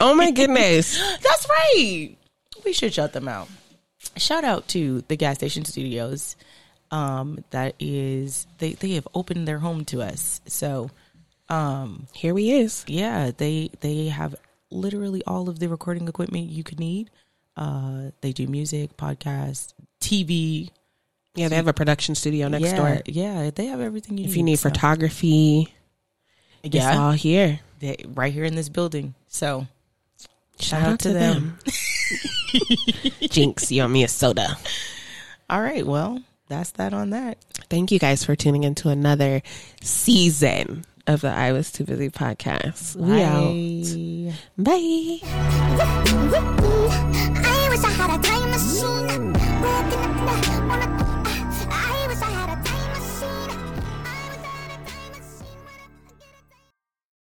[0.00, 0.98] oh my goodness.
[1.22, 2.16] That's right.
[2.64, 3.48] We should shut them out.
[4.16, 6.36] Shout out to the gas station studios.
[6.90, 10.40] Um, that is they they have opened their home to us.
[10.46, 10.90] So
[11.48, 12.84] um Here we is.
[12.88, 14.34] yeah, they they have
[14.70, 17.10] literally all of the recording equipment you could need.
[17.56, 20.70] Uh they do music, podcast, TV.
[21.34, 23.02] Yeah, they have a production studio next yeah, door.
[23.06, 24.32] Yeah, they have everything you If need.
[24.32, 25.72] If you need so- photography,
[26.62, 27.60] it's yeah, all here.
[27.78, 29.14] they, right here in this building.
[29.28, 29.66] So
[30.58, 31.58] Shout, out, to them.
[33.30, 34.58] Jinx, you owe me a soda.
[35.48, 37.38] all right, well, that's that on that.
[37.70, 39.42] Thank you guys for tuning into another
[39.82, 42.96] season of the I Was Too Busy podcast.
[42.96, 43.54] We out.
[44.58, 45.20] Bye.